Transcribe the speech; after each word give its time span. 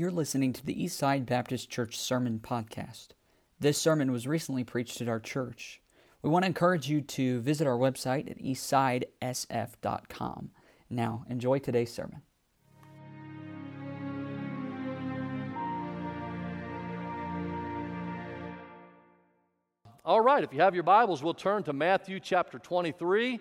You're 0.00 0.10
listening 0.10 0.54
to 0.54 0.64
the 0.64 0.74
Eastside 0.74 1.26
Baptist 1.26 1.68
Church 1.68 1.98
Sermon 1.98 2.40
Podcast. 2.42 3.08
This 3.58 3.76
sermon 3.76 4.10
was 4.10 4.26
recently 4.26 4.64
preached 4.64 5.02
at 5.02 5.10
our 5.10 5.20
church. 5.20 5.82
We 6.22 6.30
want 6.30 6.44
to 6.44 6.46
encourage 6.46 6.88
you 6.88 7.02
to 7.02 7.42
visit 7.42 7.66
our 7.66 7.76
website 7.76 8.30
at 8.30 8.38
eastsidesf.com. 8.38 10.52
Now, 10.88 11.26
enjoy 11.28 11.58
today's 11.58 11.92
sermon. 11.92 12.22
All 20.02 20.22
right, 20.22 20.42
if 20.42 20.54
you 20.54 20.62
have 20.62 20.74
your 20.74 20.82
Bibles, 20.82 21.22
we'll 21.22 21.34
turn 21.34 21.62
to 21.64 21.74
Matthew 21.74 22.20
chapter 22.20 22.58
23. 22.58 23.38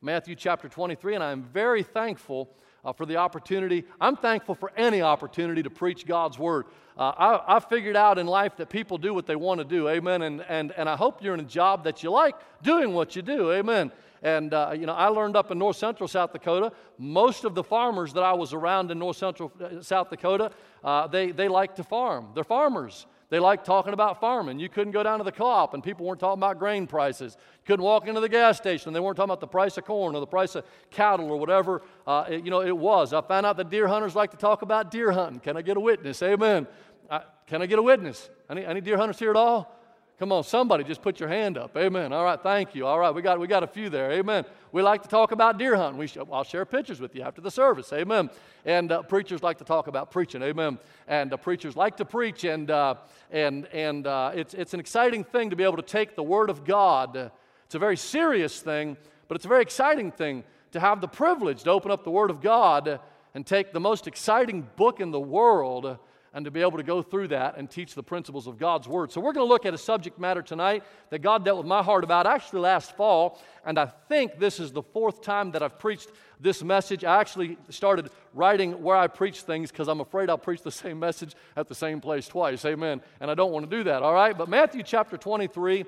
Matthew 0.00 0.36
chapter 0.36 0.70
23, 0.70 1.16
and 1.16 1.24
I'm 1.24 1.42
very 1.42 1.82
thankful 1.82 2.56
uh, 2.88 2.92
for 2.94 3.04
the 3.04 3.16
opportunity. 3.16 3.84
I'm 4.00 4.16
thankful 4.16 4.54
for 4.54 4.72
any 4.74 5.02
opportunity 5.02 5.62
to 5.62 5.68
preach 5.68 6.06
God's 6.06 6.38
Word. 6.38 6.64
Uh, 6.96 7.12
I, 7.46 7.56
I 7.56 7.60
figured 7.60 7.96
out 7.96 8.18
in 8.18 8.26
life 8.26 8.56
that 8.56 8.70
people 8.70 8.96
do 8.96 9.12
what 9.12 9.26
they 9.26 9.36
want 9.36 9.58
to 9.58 9.64
do, 9.64 9.88
amen, 9.88 10.22
and, 10.22 10.40
and, 10.48 10.72
and 10.72 10.88
I 10.88 10.96
hope 10.96 11.22
you're 11.22 11.34
in 11.34 11.40
a 11.40 11.44
job 11.44 11.84
that 11.84 12.02
you 12.02 12.10
like 12.10 12.34
doing 12.62 12.94
what 12.94 13.14
you 13.14 13.20
do, 13.20 13.52
amen. 13.52 13.92
And, 14.22 14.54
uh, 14.54 14.72
you 14.74 14.86
know, 14.86 14.94
I 14.94 15.08
learned 15.08 15.36
up 15.36 15.50
in 15.50 15.58
north 15.58 15.76
central 15.76 16.08
South 16.08 16.32
Dakota, 16.32 16.72
most 16.96 17.44
of 17.44 17.54
the 17.54 17.62
farmers 17.62 18.14
that 18.14 18.22
I 18.22 18.32
was 18.32 18.54
around 18.54 18.90
in 18.90 18.98
north 18.98 19.18
central 19.18 19.52
uh, 19.62 19.82
South 19.82 20.08
Dakota, 20.08 20.50
uh, 20.82 21.06
they, 21.08 21.30
they 21.30 21.46
like 21.46 21.76
to 21.76 21.84
farm. 21.84 22.30
They're 22.34 22.42
farmers. 22.42 23.06
They 23.30 23.38
like 23.38 23.62
talking 23.62 23.92
about 23.92 24.20
farming. 24.20 24.58
You 24.58 24.70
couldn't 24.70 24.92
go 24.92 25.02
down 25.02 25.18
to 25.18 25.24
the 25.24 25.32
co-op 25.32 25.74
and 25.74 25.82
people 25.82 26.06
weren't 26.06 26.20
talking 26.20 26.40
about 26.40 26.58
grain 26.58 26.86
prices. 26.86 27.36
You 27.38 27.66
couldn't 27.66 27.84
walk 27.84 28.08
into 28.08 28.20
the 28.20 28.28
gas 28.28 28.56
station 28.56 28.88
and 28.88 28.96
they 28.96 29.00
weren't 29.00 29.16
talking 29.16 29.30
about 29.30 29.40
the 29.40 29.46
price 29.46 29.76
of 29.76 29.84
corn 29.84 30.14
or 30.14 30.20
the 30.20 30.26
price 30.26 30.54
of 30.54 30.64
cattle 30.90 31.30
or 31.30 31.36
whatever 31.36 31.82
uh, 32.06 32.24
it, 32.28 32.44
you 32.44 32.50
know 32.50 32.62
it 32.62 32.76
was. 32.76 33.12
I 33.12 33.20
found 33.20 33.44
out 33.44 33.58
that 33.58 33.68
deer 33.68 33.86
hunters 33.86 34.14
like 34.14 34.30
to 34.30 34.38
talk 34.38 34.62
about 34.62 34.90
deer 34.90 35.12
hunting. 35.12 35.40
Can 35.40 35.58
I 35.58 35.62
get 35.62 35.76
a 35.76 35.80
witness? 35.80 36.22
Amen. 36.22 36.66
I, 37.10 37.22
can 37.46 37.60
I 37.60 37.66
get 37.66 37.78
a 37.78 37.82
witness? 37.82 38.30
Any, 38.48 38.64
any 38.64 38.80
deer 38.80 38.96
hunters 38.96 39.18
here 39.18 39.30
at 39.30 39.36
all? 39.36 39.77
Come 40.18 40.32
on, 40.32 40.42
somebody 40.42 40.82
just 40.82 41.00
put 41.00 41.20
your 41.20 41.28
hand 41.28 41.56
up. 41.56 41.76
Amen. 41.76 42.12
All 42.12 42.24
right, 42.24 42.42
thank 42.42 42.74
you. 42.74 42.84
All 42.84 42.98
right, 42.98 43.14
we 43.14 43.22
got, 43.22 43.38
we 43.38 43.46
got 43.46 43.62
a 43.62 43.68
few 43.68 43.88
there. 43.88 44.10
Amen. 44.10 44.44
We 44.72 44.82
like 44.82 45.02
to 45.02 45.08
talk 45.08 45.30
about 45.30 45.58
deer 45.58 45.76
hunting. 45.76 45.96
We 45.96 46.08
sh- 46.08 46.18
I'll 46.32 46.42
share 46.42 46.64
pictures 46.64 47.00
with 47.00 47.14
you 47.14 47.22
after 47.22 47.40
the 47.40 47.52
service. 47.52 47.92
Amen. 47.92 48.28
And 48.64 48.90
uh, 48.90 49.02
preachers 49.02 49.44
like 49.44 49.58
to 49.58 49.64
talk 49.64 49.86
about 49.86 50.10
preaching. 50.10 50.42
Amen. 50.42 50.80
And 51.06 51.32
uh, 51.32 51.36
preachers 51.36 51.76
like 51.76 51.98
to 51.98 52.04
preach, 52.04 52.42
and, 52.42 52.68
uh, 52.68 52.96
and, 53.30 53.66
and 53.66 54.08
uh, 54.08 54.32
it's, 54.34 54.54
it's 54.54 54.74
an 54.74 54.80
exciting 54.80 55.22
thing 55.22 55.50
to 55.50 55.56
be 55.56 55.62
able 55.62 55.76
to 55.76 55.82
take 55.82 56.16
the 56.16 56.24
Word 56.24 56.50
of 56.50 56.64
God. 56.64 57.30
It's 57.66 57.76
a 57.76 57.78
very 57.78 57.96
serious 57.96 58.58
thing, 58.60 58.96
but 59.28 59.36
it's 59.36 59.44
a 59.44 59.48
very 59.48 59.62
exciting 59.62 60.10
thing 60.10 60.42
to 60.72 60.80
have 60.80 61.00
the 61.00 61.06
privilege 61.06 61.62
to 61.62 61.70
open 61.70 61.92
up 61.92 62.02
the 62.02 62.10
Word 62.10 62.30
of 62.30 62.40
God 62.40 62.98
and 63.34 63.46
take 63.46 63.72
the 63.72 63.78
most 63.78 64.08
exciting 64.08 64.68
book 64.74 64.98
in 64.98 65.12
the 65.12 65.20
world 65.20 65.96
and 66.34 66.44
to 66.44 66.50
be 66.50 66.60
able 66.60 66.76
to 66.78 66.82
go 66.82 67.02
through 67.02 67.28
that 67.28 67.56
and 67.56 67.70
teach 67.70 67.94
the 67.94 68.02
principles 68.02 68.46
of 68.46 68.58
God's 68.58 68.86
Word. 68.86 69.10
So, 69.10 69.20
we're 69.20 69.32
going 69.32 69.46
to 69.46 69.52
look 69.52 69.66
at 69.66 69.74
a 69.74 69.78
subject 69.78 70.18
matter 70.18 70.42
tonight 70.42 70.84
that 71.10 71.20
God 71.20 71.44
dealt 71.44 71.58
with 71.58 71.66
my 71.66 71.82
heart 71.82 72.04
about 72.04 72.26
actually 72.26 72.60
last 72.60 72.96
fall, 72.96 73.40
and 73.64 73.78
I 73.78 73.86
think 74.08 74.38
this 74.38 74.60
is 74.60 74.72
the 74.72 74.82
fourth 74.82 75.22
time 75.22 75.52
that 75.52 75.62
I've 75.62 75.78
preached 75.78 76.10
this 76.40 76.62
message. 76.62 77.04
I 77.04 77.20
actually 77.20 77.58
started 77.68 78.10
writing 78.34 78.82
where 78.82 78.96
I 78.96 79.06
preach 79.06 79.42
things 79.42 79.70
because 79.70 79.88
I'm 79.88 80.00
afraid 80.00 80.30
I'll 80.30 80.38
preach 80.38 80.62
the 80.62 80.70
same 80.70 80.98
message 80.98 81.34
at 81.56 81.68
the 81.68 81.74
same 81.74 82.00
place 82.00 82.28
twice. 82.28 82.64
Amen. 82.64 83.00
And 83.20 83.30
I 83.30 83.34
don't 83.34 83.52
want 83.52 83.68
to 83.68 83.76
do 83.76 83.84
that, 83.84 84.02
all 84.02 84.14
right? 84.14 84.36
But 84.36 84.48
Matthew 84.48 84.82
chapter 84.82 85.16
23 85.16 85.84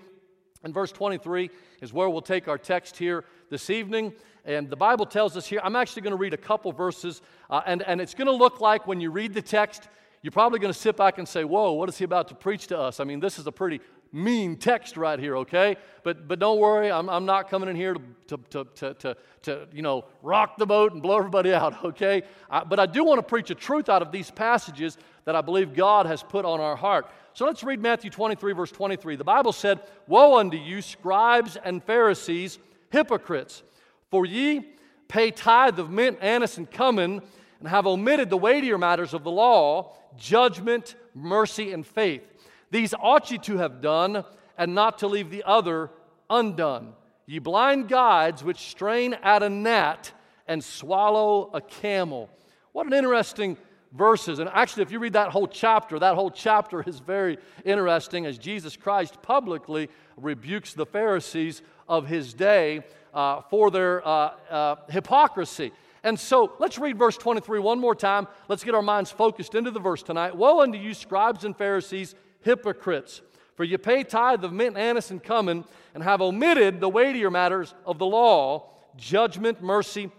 and 0.62 0.74
verse 0.74 0.92
23 0.92 1.50
is 1.80 1.92
where 1.92 2.08
we'll 2.08 2.20
take 2.20 2.48
our 2.48 2.58
text 2.58 2.96
here 2.96 3.24
this 3.48 3.70
evening. 3.70 4.12
And 4.44 4.68
the 4.68 4.76
Bible 4.76 5.06
tells 5.06 5.36
us 5.36 5.46
here, 5.46 5.60
I'm 5.62 5.76
actually 5.76 6.02
going 6.02 6.12
to 6.12 6.18
read 6.18 6.34
a 6.34 6.38
couple 6.38 6.72
verses, 6.72 7.22
uh, 7.50 7.60
and, 7.66 7.82
and 7.82 8.00
it's 8.00 8.14
going 8.14 8.26
to 8.26 8.34
look 8.34 8.60
like 8.60 8.86
when 8.86 9.00
you 9.00 9.10
read 9.10 9.34
the 9.34 9.42
text, 9.42 9.88
you're 10.22 10.32
probably 10.32 10.58
going 10.58 10.72
to 10.72 10.78
sit 10.78 10.96
back 10.96 11.18
and 11.18 11.26
say, 11.26 11.44
Whoa, 11.44 11.72
what 11.72 11.88
is 11.88 11.98
he 11.98 12.04
about 12.04 12.28
to 12.28 12.34
preach 12.34 12.66
to 12.68 12.78
us? 12.78 13.00
I 13.00 13.04
mean, 13.04 13.20
this 13.20 13.38
is 13.38 13.46
a 13.46 13.52
pretty 13.52 13.80
mean 14.12 14.56
text 14.56 14.96
right 14.96 15.18
here, 15.18 15.36
okay? 15.38 15.76
But, 16.02 16.26
but 16.26 16.38
don't 16.38 16.58
worry, 16.58 16.90
I'm, 16.90 17.08
I'm 17.08 17.26
not 17.26 17.48
coming 17.48 17.68
in 17.68 17.76
here 17.76 17.94
to, 17.94 18.38
to, 18.50 18.64
to, 18.74 18.94
to, 18.94 19.16
to, 19.42 19.68
you 19.72 19.82
know, 19.82 20.04
rock 20.22 20.56
the 20.58 20.66
boat 20.66 20.92
and 20.92 21.02
blow 21.02 21.18
everybody 21.18 21.54
out, 21.54 21.84
okay? 21.84 22.22
I, 22.50 22.64
but 22.64 22.80
I 22.80 22.86
do 22.86 23.04
want 23.04 23.18
to 23.18 23.22
preach 23.22 23.50
a 23.50 23.54
truth 23.54 23.88
out 23.88 24.02
of 24.02 24.12
these 24.12 24.30
passages 24.30 24.98
that 25.24 25.36
I 25.36 25.40
believe 25.40 25.74
God 25.74 26.06
has 26.06 26.22
put 26.22 26.44
on 26.44 26.60
our 26.60 26.76
heart. 26.76 27.10
So 27.32 27.46
let's 27.46 27.62
read 27.62 27.80
Matthew 27.80 28.10
23, 28.10 28.52
verse 28.52 28.72
23. 28.72 29.16
The 29.16 29.24
Bible 29.24 29.52
said, 29.52 29.80
Woe 30.08 30.38
unto 30.38 30.56
you, 30.56 30.82
scribes 30.82 31.56
and 31.56 31.82
Pharisees, 31.82 32.58
hypocrites, 32.90 33.62
for 34.10 34.26
ye 34.26 34.74
pay 35.06 35.30
tithe 35.30 35.78
of 35.78 35.90
mint, 35.90 36.18
anise, 36.20 36.58
and 36.58 36.70
cumin, 36.70 37.22
and 37.60 37.68
have 37.68 37.86
omitted 37.86 38.30
the 38.30 38.36
weightier 38.36 38.78
matters 38.78 39.14
of 39.14 39.22
the 39.22 39.30
law 39.30 39.94
judgment, 40.16 40.96
mercy, 41.14 41.72
and 41.72 41.86
faith. 41.86 42.22
These 42.70 42.94
ought 42.94 43.30
ye 43.30 43.38
to 43.38 43.58
have 43.58 43.80
done, 43.80 44.24
and 44.58 44.74
not 44.74 44.98
to 44.98 45.06
leave 45.06 45.30
the 45.30 45.44
other 45.44 45.90
undone. 46.28 46.94
Ye 47.26 47.38
blind 47.38 47.88
guides 47.88 48.42
which 48.42 48.58
strain 48.58 49.14
at 49.14 49.42
a 49.42 49.48
gnat 49.48 50.12
and 50.46 50.62
swallow 50.62 51.50
a 51.54 51.60
camel. 51.60 52.28
What 52.72 52.86
an 52.86 52.92
interesting 52.92 53.56
verses. 53.92 54.38
And 54.38 54.50
actually, 54.52 54.82
if 54.82 54.92
you 54.92 54.98
read 54.98 55.14
that 55.14 55.30
whole 55.30 55.48
chapter, 55.48 55.98
that 55.98 56.14
whole 56.14 56.30
chapter 56.30 56.82
is 56.82 56.98
very 56.98 57.38
interesting 57.64 58.26
as 58.26 58.38
Jesus 58.38 58.76
Christ 58.76 59.22
publicly 59.22 59.88
rebukes 60.16 60.74
the 60.74 60.86
Pharisees 60.86 61.62
of 61.88 62.06
his 62.06 62.34
day 62.34 62.82
uh, 63.14 63.42
for 63.50 63.70
their 63.70 64.06
uh, 64.06 64.32
uh, 64.50 64.76
hypocrisy. 64.88 65.72
And 66.02 66.18
so 66.18 66.54
let's 66.58 66.78
read 66.78 66.98
verse 66.98 67.16
23 67.16 67.58
one 67.60 67.78
more 67.78 67.94
time. 67.94 68.26
Let's 68.48 68.64
get 68.64 68.74
our 68.74 68.82
minds 68.82 69.10
focused 69.10 69.54
into 69.54 69.70
the 69.70 69.80
verse 69.80 70.02
tonight. 70.02 70.36
Woe 70.36 70.60
unto 70.60 70.78
you, 70.78 70.94
scribes 70.94 71.44
and 71.44 71.56
Pharisees, 71.56 72.14
hypocrites! 72.40 73.22
For 73.54 73.64
you 73.64 73.76
pay 73.76 74.04
tithe 74.04 74.42
of 74.42 74.54
mint, 74.54 74.78
anise, 74.78 75.10
and 75.10 75.22
cumin, 75.22 75.64
and 75.94 76.02
have 76.02 76.22
omitted 76.22 76.80
the 76.80 76.88
weightier 76.88 77.30
matters 77.30 77.74
of 77.84 77.98
the 77.98 78.06
law 78.06 78.70
judgment, 78.96 79.62
mercy, 79.62 80.10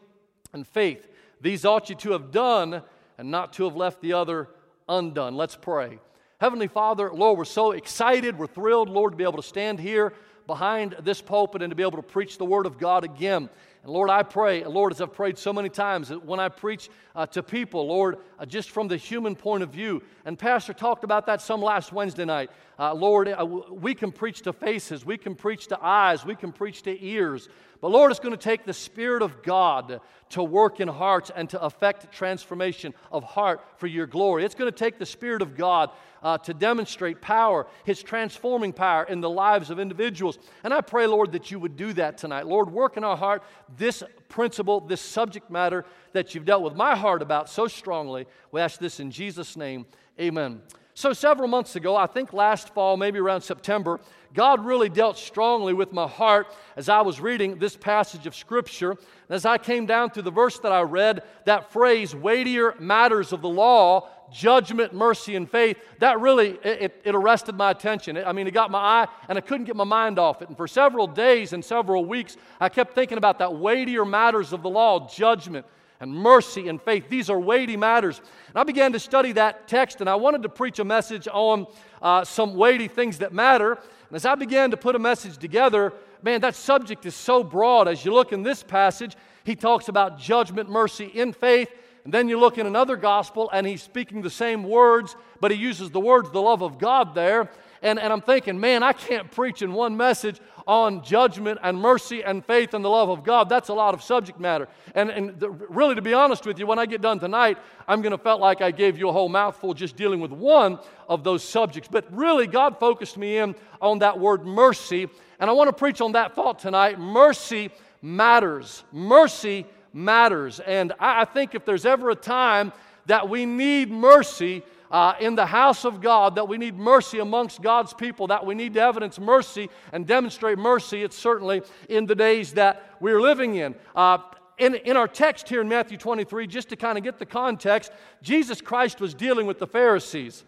and 0.54 0.68
faith. 0.68 1.08
These 1.42 1.66
ought 1.66 1.90
you 1.90 1.96
to 1.96 2.12
have 2.12 2.32
done, 2.32 2.82
and 3.18 3.32
not 3.32 3.54
to 3.54 3.66
have 3.66 3.76
left 3.76 4.02
the 4.02 4.14
other 4.14 4.50
undone. 4.88 5.36
Let's 5.36 5.56
pray. 5.56 6.00
Heavenly 6.40 6.68
Father, 6.68 7.12
Lord, 7.12 7.38
we're 7.38 7.46
so 7.46 7.72
excited, 7.72 8.38
we're 8.38 8.48
thrilled, 8.48 8.90
Lord, 8.90 9.14
to 9.14 9.18
be 9.18 9.24
able 9.24 9.42
to 9.42 9.48
stand 9.48 9.80
here 9.80 10.14
behind 10.48 10.96
this 11.02 11.22
pulpit 11.22 11.62
and 11.62 11.72
to 11.72 11.76
be 11.76 11.84
able 11.84 11.98
to 11.98 12.02
preach 12.02 12.38
the 12.38 12.46
Word 12.46 12.66
of 12.66 12.78
God 12.78 13.04
again. 13.04 13.50
And 13.84 13.92
Lord, 13.92 14.12
I 14.12 14.22
pray, 14.22 14.64
Lord, 14.64 14.94
as 14.94 15.02
I've 15.02 15.14
prayed 15.14 15.38
so 15.40 15.52
many 15.52 15.70
times, 15.70 16.10
that 16.10 16.24
when 16.24 16.40
I 16.40 16.50
preach 16.50 16.90
uh, 17.16 17.26
to 17.28 17.42
people, 17.42 17.88
Lord, 17.88 18.18
uh, 18.38 18.46
just 18.46 18.70
from 18.70 18.88
the 18.88 18.98
human 18.98 19.36
point 19.36 19.64
of 19.64 19.70
view, 19.70 20.04
and 20.24 20.38
Pastor 20.38 20.74
talked 20.74 21.04
about 21.04 21.26
that 21.26 21.42
some 21.42 21.62
last 21.62 21.92
Wednesday 21.92 22.26
night. 22.26 22.52
Uh, 22.82 22.96
Lord, 22.96 23.28
uh, 23.28 23.46
we 23.46 23.94
can 23.94 24.12
preach 24.12 24.42
to 24.42 24.52
faces, 24.52 25.06
we 25.06 25.16
can 25.16 25.36
preach 25.36 25.68
to 25.68 25.78
eyes, 25.80 26.26
we 26.26 26.34
can 26.34 26.52
preach 26.52 26.82
to 26.82 27.06
ears. 27.06 27.48
But 27.80 27.92
Lord, 27.92 28.10
it's 28.10 28.20
going 28.20 28.36
to 28.36 28.44
take 28.44 28.66
the 28.66 28.74
Spirit 28.74 29.22
of 29.22 29.44
God 29.44 30.02
to 30.30 30.42
work 30.42 30.80
in 30.80 30.88
hearts 30.88 31.30
and 31.36 31.48
to 31.52 31.62
affect 31.62 32.12
transformation 32.12 32.96
of 33.12 33.24
heart 33.24 33.62
for 33.78 33.86
your 33.86 34.08
glory. 34.08 34.46
It's 34.46 34.56
going 34.56 34.72
to 34.72 34.76
take 34.76 34.98
the 34.98 35.06
Spirit 35.06 35.44
of 35.44 35.56
God 35.56 35.92
uh, 36.24 36.40
to 36.40 36.56
demonstrate 36.56 37.22
power, 37.22 37.68
His 37.86 38.02
transforming 38.02 38.74
power 38.74 39.04
in 39.04 39.22
the 39.22 39.30
lives 39.30 39.70
of 39.70 39.80
individuals. 39.80 40.40
And 40.64 40.74
I 40.74 40.82
pray, 40.82 41.06
Lord, 41.06 41.34
that 41.34 41.52
you 41.52 41.60
would 41.60 41.78
do 41.78 41.94
that 41.94 42.18
tonight. 42.18 42.48
Lord, 42.48 42.72
work 42.72 42.98
in 42.98 43.04
our 43.04 43.18
heart 43.18 43.44
this 43.78 44.02
principle, 44.28 44.80
this 44.80 45.02
subject 45.02 45.52
matter 45.52 45.86
that 46.14 46.34
you've 46.34 46.46
dealt 46.46 46.64
with 46.64 46.74
my 46.74 46.96
heart 46.96 47.22
about 47.22 47.48
so 47.48 47.68
strongly. 47.68 48.26
We 48.52 48.60
ask 48.60 48.80
this 48.80 49.00
in 49.00 49.12
Jesus' 49.12 49.56
name. 49.56 49.86
Amen. 50.20 50.62
So, 50.94 51.14
several 51.14 51.48
months 51.48 51.76
ago, 51.76 51.96
I 51.96 52.06
think 52.06 52.34
last 52.34 52.74
fall, 52.74 52.98
maybe 52.98 53.18
around 53.18 53.42
September, 53.42 54.00
God 54.34 54.66
really 54.66 54.90
dealt 54.90 55.18
strongly 55.18 55.74
with 55.74 55.92
my 55.92 56.08
heart 56.08 56.48
as 56.76 56.90
I 56.90 57.02
was 57.02 57.20
reading 57.20 57.58
this 57.58 57.76
passage 57.76 58.28
of 58.28 58.36
Scripture. 58.36 58.92
And 58.92 59.00
as 59.30 59.46
I 59.46 59.58
came 59.58 59.86
down 59.86 60.10
through 60.12 60.24
the 60.24 60.32
verse 60.32 60.60
that 60.60 60.72
I 60.72 60.82
read, 60.82 61.24
that 61.46 61.72
phrase, 61.72 62.16
weightier 62.16 62.76
matters 62.80 63.34
of 63.34 63.42
the 63.42 63.50
law, 63.50 64.10
judgment, 64.32 64.94
mercy, 64.94 65.36
and 65.36 65.50
faith, 65.50 65.78
that 66.00 66.20
really, 66.20 66.52
it, 66.64 67.02
it 67.04 67.16
arrested 67.16 67.56
my 67.56 67.72
attention. 67.72 68.18
I 68.18 68.32
mean, 68.32 68.48
it 68.48 68.52
got 68.52 68.72
my 68.72 68.80
eye, 68.80 69.08
and 69.28 69.38
I 69.38 69.42
couldn't 69.42 69.66
get 69.66 69.76
my 69.76 69.84
mind 69.84 70.18
off 70.20 70.42
it. 70.42 70.48
And 70.48 70.58
for 70.58 70.68
several 70.68 71.08
days 71.08 71.54
and 71.54 71.64
several 71.64 72.06
weeks, 72.06 72.38
I 72.60 72.70
kept 72.70 72.96
thinking 72.96 73.18
about 73.18 73.40
that 73.40 73.56
weightier 73.56 74.06
matters 74.06 74.54
of 74.54 74.62
the 74.62 74.70
law, 74.70 75.10
judgment, 75.10 75.66
and 76.02 76.12
mercy 76.12 76.68
and 76.68 76.82
faith. 76.82 77.08
These 77.08 77.30
are 77.30 77.40
weighty 77.40 77.78
matters. 77.78 78.20
And 78.50 78.58
I 78.58 78.64
began 78.64 78.92
to 78.94 79.00
study 79.00 79.32
that 79.34 79.68
text, 79.68 80.02
and 80.02 80.10
I 80.10 80.16
wanted 80.16 80.44
to 80.44 80.50
preach 80.50 80.80
a 80.80 80.84
message 80.84 81.28
on 81.32 81.68
uh, 82.02 82.26
some 82.26 82.56
weighty 82.56 82.88
things 82.90 83.20
that 83.20 83.32
matter. 83.32 83.74
And 83.74 84.16
as 84.16 84.26
I 84.26 84.36
began 84.36 84.72
to 84.72 84.78
put 84.78 84.96
a 84.96 85.00
message 85.00 85.38
together, 85.38 85.94
man, 86.24 86.42
that 86.42 86.56
subject 86.56 87.06
is 87.06 87.16
so 87.16 87.44
broad. 87.44 87.88
As 87.88 88.04
you 88.04 88.14
look 88.14 88.34
in 88.34 88.42
this 88.42 88.64
passage, 88.64 89.16
he 89.44 89.56
talks 89.56 89.88
about 89.88 90.20
judgment, 90.20 90.70
mercy, 90.70 91.06
in 91.06 91.34
faith. 91.34 91.70
And 92.04 92.12
then 92.12 92.28
you 92.28 92.40
look 92.40 92.58
in 92.58 92.66
another 92.66 92.96
gospel, 92.96 93.50
and 93.54 93.66
he's 93.68 93.84
speaking 93.84 94.24
the 94.24 94.30
same 94.32 94.64
words, 94.64 95.16
but 95.40 95.52
he 95.52 95.58
uses 95.58 95.92
the 95.92 96.00
words, 96.00 96.32
the 96.32 96.42
love 96.42 96.64
of 96.64 96.80
God 96.80 97.14
there. 97.14 97.52
And, 97.84 98.00
and 98.00 98.12
I'm 98.12 98.22
thinking, 98.22 98.60
man, 98.60 98.82
I 98.82 98.94
can't 98.94 99.30
preach 99.30 99.62
in 99.62 99.74
one 99.74 99.96
message 99.96 100.40
on 100.72 101.04
judgment 101.04 101.60
and 101.64 101.78
mercy 101.78 102.24
and 102.24 102.46
faith 102.46 102.74
and 102.74 102.84
the 102.84 102.90
love 102.90 103.10
of 103.10 103.26
God, 103.26 103.50
that's 103.50 103.68
a 103.68 103.74
lot 103.74 103.94
of 103.94 104.02
subject 104.02 104.40
matter. 104.40 104.70
And, 104.96 105.10
and 105.10 105.38
the, 105.38 105.50
really, 105.50 105.96
to 105.96 106.02
be 106.02 106.14
honest 106.14 106.46
with 106.46 106.58
you, 106.60 106.66
when 106.66 106.80
I 106.80 106.86
get 106.86 107.02
done 107.02 107.20
tonight, 107.20 107.58
I'm 107.90 108.02
going 108.02 108.14
to 108.14 108.18
felt 108.18 108.40
like 108.40 108.62
I 108.62 108.72
gave 108.72 108.98
you 108.98 109.10
a 109.10 109.12
whole 109.12 109.28
mouthful 109.28 109.74
just 109.74 109.98
dealing 109.98 110.22
with 110.22 110.32
one 110.32 110.80
of 111.10 111.26
those 111.26 111.44
subjects. 111.44 111.90
But 111.92 112.06
really, 112.10 112.48
God 112.48 112.80
focused 112.80 113.18
me 113.18 113.40
in 113.40 113.54
on 113.82 114.00
that 114.00 114.18
word 114.18 114.46
mercy. 114.46 115.10
And 115.42 115.50
I 115.50 115.54
want 115.54 115.68
to 115.68 115.74
preach 115.74 116.00
on 116.00 116.14
that 116.14 116.36
thought 116.36 116.58
tonight. 116.60 116.98
Mercy 116.98 117.70
matters. 118.02 118.86
Mercy 118.94 119.66
matters. 119.92 120.62
And 120.62 120.94
I, 121.02 121.24
I 121.24 121.26
think 121.26 121.54
if 121.54 121.66
there's 121.66 121.86
ever 121.86 122.12
a 122.12 122.16
time 122.16 122.72
that 123.08 123.28
we 123.28 123.46
need 123.46 123.92
mercy, 123.92 124.64
uh, 124.92 125.14
in 125.20 125.36
the 125.36 125.46
house 125.46 125.86
of 125.86 126.02
God, 126.02 126.36
that 126.36 126.48
we 126.48 126.58
need 126.58 126.78
mercy 126.78 127.20
amongst 127.20 127.62
God's 127.62 127.94
people, 127.94 128.28
that 128.28 128.46
we 128.46 128.54
need 128.54 128.74
to 128.74 128.82
evidence 128.82 129.20
mercy 129.20 129.70
and 129.94 130.06
demonstrate 130.06 130.58
mercy, 130.58 131.04
it's 131.04 131.18
certainly 131.18 131.62
in 131.90 132.06
the 132.06 132.16
days 132.16 132.54
that 132.54 132.98
we're 133.00 133.22
living 133.22 133.56
in. 133.56 133.74
Uh, 133.96 134.18
in, 134.58 134.76
in 134.76 134.96
our 134.98 135.08
text 135.08 135.50
here 135.50 135.62
in 135.62 135.70
Matthew 135.70 135.98
23, 135.98 136.46
just 136.46 136.70
to 136.70 136.76
kind 136.76 136.98
of 136.98 137.04
get 137.04 137.18
the 137.18 137.26
context, 137.26 137.92
Jesus 138.22 138.62
Christ 138.62 139.00
was 139.00 139.14
dealing 139.14 139.48
with 139.48 139.58
the 139.58 139.66
Pharisees. 139.66 140.44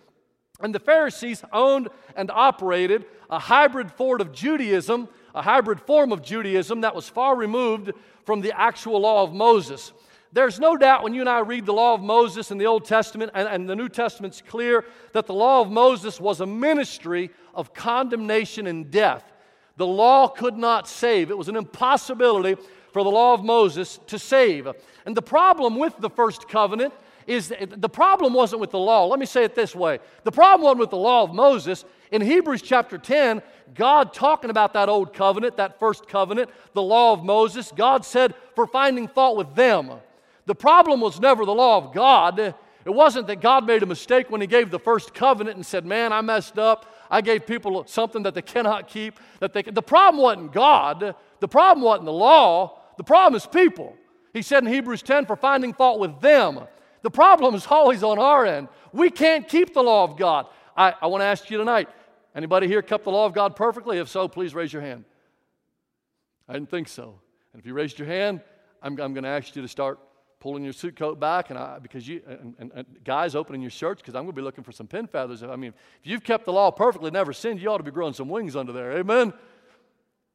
And 0.60 0.76
the 0.76 0.80
Pharisees 0.80 1.44
owned 1.52 1.88
and 2.16 2.30
operated 2.30 3.06
a 3.30 3.40
hybrid 3.40 3.92
form 3.92 4.22
of 4.22 4.32
Judaism, 4.32 5.10
a 5.34 5.42
hybrid 5.42 5.82
form 5.82 6.12
of 6.12 6.22
Judaism 6.22 6.82
that 6.82 6.94
was 6.94 7.10
far 7.10 7.36
removed 7.36 7.92
from 8.26 8.42
the 8.42 8.58
actual 8.58 9.02
law 9.02 9.24
of 9.24 9.34
Moses. 9.34 9.94
There's 10.34 10.60
no 10.60 10.76
doubt 10.76 11.04
when 11.04 11.14
you 11.14 11.22
and 11.22 11.30
I 11.30 11.40
read 11.40 11.68
the 11.68 11.74
law 11.74 11.94
of 11.94 12.02
Moses 12.02 12.50
in 12.50 12.58
the 12.58 12.66
Old 12.66 12.86
Testament, 12.86 13.32
and, 13.36 13.48
and, 13.48 13.70
the 13.70 13.76
New 13.76 13.88
Testament's 13.88 14.42
clear 14.42 14.84
that 15.12 15.28
the 15.28 15.34
law 15.34 15.62
of 15.62 15.70
Moses 15.70 16.20
was 16.20 16.42
a 16.42 16.46
ministry 16.48 17.30
of 17.54 17.72
condemnation 17.76 18.66
and 18.66 18.90
death. 18.90 19.32
The 19.78 19.86
law 19.86 20.28
could 20.28 20.58
not 20.58 20.88
save, 20.88 21.30
it 21.30 21.38
was 21.38 21.50
an 21.50 21.56
impossibility 21.56 22.60
for 22.94 23.04
the 23.04 23.12
law 23.12 23.36
of 23.36 23.44
Moses 23.44 24.00
to 24.08 24.18
save. 24.18 24.68
And 25.06 25.16
the 25.16 25.22
problem 25.22 25.78
with 25.78 25.96
the 26.00 26.10
first 26.10 26.50
covenant 26.50 26.94
is 27.28 27.54
the 27.70 27.90
problem 27.90 28.34
wasn't 28.34 28.60
with 28.60 28.72
the 28.72 28.80
law. 28.80 29.06
Let 29.06 29.20
me 29.20 29.26
say 29.28 29.44
it 29.44 29.54
this 29.56 29.76
way 29.76 30.00
the 30.24 30.32
problem 30.32 30.64
wasn't 30.64 30.80
with 30.80 30.90
the 30.90 30.98
law 30.98 31.24
of 31.24 31.34
Moses. 31.34 31.86
In 32.12 32.22
Hebrews 32.22 32.62
chapter 32.62 32.98
10, 32.98 33.42
God 33.74 34.14
talking 34.14 34.50
about 34.50 34.74
that 34.74 34.90
old 34.90 35.14
covenant, 35.14 35.58
that 35.58 35.80
first 35.80 36.08
covenant, 36.08 36.50
the 36.74 36.82
law 36.82 37.14
of 37.14 37.24
Moses, 37.24 37.72
God 37.76 38.04
said, 38.04 38.36
for 38.56 38.68
finding 38.68 39.08
fault 39.08 39.38
with 39.38 39.56
them. 39.56 39.92
The 40.46 40.56
problem 40.56 41.02
was 41.02 41.20
never 41.20 41.46
the 41.46 41.54
law 41.54 41.78
of 41.78 41.94
God. 41.94 42.40
It 42.86 42.90
wasn't 42.90 43.28
that 43.28 43.40
God 43.40 43.66
made 43.66 43.82
a 43.82 43.86
mistake 43.86 44.30
when 44.30 44.42
He 44.42 44.48
gave 44.48 44.70
the 44.70 44.80
first 44.80 45.14
covenant 45.14 45.56
and 45.56 45.66
said, 45.66 45.86
Man, 45.86 46.12
I 46.12 46.22
messed 46.22 46.60
up. 46.60 46.86
I 47.10 47.22
gave 47.22 47.46
people 47.46 47.84
something 47.88 48.24
that 48.24 48.34
they 48.34 48.42
cannot 48.42 48.88
keep. 48.88 49.20
That 49.40 49.54
they, 49.54 49.62
the 49.62 49.82
problem 49.82 50.22
wasn't 50.22 50.52
God. 50.52 51.16
The 51.40 51.48
problem 51.48 51.86
wasn't 51.86 52.06
the 52.06 52.14
law. 52.14 52.80
The 52.98 53.04
problem 53.04 53.36
is 53.36 53.46
people. 53.46 53.96
He 54.34 54.42
said 54.42 54.64
in 54.64 54.74
Hebrews 54.74 55.04
10, 55.04 55.26
for 55.26 55.36
finding 55.36 55.74
fault 55.74 56.00
with 56.00 56.20
them. 56.20 56.62
The 57.04 57.12
problem 57.12 57.54
is 57.54 57.68
always 57.68 58.02
on 58.02 58.18
our 58.18 58.46
end. 58.46 58.68
We 58.92 59.10
can't 59.10 59.48
keep 59.48 59.74
the 59.74 59.84
law 59.84 60.04
of 60.06 60.18
God. 60.18 60.48
I, 60.76 60.94
I 61.02 61.08
want 61.08 61.22
to 61.22 61.26
ask 61.26 61.50
you 61.50 61.58
tonight 61.58 61.90
anybody 62.34 62.68
here 62.68 62.82
kept 62.82 63.04
the 63.04 63.12
law 63.12 63.26
of 63.26 63.34
God 63.34 63.56
perfectly? 63.56 64.00
If 64.00 64.10
so, 64.10 64.28
please 64.28 64.56
raise 64.56 64.74
your 64.74 64.82
hand. 64.82 65.06
I 66.48 66.54
didn't 66.54 66.70
think 66.70 66.88
so. 66.88 67.20
And 67.54 67.60
if 67.60 67.66
you 67.66 67.74
raised 67.74 68.00
your 68.00 68.08
hand, 68.08 68.42
I'm, 68.82 69.00
I'm 69.00 69.14
going 69.14 69.24
to 69.24 69.30
ask 69.30 69.56
you 69.56 69.62
to 69.62 69.68
start 69.68 70.00
pulling 70.44 70.62
your 70.62 70.74
suit 70.74 70.98
coat 70.98 71.22
back, 71.22 71.52
and 71.52 71.58
I, 71.58 71.80
because 71.80 72.06
you 72.06 72.22
and, 72.28 72.54
and, 72.60 72.72
and 72.76 72.86
guys 73.06 73.34
opening 73.34 73.62
your 73.62 73.72
shirts 73.72 74.02
because 74.02 74.14
I'm 74.14 74.24
going 74.24 74.34
to 74.34 74.36
be 74.36 74.42
looking 74.42 74.66
for 74.66 74.74
some 74.74 74.88
pin 74.88 75.08
feathers. 75.08 75.42
I 75.42 75.56
mean, 75.56 75.74
if 76.02 76.06
you've 76.12 76.22
kept 76.22 76.44
the 76.44 76.52
law 76.52 76.70
perfectly, 76.70 77.12
never 77.12 77.32
sinned, 77.32 77.62
you 77.62 77.70
ought 77.70 77.78
to 77.78 77.84
be 77.84 77.92
growing 77.92 78.12
some 78.12 78.28
wings 78.28 78.58
under 78.58 78.74
there. 78.74 78.92
Amen. 78.98 79.32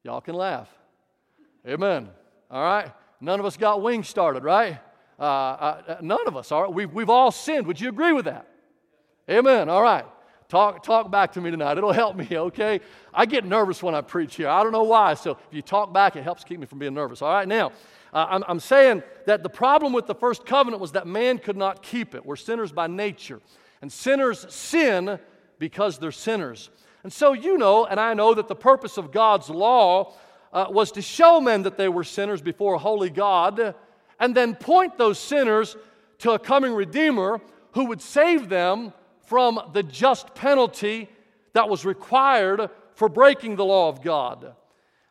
Y'all 0.03 0.19
can 0.19 0.33
laugh. 0.33 0.67
Amen. 1.67 2.09
All 2.49 2.63
right. 2.63 2.91
None 3.21 3.39
of 3.39 3.45
us 3.45 3.55
got 3.55 3.83
wings 3.83 4.09
started, 4.09 4.43
right? 4.43 4.79
Uh, 5.19 5.23
uh, 5.23 5.97
none 6.01 6.25
of 6.27 6.35
us. 6.35 6.51
All 6.51 6.63
right. 6.63 6.73
We've, 6.73 6.91
we've 6.91 7.11
all 7.11 7.29
sinned. 7.29 7.67
Would 7.67 7.79
you 7.79 7.89
agree 7.89 8.11
with 8.11 8.25
that? 8.25 8.47
Amen. 9.29 9.69
All 9.69 9.83
right. 9.83 10.05
Talk, 10.47 10.81
talk 10.81 11.11
back 11.11 11.33
to 11.33 11.41
me 11.41 11.51
tonight. 11.51 11.77
It'll 11.77 11.91
help 11.91 12.15
me, 12.15 12.27
okay? 12.31 12.79
I 13.13 13.27
get 13.27 13.45
nervous 13.45 13.83
when 13.83 13.93
I 13.93 14.01
preach 14.01 14.37
here. 14.37 14.47
I 14.47 14.63
don't 14.63 14.71
know 14.71 14.81
why. 14.81 15.13
So 15.13 15.31
if 15.33 15.37
you 15.51 15.61
talk 15.61 15.93
back, 15.93 16.15
it 16.15 16.23
helps 16.23 16.43
keep 16.43 16.59
me 16.59 16.65
from 16.65 16.79
being 16.79 16.95
nervous. 16.95 17.21
All 17.21 17.31
right, 17.31 17.47
now, 17.47 17.71
uh, 18.13 18.25
I'm, 18.29 18.43
I'm 18.47 18.59
saying 18.59 19.03
that 19.25 19.43
the 19.43 19.49
problem 19.49 19.93
with 19.93 20.07
the 20.07 20.15
first 20.15 20.45
covenant 20.45 20.81
was 20.81 20.93
that 20.93 21.07
man 21.07 21.37
could 21.37 21.57
not 21.57 21.83
keep 21.83 22.15
it. 22.15 22.25
We're 22.25 22.35
sinners 22.35 22.71
by 22.71 22.87
nature. 22.87 23.41
And 23.81 23.91
sinners 23.91 24.45
sin 24.53 25.19
because 25.59 25.99
they're 25.99 26.11
sinners. 26.11 26.69
And 27.03 27.13
so 27.13 27.33
you 27.33 27.57
know, 27.57 27.85
and 27.85 27.99
I 27.99 28.13
know, 28.13 28.33
that 28.33 28.47
the 28.47 28.55
purpose 28.55 28.97
of 28.97 29.11
God's 29.11 29.49
law 29.49 30.13
uh, 30.51 30.65
was 30.69 30.91
to 30.93 31.01
show 31.01 31.39
men 31.39 31.63
that 31.63 31.77
they 31.77 31.89
were 31.89 32.03
sinners 32.03 32.41
before 32.41 32.73
a 32.73 32.79
holy 32.79 33.09
God, 33.09 33.75
and 34.19 34.35
then 34.35 34.55
point 34.55 34.97
those 34.97 35.19
sinners 35.19 35.77
to 36.19 36.31
a 36.31 36.39
coming 36.39 36.73
Redeemer 36.73 37.39
who 37.73 37.85
would 37.85 38.01
save 38.01 38.49
them 38.49 38.93
from 39.21 39.59
the 39.73 39.83
just 39.83 40.33
penalty 40.33 41.07
that 41.53 41.69
was 41.69 41.85
required 41.85 42.69
for 42.95 43.07
breaking 43.07 43.55
the 43.55 43.65
law 43.65 43.87
of 43.87 44.01
God. 44.01 44.55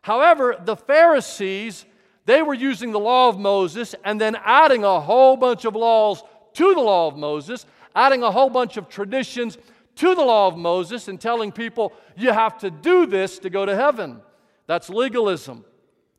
However, 0.02 0.56
the 0.62 0.76
Pharisees 0.76 1.86
they 2.28 2.42
were 2.42 2.52
using 2.52 2.92
the 2.92 3.00
law 3.00 3.30
of 3.30 3.38
Moses 3.38 3.94
and 4.04 4.20
then 4.20 4.36
adding 4.44 4.84
a 4.84 5.00
whole 5.00 5.34
bunch 5.34 5.64
of 5.64 5.74
laws 5.74 6.22
to 6.52 6.74
the 6.74 6.80
law 6.80 7.06
of 7.06 7.16
Moses, 7.16 7.64
adding 7.96 8.22
a 8.22 8.30
whole 8.30 8.50
bunch 8.50 8.76
of 8.76 8.86
traditions 8.90 9.56
to 9.96 10.14
the 10.14 10.22
law 10.22 10.46
of 10.46 10.58
Moses, 10.58 11.08
and 11.08 11.18
telling 11.18 11.50
people, 11.50 11.94
you 12.18 12.30
have 12.30 12.58
to 12.58 12.70
do 12.70 13.06
this 13.06 13.38
to 13.38 13.48
go 13.48 13.64
to 13.64 13.74
heaven. 13.74 14.20
That's 14.66 14.90
legalism. 14.90 15.64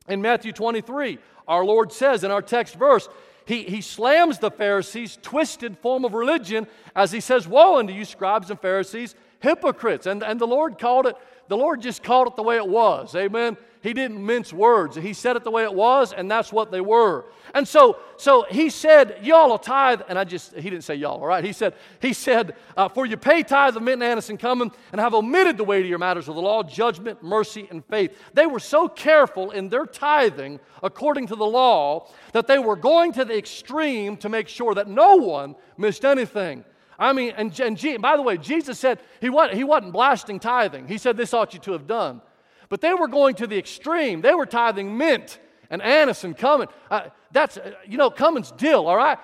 In 0.07 0.19
Matthew 0.19 0.51
23, 0.51 1.19
our 1.47 1.63
Lord 1.63 1.93
says 1.93 2.23
in 2.23 2.31
our 2.31 2.41
text 2.41 2.73
verse, 2.73 3.07
he, 3.45 3.63
he 3.63 3.81
slams 3.81 4.39
the 4.39 4.49
Pharisees' 4.49 5.19
twisted 5.21 5.77
form 5.77 6.05
of 6.05 6.15
religion 6.15 6.65
as 6.95 7.11
he 7.11 7.19
says, 7.19 7.47
Woe 7.47 7.77
unto 7.77 7.93
you, 7.93 8.03
scribes 8.03 8.49
and 8.49 8.59
Pharisees, 8.59 9.13
hypocrites. 9.41 10.07
And, 10.07 10.23
and 10.23 10.41
the 10.41 10.47
Lord 10.47 10.79
called 10.79 11.05
it, 11.05 11.15
the 11.49 11.57
Lord 11.57 11.81
just 11.81 12.03
called 12.03 12.27
it 12.27 12.35
the 12.35 12.43
way 12.43 12.55
it 12.55 12.67
was. 12.67 13.15
Amen. 13.15 13.57
He 13.81 13.93
didn't 13.93 14.23
mince 14.23 14.51
words. 14.51 14.97
He 14.97 15.13
said 15.13 15.35
it 15.35 15.43
the 15.43 15.51
way 15.51 15.63
it 15.63 15.73
was, 15.73 16.11
and 16.11 16.29
that's 16.29 16.51
what 16.51 16.69
they 16.69 16.81
were. 16.81 17.25
And 17.53 17.67
so, 17.67 17.97
so 18.17 18.45
he 18.49 18.69
said, 18.69 19.19
"Y'all 19.23 19.49
will 19.49 19.57
tithe," 19.57 20.01
and 20.09 20.19
I 20.19 20.25
just 20.25 20.53
he 20.53 20.69
didn't 20.69 20.83
say 20.83 20.95
y'all, 20.95 21.21
all 21.21 21.25
right? 21.25 21.43
He 21.43 21.53
said, 21.53 21.73
he 22.01 22.11
said, 22.11 22.55
uh, 22.75 22.89
"For 22.89 23.05
you 23.05 23.15
pay 23.15 23.41
tithe 23.41 23.77
of 23.77 23.81
mint, 23.81 24.03
and 24.03 24.11
anise, 24.11 24.29
and 24.29 24.37
cumin, 24.37 24.71
and 24.91 24.99
have 24.99 25.13
omitted 25.13 25.57
the 25.57 25.63
weightier 25.63 25.97
matters 25.97 26.27
of 26.27 26.35
the 26.35 26.41
law, 26.41 26.61
judgment, 26.61 27.23
mercy, 27.23 27.67
and 27.71 27.83
faith." 27.85 28.15
They 28.33 28.45
were 28.45 28.59
so 28.59 28.89
careful 28.89 29.51
in 29.51 29.69
their 29.69 29.85
tithing 29.85 30.59
according 30.83 31.27
to 31.27 31.35
the 31.35 31.47
law 31.47 32.09
that 32.33 32.47
they 32.47 32.59
were 32.59 32.75
going 32.75 33.13
to 33.13 33.25
the 33.25 33.37
extreme 33.37 34.17
to 34.17 34.29
make 34.29 34.49
sure 34.49 34.75
that 34.75 34.87
no 34.87 35.15
one 35.15 35.55
missed 35.77 36.03
anything. 36.03 36.65
I 36.99 37.13
mean, 37.13 37.33
and, 37.37 37.57
and 37.59 38.01
by 38.01 38.17
the 38.17 38.21
way, 38.21 38.37
Jesus 38.37 38.77
said 38.77 38.99
he 39.21 39.29
wasn't, 39.29 39.57
he 39.57 39.63
wasn't 39.63 39.93
blasting 39.93 40.39
tithing. 40.39 40.87
He 40.87 40.97
said, 40.97 41.15
This 41.15 41.33
ought 41.33 41.53
you 41.53 41.59
to 41.61 41.71
have 41.71 41.87
done. 41.87 42.21
But 42.67 42.81
they 42.81 42.93
were 42.93 43.07
going 43.07 43.35
to 43.35 43.47
the 43.47 43.57
extreme. 43.57 44.21
They 44.21 44.35
were 44.35 44.45
tithing 44.45 44.95
mint 44.97 45.39
and 45.69 45.81
anise 45.81 46.23
and 46.25 46.37
cumin. 46.37 46.67
Uh, 46.91 47.09
that's, 47.31 47.57
uh, 47.57 47.73
you 47.85 47.97
know, 47.97 48.09
cumin's 48.09 48.51
dill, 48.51 48.87
all 48.87 48.97
right? 48.97 49.19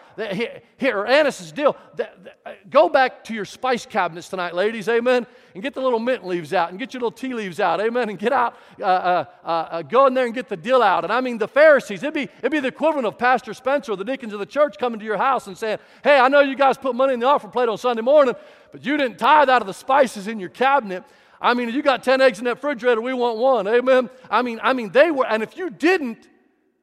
Here, 0.78 1.06
anise 1.06 1.42
is 1.42 1.52
dill. 1.52 1.76
Uh, 2.00 2.52
go 2.70 2.88
back 2.88 3.24
to 3.26 3.34
your 3.34 3.46
spice 3.46 3.86
cabinets 3.86 4.30
tonight, 4.30 4.54
ladies, 4.54 4.88
amen? 4.88 5.26
And 5.54 5.64
get 5.64 5.74
the 5.74 5.82
little 5.82 6.00
mint 6.00 6.26
leaves 6.26 6.54
out 6.54 6.70
and 6.70 6.78
get 6.78 6.94
your 6.94 7.02
little 7.02 7.12
tea 7.12 7.34
leaves 7.34 7.60
out, 7.60 7.82
amen? 7.82 8.10
And 8.10 8.20
get 8.20 8.32
out, 8.32 8.56
uh, 8.80 8.84
uh, 8.84 9.26
uh, 9.44 9.82
go 9.82 10.06
in 10.06 10.14
there 10.14 10.26
and 10.26 10.36
get 10.36 10.50
the 10.50 10.58
dill 10.58 10.84
out. 10.84 11.04
And 11.04 11.12
I 11.12 11.20
mean, 11.20 11.40
the 11.40 11.48
Pharisees, 11.48 12.04
it'd 12.04 12.14
be, 12.14 12.30
it'd 12.40 12.52
be 12.52 12.60
the 12.60 12.68
equivalent 12.68 13.08
of 13.08 13.18
Pastor 13.18 13.54
Spencer 13.54 13.94
or 13.94 13.98
the 13.98 14.06
deacons 14.06 14.34
of 14.34 14.40
the 14.40 14.46
church 14.46 14.78
coming 14.78 15.00
to 15.00 15.06
your 15.06 15.18
house 15.18 15.48
and 15.48 15.58
saying, 15.58 15.80
hey, 16.04 16.20
I 16.20 16.28
know 16.28 16.42
you 16.42 16.56
guys 16.56 16.78
put 16.78 16.94
money 16.94 17.16
in 17.16 17.20
the 17.20 17.28
offering 17.28 17.52
plate 17.52 17.70
on 17.70 17.78
Sunday 17.78 18.04
morning, 18.04 18.36
but 18.72 18.86
you 18.86 18.98
didn't 18.98 19.18
tithe 19.18 19.50
out 19.50 19.62
of 19.62 19.68
the 19.68 19.74
spices 19.74 20.28
in 20.28 20.40
your 20.40 20.50
cabinet. 20.50 21.04
I 21.42 21.54
mean, 21.56 21.70
you 21.70 21.82
got 21.82 22.04
10 22.04 22.22
eggs 22.22 22.38
in 22.38 22.46
that 22.46 22.56
refrigerator, 22.56 23.02
we 23.02 23.14
want 23.14 23.38
one. 23.38 23.68
Amen. 23.68 24.10
I 24.30 24.42
mean, 24.44 24.60
I 24.62 24.74
mean, 24.74 24.92
they 24.92 25.10
were, 25.12 25.26
and 25.26 25.42
if 25.42 25.58
you 25.58 25.70
didn't, 25.70 26.30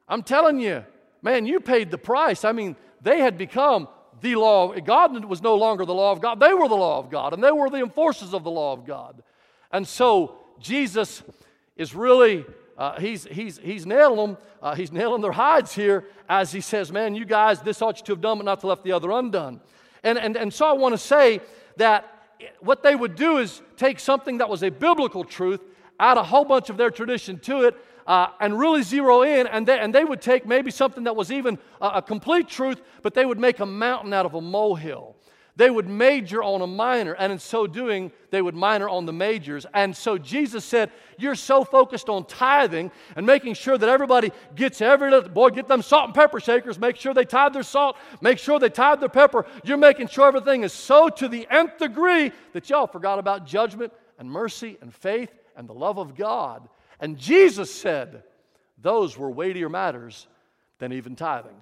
I'm 0.08 0.22
telling 0.22 0.58
you, 0.58 0.84
man, 1.22 1.46
you 1.46 1.60
paid 1.60 1.90
the 1.90 1.98
price. 1.98 2.44
I 2.44 2.52
mean, 2.52 2.76
they 3.00 3.20
had 3.20 3.38
become 3.38 3.88
the 4.20 4.36
law. 4.36 4.72
God 4.80 5.24
was 5.24 5.42
no 5.42 5.54
longer 5.54 5.84
the 5.84 5.94
law 5.94 6.12
of 6.12 6.20
God. 6.20 6.40
They 6.40 6.52
were 6.52 6.68
the 6.68 6.76
law 6.76 6.98
of 6.98 7.10
God, 7.10 7.32
and 7.32 7.42
they 7.42 7.52
were 7.52 7.70
the 7.70 7.78
enforcers 7.78 8.34
of 8.34 8.44
the 8.44 8.50
law 8.50 8.72
of 8.72 8.86
God. 8.86 9.22
And 9.70 9.86
so 9.86 10.36
Jesus 10.60 11.22
is 11.76 11.94
really 11.94 12.44
uh, 12.82 12.98
he's, 12.98 13.24
he's, 13.24 13.58
he's 13.58 13.86
nailing 13.86 14.16
them. 14.16 14.38
Uh, 14.60 14.74
he's 14.74 14.92
nailing 14.92 15.20
their 15.20 15.32
hides 15.32 15.72
here 15.72 16.04
as 16.28 16.52
he 16.52 16.60
says, 16.60 16.90
Man, 16.90 17.14
you 17.14 17.24
guys, 17.24 17.60
this 17.60 17.82
ought 17.82 17.98
you 17.98 18.04
to 18.06 18.12
have 18.12 18.20
done, 18.20 18.38
but 18.38 18.44
not 18.44 18.60
to 18.60 18.66
left 18.66 18.84
the 18.84 18.92
other 18.92 19.10
undone. 19.10 19.60
And, 20.02 20.18
and, 20.18 20.36
and 20.36 20.52
so 20.52 20.66
I 20.66 20.72
want 20.72 20.92
to 20.92 20.98
say 20.98 21.40
that 21.76 22.08
what 22.60 22.82
they 22.82 22.96
would 22.96 23.14
do 23.14 23.38
is 23.38 23.62
take 23.76 24.00
something 24.00 24.38
that 24.38 24.48
was 24.48 24.62
a 24.62 24.70
biblical 24.70 25.22
truth, 25.22 25.60
add 26.00 26.16
a 26.16 26.22
whole 26.22 26.44
bunch 26.44 26.70
of 26.70 26.76
their 26.76 26.90
tradition 26.90 27.38
to 27.40 27.62
it, 27.62 27.76
uh, 28.06 28.28
and 28.40 28.58
really 28.58 28.82
zero 28.82 29.22
in, 29.22 29.46
and 29.46 29.66
they, 29.66 29.78
and 29.78 29.94
they 29.94 30.04
would 30.04 30.20
take 30.20 30.46
maybe 30.46 30.70
something 30.70 31.04
that 31.04 31.16
was 31.16 31.30
even 31.30 31.58
a, 31.80 31.86
a 31.86 32.02
complete 32.02 32.48
truth, 32.48 32.80
but 33.02 33.14
they 33.14 33.24
would 33.24 33.38
make 33.38 33.60
a 33.60 33.66
mountain 33.66 34.12
out 34.12 34.26
of 34.26 34.34
a 34.34 34.40
molehill. 34.40 35.16
they 35.54 35.68
would 35.70 35.86
major 35.86 36.42
on 36.42 36.62
a 36.62 36.66
minor, 36.66 37.12
and 37.12 37.30
in 37.32 37.38
so 37.38 37.66
doing, 37.66 38.10
they 38.30 38.40
would 38.40 38.54
minor 38.54 38.88
on 38.88 39.04
the 39.04 39.12
majors. 39.12 39.66
And 39.74 39.94
so 39.94 40.16
Jesus 40.16 40.64
said, 40.64 40.90
You're 41.18 41.34
so 41.34 41.62
focused 41.62 42.08
on 42.08 42.24
tithing 42.24 42.90
and 43.16 43.26
making 43.26 43.54
sure 43.54 43.76
that 43.76 43.88
everybody 43.88 44.32
gets 44.54 44.80
every 44.80 45.10
little, 45.10 45.28
boy, 45.28 45.50
get 45.50 45.68
them 45.68 45.82
salt 45.82 46.06
and 46.06 46.14
pepper 46.14 46.40
shakers, 46.40 46.78
make 46.78 46.96
sure 46.96 47.12
they 47.12 47.26
tithe 47.26 47.52
their 47.52 47.62
salt, 47.62 47.96
make 48.22 48.38
sure 48.38 48.58
they 48.58 48.70
tithe 48.70 49.00
their 49.00 49.10
pepper. 49.10 49.44
You're 49.62 49.76
making 49.76 50.08
sure 50.08 50.26
everything 50.26 50.62
is 50.62 50.72
so 50.72 51.10
to 51.10 51.28
the 51.28 51.46
nth 51.50 51.76
degree 51.78 52.32
that 52.54 52.70
y'all 52.70 52.86
forgot 52.86 53.18
about 53.18 53.46
judgment 53.46 53.92
and 54.18 54.30
mercy 54.30 54.78
and 54.80 54.92
faith 54.92 55.30
and 55.54 55.68
the 55.68 55.74
love 55.74 55.98
of 55.98 56.16
God. 56.16 56.66
And 57.02 57.18
Jesus 57.18 57.74
said, 57.74 58.22
Those 58.78 59.18
were 59.18 59.30
weightier 59.30 59.68
matters 59.68 60.28
than 60.78 60.92
even 60.94 61.16
tithing. 61.16 61.56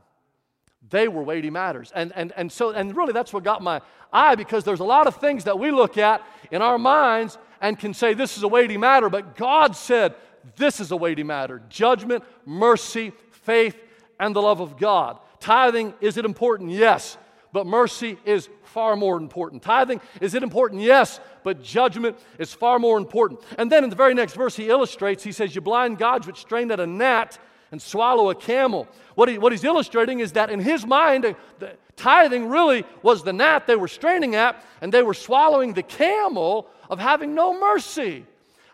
They 0.88 1.08
were 1.08 1.22
weighty 1.22 1.50
matters. 1.50 1.90
And, 1.94 2.12
and, 2.14 2.32
and 2.36 2.52
so, 2.52 2.70
and 2.70 2.96
really 2.96 3.12
that's 3.12 3.32
what 3.32 3.42
got 3.42 3.62
my 3.62 3.80
eye 4.12 4.34
because 4.34 4.64
there's 4.64 4.80
a 4.80 4.84
lot 4.84 5.06
of 5.06 5.16
things 5.16 5.44
that 5.44 5.58
we 5.58 5.70
look 5.70 5.98
at 5.98 6.22
in 6.50 6.62
our 6.62 6.78
minds 6.78 7.38
and 7.60 7.78
can 7.78 7.92
say 7.92 8.14
this 8.14 8.36
is 8.36 8.42
a 8.42 8.48
weighty 8.48 8.76
matter, 8.76 9.08
but 9.10 9.34
God 9.36 9.74
said 9.74 10.14
this 10.56 10.78
is 10.78 10.90
a 10.90 10.96
weighty 10.96 11.22
matter 11.22 11.62
judgment, 11.68 12.22
mercy, 12.46 13.12
faith, 13.30 13.76
and 14.18 14.36
the 14.36 14.42
love 14.42 14.60
of 14.60 14.78
God. 14.78 15.18
Tithing, 15.38 15.94
is 16.00 16.16
it 16.16 16.24
important? 16.24 16.70
Yes. 16.70 17.16
But 17.52 17.66
mercy 17.66 18.16
is 18.24 18.48
far 18.62 18.94
more 18.94 19.16
important. 19.16 19.62
Tithing, 19.62 20.00
is 20.20 20.34
it 20.34 20.42
important? 20.42 20.82
Yes. 20.82 21.18
But 21.42 21.62
judgment 21.62 22.18
is 22.38 22.52
far 22.52 22.78
more 22.78 22.98
important. 22.98 23.40
And 23.58 23.70
then 23.70 23.84
in 23.84 23.90
the 23.90 23.96
very 23.96 24.14
next 24.14 24.34
verse, 24.34 24.56
he 24.56 24.68
illustrates, 24.68 25.22
he 25.22 25.32
says, 25.32 25.54
You 25.54 25.60
blind 25.60 25.98
gods 25.98 26.26
which 26.26 26.38
strain 26.38 26.70
at 26.70 26.80
a 26.80 26.86
gnat 26.86 27.38
and 27.72 27.80
swallow 27.80 28.30
a 28.30 28.34
camel. 28.34 28.88
What, 29.14 29.28
he, 29.28 29.38
what 29.38 29.52
he's 29.52 29.64
illustrating 29.64 30.20
is 30.20 30.32
that 30.32 30.50
in 30.50 30.60
his 30.60 30.86
mind, 30.86 31.24
uh, 31.24 31.34
the 31.58 31.76
tithing 31.96 32.48
really 32.48 32.84
was 33.02 33.22
the 33.22 33.32
gnat 33.32 33.66
they 33.66 33.76
were 33.76 33.88
straining 33.88 34.34
at, 34.34 34.62
and 34.80 34.92
they 34.92 35.02
were 35.02 35.14
swallowing 35.14 35.74
the 35.74 35.82
camel 35.82 36.68
of 36.88 36.98
having 36.98 37.34
no 37.34 37.58
mercy, 37.58 38.24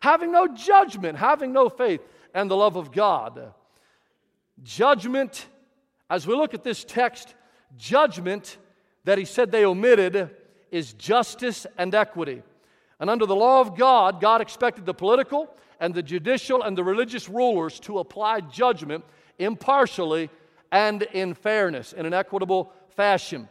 having 0.00 0.32
no 0.32 0.48
judgment, 0.48 1.18
having 1.18 1.52
no 1.52 1.68
faith, 1.68 2.00
and 2.32 2.50
the 2.50 2.56
love 2.56 2.76
of 2.76 2.92
God. 2.92 3.52
Judgment, 4.62 5.46
as 6.08 6.26
we 6.26 6.34
look 6.34 6.54
at 6.54 6.64
this 6.64 6.84
text, 6.84 7.34
judgment 7.76 8.56
that 9.04 9.18
he 9.18 9.24
said 9.24 9.50
they 9.50 9.64
omitted 9.64 10.30
is 10.70 10.92
justice 10.94 11.66
and 11.78 11.94
equity. 11.94 12.42
And 12.98 13.10
under 13.10 13.26
the 13.26 13.36
law 13.36 13.60
of 13.60 13.76
God, 13.76 14.20
God 14.20 14.40
expected 14.40 14.86
the 14.86 14.94
political 14.94 15.54
and 15.80 15.92
the 15.94 16.02
judicial 16.02 16.62
and 16.62 16.76
the 16.76 16.84
religious 16.84 17.28
rulers 17.28 17.78
to 17.80 17.98
apply 17.98 18.40
judgment 18.40 19.04
impartially 19.38 20.30
and 20.72 21.02
in 21.02 21.34
fairness, 21.34 21.92
in 21.92 22.06
an 22.06 22.14
equitable 22.14 22.72
fashion. 22.96 23.48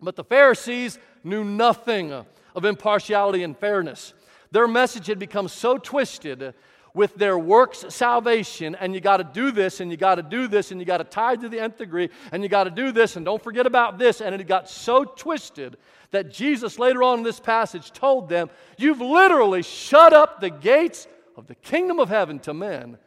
But 0.00 0.16
the 0.16 0.24
Pharisees 0.24 0.98
knew 1.22 1.44
nothing 1.44 2.12
of 2.12 2.64
impartiality 2.64 3.42
and 3.42 3.56
fairness. 3.56 4.14
Their 4.50 4.66
message 4.66 5.06
had 5.06 5.18
become 5.18 5.48
so 5.48 5.76
twisted 5.76 6.54
with 6.98 7.14
their 7.14 7.38
works 7.38 7.84
salvation, 7.90 8.74
and 8.74 8.92
you 8.92 9.00
got 9.00 9.18
to 9.18 9.24
do 9.24 9.52
this, 9.52 9.78
and 9.78 9.88
you 9.88 9.96
got 9.96 10.16
to 10.16 10.22
do 10.22 10.48
this, 10.48 10.72
and 10.72 10.80
you 10.80 10.84
got 10.84 10.98
to 10.98 11.04
tie 11.04 11.36
to 11.36 11.48
the 11.48 11.60
nth 11.60 11.78
degree, 11.78 12.10
and 12.32 12.42
you 12.42 12.48
got 12.48 12.64
to 12.64 12.72
do 12.72 12.90
this, 12.90 13.14
and 13.14 13.24
don't 13.24 13.40
forget 13.40 13.66
about 13.66 13.98
this. 13.98 14.20
And 14.20 14.34
it 14.34 14.44
got 14.48 14.68
so 14.68 15.04
twisted 15.04 15.76
that 16.10 16.32
Jesus 16.32 16.76
later 16.76 17.04
on 17.04 17.18
in 17.18 17.24
this 17.24 17.38
passage 17.38 17.92
told 17.92 18.28
them, 18.28 18.50
You've 18.78 19.00
literally 19.00 19.62
shut 19.62 20.12
up 20.12 20.40
the 20.40 20.50
gates 20.50 21.06
of 21.36 21.46
the 21.46 21.54
kingdom 21.54 22.00
of 22.00 22.08
heaven 22.08 22.40
to 22.40 22.52
men, 22.52 22.98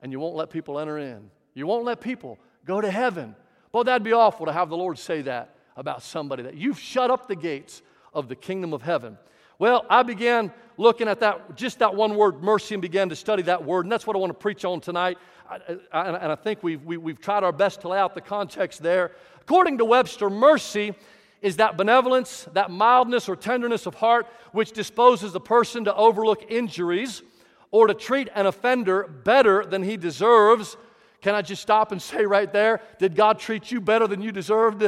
and 0.00 0.12
you 0.12 0.20
won't 0.20 0.36
let 0.36 0.50
people 0.50 0.78
enter 0.78 0.96
in. 0.96 1.28
You 1.54 1.66
won't 1.66 1.84
let 1.84 2.00
people 2.00 2.38
go 2.64 2.80
to 2.80 2.88
heaven. 2.88 3.34
Boy, 3.72 3.82
that'd 3.82 4.04
be 4.04 4.12
awful 4.12 4.46
to 4.46 4.52
have 4.52 4.68
the 4.68 4.76
Lord 4.76 4.96
say 4.96 5.22
that 5.22 5.56
about 5.76 6.04
somebody, 6.04 6.44
that 6.44 6.54
you've 6.54 6.78
shut 6.78 7.10
up 7.10 7.26
the 7.26 7.34
gates 7.34 7.82
of 8.12 8.28
the 8.28 8.36
kingdom 8.36 8.72
of 8.72 8.82
heaven. 8.82 9.18
Well, 9.58 9.86
I 9.88 10.02
began 10.02 10.52
looking 10.76 11.06
at 11.06 11.20
that, 11.20 11.56
just 11.56 11.78
that 11.78 11.94
one 11.94 12.16
word, 12.16 12.42
mercy, 12.42 12.74
and 12.74 12.82
began 12.82 13.08
to 13.08 13.16
study 13.16 13.42
that 13.44 13.64
word, 13.64 13.84
and 13.84 13.92
that's 13.92 14.06
what 14.06 14.16
I 14.16 14.18
want 14.18 14.30
to 14.30 14.38
preach 14.38 14.64
on 14.64 14.80
tonight. 14.80 15.18
I, 15.48 15.58
I, 15.92 16.08
and 16.08 16.32
I 16.32 16.34
think 16.34 16.62
we've, 16.62 16.82
we, 16.82 16.96
have 16.96 17.02
we 17.02 17.12
have 17.12 17.20
tried 17.20 17.44
our 17.44 17.52
best 17.52 17.82
to 17.82 17.88
lay 17.88 17.98
out 17.98 18.14
the 18.14 18.20
context 18.20 18.82
there. 18.82 19.12
According 19.40 19.78
to 19.78 19.84
Webster, 19.84 20.30
mercy 20.30 20.94
is 21.42 21.56
that 21.56 21.76
benevolence, 21.76 22.48
that 22.54 22.70
mildness 22.70 23.28
or 23.28 23.36
tenderness 23.36 23.86
of 23.86 23.94
heart 23.94 24.26
which 24.52 24.72
disposes 24.72 25.34
a 25.34 25.40
person 25.40 25.84
to 25.84 25.94
overlook 25.94 26.50
injuries 26.50 27.22
or 27.70 27.86
to 27.86 27.94
treat 27.94 28.28
an 28.34 28.46
offender 28.46 29.04
better 29.24 29.64
than 29.64 29.82
he 29.82 29.96
deserves. 29.96 30.76
Can 31.20 31.34
I 31.34 31.42
just 31.42 31.60
stop 31.60 31.92
and 31.92 32.00
say 32.10 32.24
right 32.24 32.50
there, 32.50 32.80
did 32.98 33.14
God 33.14 33.38
treat 33.38 33.70
you 33.70 33.80
better 33.80 34.06
than 34.06 34.22
you 34.22 34.32
deserved? 34.32 34.82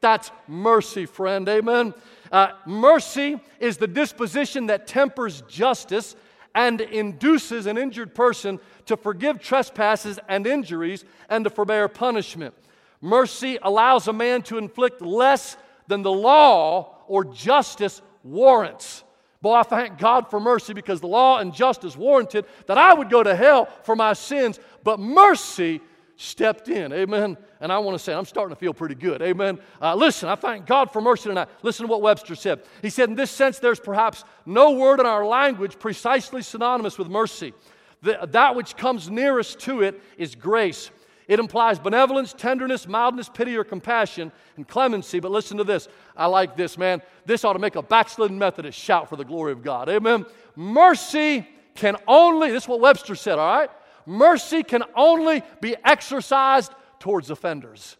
That's 0.00 0.30
mercy, 0.46 1.06
friend. 1.06 1.48
Amen. 1.48 1.92
Uh, 2.30 2.48
mercy 2.66 3.40
is 3.60 3.76
the 3.76 3.86
disposition 3.86 4.66
that 4.66 4.86
tempers 4.86 5.42
justice 5.42 6.16
and 6.54 6.80
induces 6.80 7.66
an 7.66 7.78
injured 7.78 8.14
person 8.14 8.58
to 8.86 8.96
forgive 8.96 9.40
trespasses 9.40 10.18
and 10.28 10.46
injuries 10.46 11.04
and 11.28 11.44
to 11.44 11.50
forbear 11.50 11.88
punishment. 11.88 12.54
Mercy 13.00 13.58
allows 13.62 14.08
a 14.08 14.12
man 14.12 14.42
to 14.42 14.58
inflict 14.58 15.00
less 15.00 15.56
than 15.86 16.02
the 16.02 16.12
law 16.12 16.96
or 17.06 17.24
justice 17.24 18.02
warrants. 18.22 19.04
Boy, 19.40 19.54
I 19.54 19.62
thank 19.62 19.98
God 19.98 20.28
for 20.30 20.40
mercy 20.40 20.72
because 20.74 21.00
the 21.00 21.06
law 21.06 21.38
and 21.38 21.54
justice 21.54 21.96
warranted 21.96 22.44
that 22.66 22.76
I 22.76 22.92
would 22.92 23.08
go 23.08 23.22
to 23.22 23.36
hell 23.36 23.68
for 23.84 23.94
my 23.94 24.12
sins, 24.12 24.58
but 24.82 24.98
mercy 24.98 25.80
stepped 26.18 26.68
in. 26.68 26.92
Amen. 26.92 27.36
And 27.60 27.72
I 27.72 27.78
want 27.78 27.94
to 27.94 27.98
say, 28.02 28.12
I'm 28.12 28.24
starting 28.24 28.54
to 28.54 28.58
feel 28.58 28.74
pretty 28.74 28.96
good. 28.96 29.22
Amen. 29.22 29.58
Uh, 29.80 29.94
listen, 29.94 30.28
I 30.28 30.34
thank 30.34 30.66
God 30.66 30.92
for 30.92 31.00
mercy 31.00 31.28
tonight. 31.28 31.48
Listen 31.62 31.86
to 31.86 31.90
what 31.90 32.02
Webster 32.02 32.34
said. 32.34 32.60
He 32.82 32.90
said, 32.90 33.08
In 33.08 33.14
this 33.14 33.30
sense, 33.30 33.60
there's 33.60 33.78
perhaps 33.78 34.24
no 34.44 34.72
word 34.72 34.98
in 34.98 35.06
our 35.06 35.24
language 35.24 35.78
precisely 35.78 36.42
synonymous 36.42 36.98
with 36.98 37.08
mercy. 37.08 37.54
The, 38.02 38.18
that 38.30 38.56
which 38.56 38.76
comes 38.76 39.08
nearest 39.08 39.60
to 39.60 39.82
it 39.82 40.02
is 40.18 40.34
grace. 40.34 40.90
It 41.28 41.38
implies 41.38 41.78
benevolence, 41.78 42.32
tenderness, 42.32 42.88
mildness, 42.88 43.28
pity, 43.28 43.56
or 43.56 43.62
compassion, 43.62 44.32
and 44.56 44.66
clemency. 44.66 45.20
But 45.20 45.30
listen 45.30 45.56
to 45.58 45.64
this. 45.64 45.86
I 46.16 46.26
like 46.26 46.56
this, 46.56 46.76
man. 46.76 47.00
This 47.26 47.44
ought 47.44 47.52
to 47.52 47.58
make 47.60 47.76
a 47.76 47.82
backslidden 47.82 48.38
Methodist 48.38 48.78
shout 48.78 49.08
for 49.08 49.14
the 49.14 49.24
glory 49.24 49.52
of 49.52 49.62
God. 49.62 49.88
Amen. 49.88 50.26
Mercy 50.56 51.46
can 51.76 51.96
only, 52.08 52.50
this 52.50 52.64
is 52.64 52.68
what 52.68 52.80
Webster 52.80 53.14
said, 53.14 53.38
all 53.38 53.58
right? 53.58 53.70
Mercy 54.08 54.62
can 54.62 54.84
only 54.96 55.42
be 55.60 55.76
exercised 55.84 56.72
towards 56.98 57.28
offenders. 57.28 57.98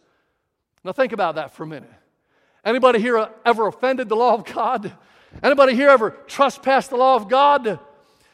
Now 0.83 0.91
think 0.91 1.13
about 1.13 1.35
that 1.35 1.53
for 1.53 1.63
a 1.63 1.67
minute. 1.67 1.93
Anybody 2.65 2.99
here 2.99 3.29
ever 3.45 3.67
offended 3.67 4.09
the 4.09 4.15
law 4.15 4.33
of 4.33 4.43
God? 4.43 4.91
Anybody 5.43 5.75
here 5.75 5.89
ever 5.89 6.09
trespassed 6.25 6.89
the 6.89 6.97
law 6.97 7.15
of 7.15 7.29
God? 7.29 7.79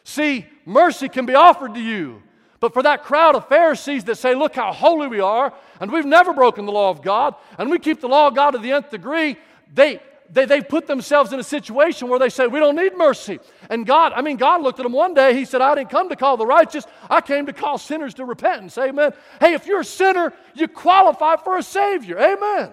See, 0.06 0.46
mercy 0.64 1.10
can 1.10 1.26
be 1.26 1.36
offered 1.36 1.74
to 1.74 1.82
you. 1.82 2.24
But 2.62 2.74
for 2.74 2.82
that 2.84 3.04
crowd 3.04 3.36
of 3.36 3.50
Pharisees 3.50 4.06
that 4.06 4.16
say, 4.16 4.36
Look 4.36 4.56
how 4.56 4.72
holy 4.72 5.08
we 5.08 5.20
are, 5.20 5.54
and 5.82 5.92
we've 5.92 6.06
never 6.06 6.32
broken 6.32 6.66
the 6.66 6.72
law 6.72 6.90
of 6.90 7.02
God, 7.02 7.36
and 7.58 7.70
we 7.70 7.78
keep 7.78 8.00
the 8.00 8.08
law 8.08 8.28
of 8.28 8.36
God 8.36 8.52
to 8.52 8.58
the 8.58 8.72
nth 8.72 8.90
degree, 8.90 9.36
they, 9.74 10.00
they, 10.32 10.46
they 10.46 10.62
put 10.62 10.88
themselves 10.88 11.34
in 11.34 11.40
a 11.40 11.44
situation 11.44 12.10
where 12.10 12.20
they 12.20 12.30
say, 12.30 12.48
We 12.48 12.60
don't 12.60 12.76
need 12.76 12.98
mercy. 12.98 13.40
And 13.70 13.86
God, 13.86 14.14
I 14.14 14.22
mean, 14.22 14.38
God 14.38 14.62
looked 14.62 14.80
at 14.80 14.84
them 14.84 14.94
one 14.94 15.14
day. 15.14 15.34
He 15.34 15.46
said, 15.46 15.62
I 15.62 15.76
didn't 15.76 15.90
come 15.90 16.10
to 16.10 16.16
call 16.16 16.38
the 16.38 16.46
righteous, 16.46 16.86
I 17.10 17.22
came 17.22 17.46
to 17.46 17.54
call 17.54 17.78
sinners 17.78 18.14
to 18.16 18.26
repentance. 18.26 18.78
Amen. 18.78 19.14
Hey, 19.40 19.54
if 19.54 19.68
you're 19.68 19.82
a 19.82 19.86
sinner, 19.86 20.34
you 20.54 20.68
qualify 20.68 21.36
for 21.38 21.58
a 21.58 21.64
Savior. 21.64 22.18
Amen. 22.20 22.72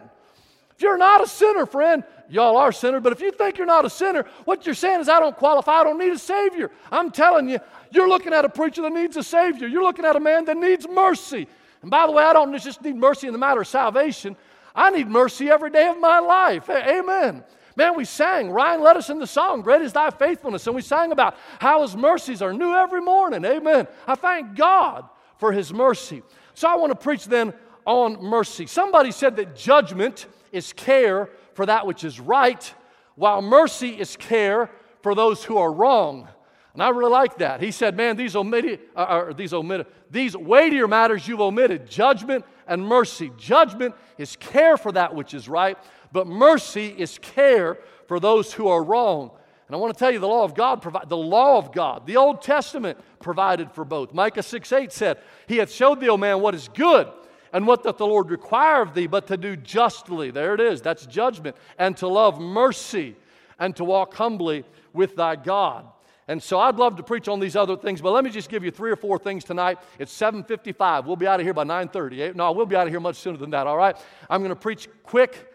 If 0.74 0.82
you're 0.82 0.98
not 0.98 1.22
a 1.22 1.26
sinner, 1.26 1.66
friend, 1.66 2.02
y'all 2.28 2.56
are 2.56 2.72
sinners, 2.72 3.02
but 3.02 3.12
if 3.12 3.20
you 3.20 3.30
think 3.30 3.58
you're 3.58 3.66
not 3.66 3.84
a 3.84 3.90
sinner, 3.90 4.24
what 4.46 4.64
you're 4.64 4.74
saying 4.74 5.00
is, 5.00 5.08
I 5.08 5.20
don't 5.20 5.36
qualify, 5.36 5.80
I 5.80 5.84
don't 5.84 5.98
need 5.98 6.12
a 6.12 6.18
Savior. 6.18 6.70
I'm 6.90 7.10
telling 7.10 7.48
you, 7.48 7.58
you're 7.90 8.08
looking 8.08 8.32
at 8.32 8.44
a 8.44 8.48
preacher 8.48 8.82
that 8.82 8.92
needs 8.92 9.16
a 9.16 9.22
Savior. 9.22 9.68
You're 9.68 9.82
looking 9.82 10.04
at 10.04 10.16
a 10.16 10.20
man 10.20 10.46
that 10.46 10.56
needs 10.56 10.88
mercy. 10.88 11.46
And 11.82 11.90
by 11.90 12.06
the 12.06 12.12
way, 12.12 12.24
I 12.24 12.32
don't 12.32 12.56
just 12.58 12.82
need 12.82 12.96
mercy 12.96 13.26
in 13.26 13.32
the 13.32 13.38
matter 13.38 13.60
of 13.60 13.68
salvation, 13.68 14.36
I 14.74 14.90
need 14.90 15.08
mercy 15.08 15.50
every 15.50 15.70
day 15.70 15.88
of 15.88 15.98
my 15.98 16.18
life. 16.18 16.68
Amen. 16.68 17.44
Man, 17.76 17.96
we 17.96 18.04
sang, 18.04 18.50
Ryan 18.50 18.82
led 18.82 18.96
us 18.96 19.08
in 19.08 19.18
the 19.18 19.26
song, 19.26 19.62
Great 19.62 19.82
is 19.82 19.92
Thy 19.92 20.10
Faithfulness. 20.10 20.66
And 20.66 20.76
we 20.76 20.82
sang 20.82 21.12
about 21.12 21.36
how 21.58 21.82
His 21.82 21.96
mercies 21.96 22.42
are 22.42 22.52
new 22.52 22.74
every 22.74 23.00
morning. 23.00 23.44
Amen. 23.44 23.86
I 24.06 24.14
thank 24.14 24.56
God 24.56 25.08
for 25.38 25.52
His 25.52 25.72
mercy. 25.72 26.22
So 26.54 26.68
I 26.68 26.76
want 26.76 26.90
to 26.90 26.96
preach 26.96 27.26
then 27.26 27.54
on 27.84 28.22
mercy. 28.22 28.66
Somebody 28.66 29.10
said 29.10 29.36
that 29.36 29.56
judgment 29.56 30.26
is 30.52 30.72
care 30.72 31.30
for 31.54 31.66
that 31.66 31.86
which 31.86 32.04
is 32.04 32.20
right, 32.20 32.74
while 33.14 33.42
mercy 33.42 33.98
is 33.98 34.16
care 34.16 34.70
for 35.02 35.14
those 35.14 35.44
who 35.44 35.58
are 35.58 35.72
wrong. 35.72 36.28
And 36.74 36.82
I 36.82 36.88
really 36.88 37.10
like 37.10 37.38
that. 37.38 37.60
He 37.60 37.70
said, 37.70 37.96
Man, 37.96 38.16
these 38.16 38.34
omitted, 38.34 38.80
uh, 38.96 39.32
these 39.32 39.52
omitted, 39.52 39.86
these 40.10 40.36
weightier 40.36 40.88
matters 40.88 41.28
you've 41.28 41.40
omitted 41.40 41.86
judgment 41.86 42.44
and 42.66 42.86
mercy. 42.86 43.30
Judgment 43.36 43.94
is 44.16 44.36
care 44.36 44.76
for 44.76 44.92
that 44.92 45.14
which 45.14 45.34
is 45.34 45.48
right, 45.48 45.76
but 46.12 46.26
mercy 46.26 46.94
is 46.96 47.18
care 47.18 47.78
for 48.06 48.18
those 48.18 48.52
who 48.52 48.68
are 48.68 48.82
wrong. 48.82 49.32
And 49.66 49.76
I 49.76 49.78
want 49.78 49.94
to 49.94 49.98
tell 49.98 50.10
you, 50.10 50.18
the 50.18 50.28
law 50.28 50.44
of 50.44 50.54
God, 50.54 50.82
provi- 50.82 51.06
the 51.08 51.16
law 51.16 51.56
of 51.58 51.72
God, 51.72 52.06
the 52.06 52.16
Old 52.16 52.42
Testament 52.42 52.98
provided 53.20 53.70
for 53.72 53.84
both. 53.84 54.12
Micah 54.12 54.42
6 54.42 54.72
8 54.72 54.92
said, 54.92 55.18
He 55.46 55.58
hath 55.58 55.70
showed 55.70 56.00
thee, 56.00 56.08
O 56.08 56.16
man, 56.16 56.40
what 56.40 56.54
is 56.54 56.68
good, 56.68 57.08
And 57.54 57.66
what 57.66 57.82
doth 57.82 57.98
the 57.98 58.06
Lord 58.06 58.30
require 58.30 58.80
of 58.80 58.94
thee 58.94 59.06
but 59.06 59.26
to 59.26 59.36
do 59.36 59.56
justly? 59.56 60.30
There 60.30 60.54
it 60.54 60.60
is, 60.60 60.80
that's 60.80 61.04
judgment. 61.04 61.56
And 61.78 61.96
to 61.98 62.08
love 62.08 62.40
mercy 62.40 63.14
and 63.58 63.76
to 63.76 63.84
walk 63.84 64.14
humbly 64.14 64.64
with 64.92 65.16
thy 65.16 65.36
God. 65.36 65.86
And 66.28 66.42
so 66.42 66.60
I'd 66.60 66.76
love 66.76 66.96
to 66.96 67.02
preach 67.02 67.28
on 67.28 67.40
these 67.40 67.56
other 67.56 67.76
things, 67.76 68.00
but 68.00 68.12
let 68.12 68.22
me 68.22 68.30
just 68.30 68.48
give 68.48 68.62
you 68.62 68.70
three 68.70 68.90
or 68.90 68.96
four 68.96 69.18
things 69.18 69.42
tonight. 69.42 69.78
It's 69.98 70.12
7:55. 70.12 71.06
We'll 71.06 71.16
be 71.16 71.26
out 71.26 71.40
of 71.40 71.46
here 71.46 71.54
by 71.54 71.64
9:30. 71.64 72.20
Eh, 72.20 72.32
no, 72.34 72.52
we'll 72.52 72.66
be 72.66 72.76
out 72.76 72.86
of 72.86 72.92
here 72.92 73.00
much 73.00 73.16
sooner 73.16 73.36
than 73.36 73.50
that. 73.50 73.66
All 73.66 73.76
right. 73.76 73.96
I'm 74.30 74.40
going 74.40 74.50
to 74.50 74.56
preach 74.56 74.88
quick, 75.02 75.52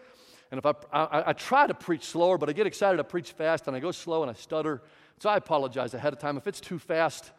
and 0.50 0.58
if 0.58 0.66
I, 0.66 0.74
I, 0.92 1.30
I 1.30 1.32
try 1.32 1.66
to 1.66 1.74
preach 1.74 2.04
slower, 2.04 2.36
but 2.36 2.48
I 2.48 2.52
get 2.52 2.66
excited, 2.66 3.00
I 3.00 3.02
preach 3.02 3.32
fast, 3.32 3.66
and 3.66 3.76
I 3.76 3.80
go 3.80 3.90
slow 3.92 4.22
and 4.22 4.30
I 4.30 4.34
stutter. 4.34 4.82
So 5.18 5.30
I 5.30 5.36
apologize 5.36 5.94
ahead 5.94 6.12
of 6.12 6.18
time. 6.18 6.36
If 6.36 6.46
it's 6.46 6.60
too 6.60 6.78
fast, 6.78 7.32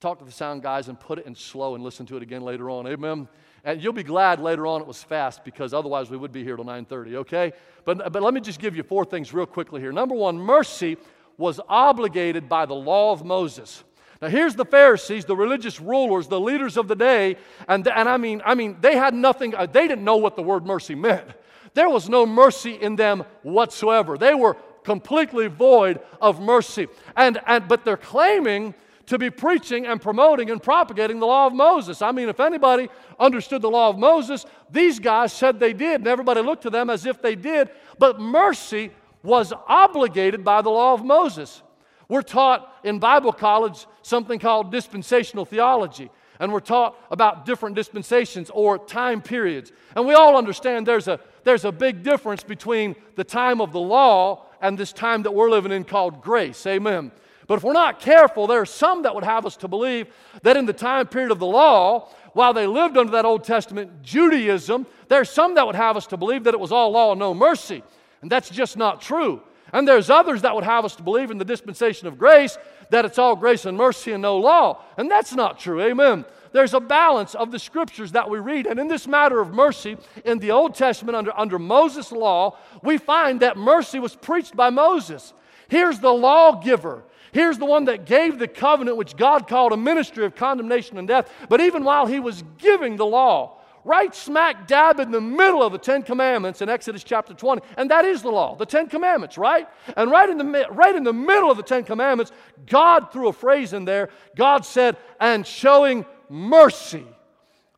talk 0.00 0.18
to 0.18 0.24
the 0.24 0.32
sound 0.32 0.62
guys 0.62 0.88
and 0.88 0.98
put 0.98 1.18
it 1.18 1.26
in 1.26 1.34
slow 1.34 1.74
and 1.74 1.84
listen 1.84 2.06
to 2.06 2.16
it 2.16 2.22
again 2.22 2.42
later 2.42 2.70
on. 2.70 2.86
Amen. 2.86 3.28
And 3.62 3.82
you'll 3.82 3.92
be 3.92 4.02
glad 4.02 4.40
later 4.40 4.66
on 4.66 4.80
it 4.80 4.86
was 4.86 5.02
fast 5.02 5.44
because 5.44 5.72
otherwise 5.72 6.10
we 6.10 6.16
would 6.16 6.32
be 6.32 6.42
here 6.42 6.56
till 6.56 6.64
9:30. 6.64 7.16
Okay. 7.16 7.52
But 7.84 8.12
but 8.12 8.22
let 8.22 8.34
me 8.34 8.40
just 8.40 8.58
give 8.58 8.74
you 8.74 8.82
four 8.82 9.04
things 9.04 9.32
real 9.32 9.46
quickly 9.46 9.80
here. 9.80 9.92
Number 9.92 10.14
one, 10.14 10.36
mercy 10.38 10.96
was 11.36 11.60
obligated 11.68 12.48
by 12.48 12.66
the 12.66 12.74
law 12.74 13.12
of 13.12 13.24
Moses. 13.24 13.84
Now 14.22 14.28
here's 14.28 14.54
the 14.54 14.64
Pharisees, 14.64 15.24
the 15.24 15.36
religious 15.36 15.80
rulers, 15.80 16.28
the 16.28 16.40
leaders 16.40 16.76
of 16.76 16.88
the 16.88 16.96
day, 16.96 17.36
and, 17.68 17.86
and 17.88 18.08
I 18.08 18.16
mean, 18.16 18.40
I 18.44 18.54
mean, 18.54 18.76
they 18.80 18.96
had 18.96 19.14
nothing, 19.14 19.54
uh, 19.54 19.66
they 19.66 19.88
didn't 19.88 20.04
know 20.04 20.16
what 20.16 20.36
the 20.36 20.42
word 20.42 20.64
mercy 20.64 20.94
meant. 20.94 21.26
There 21.74 21.88
was 21.88 22.08
no 22.08 22.24
mercy 22.24 22.74
in 22.74 22.96
them 22.96 23.24
whatsoever. 23.42 24.16
They 24.16 24.34
were 24.34 24.54
completely 24.84 25.48
void 25.48 26.00
of 26.20 26.40
mercy. 26.40 26.86
And, 27.16 27.40
and 27.46 27.66
but 27.66 27.84
they're 27.84 27.96
claiming 27.96 28.74
to 29.06 29.18
be 29.18 29.28
preaching 29.28 29.86
and 29.86 30.00
promoting 30.00 30.50
and 30.50 30.62
propagating 30.62 31.18
the 31.18 31.26
law 31.26 31.46
of 31.46 31.52
Moses. 31.52 32.00
I 32.00 32.12
mean, 32.12 32.28
if 32.28 32.40
anybody 32.40 32.88
understood 33.18 33.60
the 33.60 33.70
law 33.70 33.90
of 33.90 33.98
Moses, 33.98 34.46
these 34.70 34.98
guys 34.98 35.32
said 35.32 35.60
they 35.60 35.72
did, 35.72 35.96
and 36.00 36.06
everybody 36.06 36.40
looked 36.40 36.62
to 36.62 36.70
them 36.70 36.88
as 36.88 37.04
if 37.04 37.20
they 37.20 37.34
did. 37.34 37.68
But 37.98 38.20
mercy 38.20 38.90
was 39.24 39.52
obligated 39.66 40.44
by 40.44 40.62
the 40.62 40.70
law 40.70 40.92
of 40.92 41.04
Moses. 41.04 41.62
We're 42.08 42.22
taught 42.22 42.72
in 42.84 42.98
Bible 42.98 43.32
college 43.32 43.86
something 44.02 44.38
called 44.38 44.70
dispensational 44.70 45.46
theology, 45.46 46.10
and 46.38 46.52
we're 46.52 46.60
taught 46.60 46.96
about 47.10 47.46
different 47.46 47.74
dispensations 47.74 48.50
or 48.50 48.78
time 48.78 49.22
periods. 49.22 49.72
And 49.96 50.06
we 50.06 50.14
all 50.14 50.36
understand 50.36 50.86
there's 50.86 51.08
a, 51.08 51.18
there's 51.42 51.64
a 51.64 51.72
big 51.72 52.02
difference 52.02 52.44
between 52.44 52.94
the 53.16 53.24
time 53.24 53.60
of 53.62 53.72
the 53.72 53.80
law 53.80 54.44
and 54.60 54.76
this 54.76 54.92
time 54.92 55.22
that 55.22 55.32
we're 55.32 55.50
living 55.50 55.72
in 55.72 55.84
called 55.84 56.20
grace. 56.22 56.66
Amen. 56.66 57.10
But 57.46 57.56
if 57.56 57.64
we're 57.64 57.72
not 57.72 58.00
careful, 58.00 58.46
there 58.46 58.60
are 58.60 58.66
some 58.66 59.02
that 59.02 59.14
would 59.14 59.24
have 59.24 59.46
us 59.46 59.56
to 59.58 59.68
believe 59.68 60.08
that 60.42 60.56
in 60.56 60.66
the 60.66 60.72
time 60.72 61.06
period 61.06 61.30
of 61.30 61.38
the 61.38 61.46
law, 61.46 62.10
while 62.32 62.52
they 62.52 62.66
lived 62.66 62.96
under 62.96 63.12
that 63.12 63.24
Old 63.24 63.44
Testament 63.44 64.02
Judaism, 64.02 64.86
there 65.08 65.20
are 65.20 65.26
some 65.26 65.54
that 65.54 65.66
would 65.66 65.76
have 65.76 65.96
us 65.96 66.06
to 66.08 66.16
believe 66.16 66.44
that 66.44 66.54
it 66.54 66.60
was 66.60 66.72
all 66.72 66.90
law 66.90 67.12
and 67.12 67.18
no 67.18 67.32
mercy. 67.32 67.82
And 68.24 68.30
that's 68.30 68.48
just 68.48 68.78
not 68.78 69.02
true. 69.02 69.42
And 69.70 69.86
there's 69.86 70.08
others 70.08 70.40
that 70.42 70.54
would 70.54 70.64
have 70.64 70.86
us 70.86 70.96
to 70.96 71.02
believe 71.02 71.30
in 71.30 71.36
the 71.36 71.44
dispensation 71.44 72.08
of 72.08 72.16
grace 72.16 72.56
that 72.88 73.04
it's 73.04 73.18
all 73.18 73.36
grace 73.36 73.66
and 73.66 73.76
mercy 73.76 74.12
and 74.12 74.22
no 74.22 74.38
law. 74.38 74.80
And 74.96 75.10
that's 75.10 75.34
not 75.34 75.58
true. 75.58 75.82
Amen. 75.82 76.24
There's 76.52 76.72
a 76.72 76.80
balance 76.80 77.34
of 77.34 77.52
the 77.52 77.58
scriptures 77.58 78.12
that 78.12 78.30
we 78.30 78.38
read. 78.38 78.66
And 78.66 78.80
in 78.80 78.88
this 78.88 79.06
matter 79.06 79.42
of 79.42 79.52
mercy, 79.52 79.98
in 80.24 80.38
the 80.38 80.52
Old 80.52 80.74
Testament, 80.74 81.16
under, 81.16 81.38
under 81.38 81.58
Moses' 81.58 82.12
law, 82.12 82.56
we 82.82 82.96
find 82.96 83.40
that 83.40 83.58
mercy 83.58 83.98
was 83.98 84.16
preached 84.16 84.56
by 84.56 84.70
Moses. 84.70 85.34
Here's 85.68 85.98
the 85.98 86.14
lawgiver. 86.14 87.04
Here's 87.32 87.58
the 87.58 87.66
one 87.66 87.84
that 87.84 88.06
gave 88.06 88.38
the 88.38 88.48
covenant, 88.48 88.96
which 88.96 89.18
God 89.18 89.46
called 89.46 89.74
a 89.74 89.76
ministry 89.76 90.24
of 90.24 90.34
condemnation 90.34 90.96
and 90.96 91.06
death. 91.06 91.30
But 91.50 91.60
even 91.60 91.84
while 91.84 92.06
he 92.06 92.20
was 92.20 92.42
giving 92.56 92.96
the 92.96 93.04
law, 93.04 93.58
right 93.84 94.14
smack 94.14 94.66
dab 94.66 94.98
in 94.98 95.10
the 95.10 95.20
middle 95.20 95.62
of 95.62 95.72
the 95.72 95.78
Ten 95.78 96.02
Commandments 96.02 96.62
in 96.62 96.68
Exodus 96.68 97.04
chapter 97.04 97.34
20. 97.34 97.62
And 97.76 97.90
that 97.90 98.04
is 98.04 98.22
the 98.22 98.30
law, 98.30 98.54
the 98.56 98.66
Ten 98.66 98.88
Commandments, 98.88 99.38
right? 99.38 99.68
And 99.96 100.10
right 100.10 100.28
in 100.28 100.38
the, 100.38 100.66
right 100.70 100.94
in 100.94 101.04
the 101.04 101.12
middle 101.12 101.50
of 101.50 101.56
the 101.56 101.62
Ten 101.62 101.84
Commandments, 101.84 102.32
God 102.66 103.12
threw 103.12 103.28
a 103.28 103.32
phrase 103.32 103.72
in 103.72 103.84
there. 103.84 104.08
God 104.36 104.64
said, 104.64 104.96
and 105.20 105.46
showing 105.46 106.06
mercy 106.28 107.06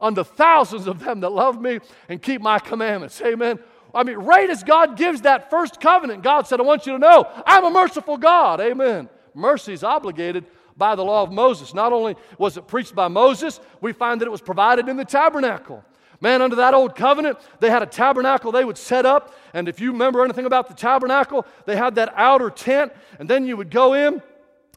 unto 0.01 0.25
thousands 0.25 0.87
of 0.87 1.01
them 1.01 1.21
that 1.21 1.31
love 1.31 1.61
me 1.61 1.81
and 2.09 2.23
keep 2.23 2.41
my 2.41 2.59
commandments. 2.59 3.21
Amen. 3.23 3.59
I 3.95 4.03
mean, 4.03 4.17
right 4.17 4.49
as 4.49 4.63
God 4.63 4.97
gives 4.97 5.23
that 5.23 5.51
first 5.51 5.81
covenant, 5.81 6.23
God 6.23 6.47
said, 6.47 6.61
I 6.61 6.65
want 6.65 6.87
you 6.87 6.93
to 6.93 6.99
know 6.99 7.27
I'm 7.47 7.65
a 7.65 7.71
merciful 7.71 8.19
God. 8.19 8.61
Amen. 8.61 9.09
Mercy 9.35 9.73
is 9.73 9.83
obligated 9.83 10.45
by 10.77 10.95
the 10.95 11.05
law 11.05 11.23
of 11.23 11.33
Moses. 11.33 11.73
Not 11.73 11.93
only 11.93 12.17
was 12.39 12.57
it 12.57 12.67
preached 12.67 12.95
by 12.95 13.09
Moses, 13.09 13.61
we 13.81 13.93
find 13.93 14.21
that 14.21 14.27
it 14.27 14.31
was 14.31 14.43
provided 14.43 14.89
in 14.89 14.97
the 14.97 15.05
tabernacle. 15.05 15.83
Man, 16.21 16.43
under 16.43 16.57
that 16.57 16.75
old 16.75 16.95
covenant, 16.95 17.39
they 17.61 17.71
had 17.71 17.83
a 17.83 17.87
tabernacle 17.87 18.53
they 18.53 18.65
would 18.65 18.79
set 18.79 19.07
up. 19.07 19.35
And 19.53 19.69
if 19.69 19.81
you 19.81 19.93
remember 19.93 20.25
anything 20.25 20.47
about 20.47 20.69
the 20.69 20.75
tabernacle, 20.75 21.47
they 21.67 21.77
had 21.77 21.95
that 21.97 22.13
outer 22.17 22.51
tent, 22.51 22.93
and 23.19 23.29
then 23.29 23.47
you 23.47 23.57
would 23.57 23.71
go 23.71 23.95
in. 23.95 24.23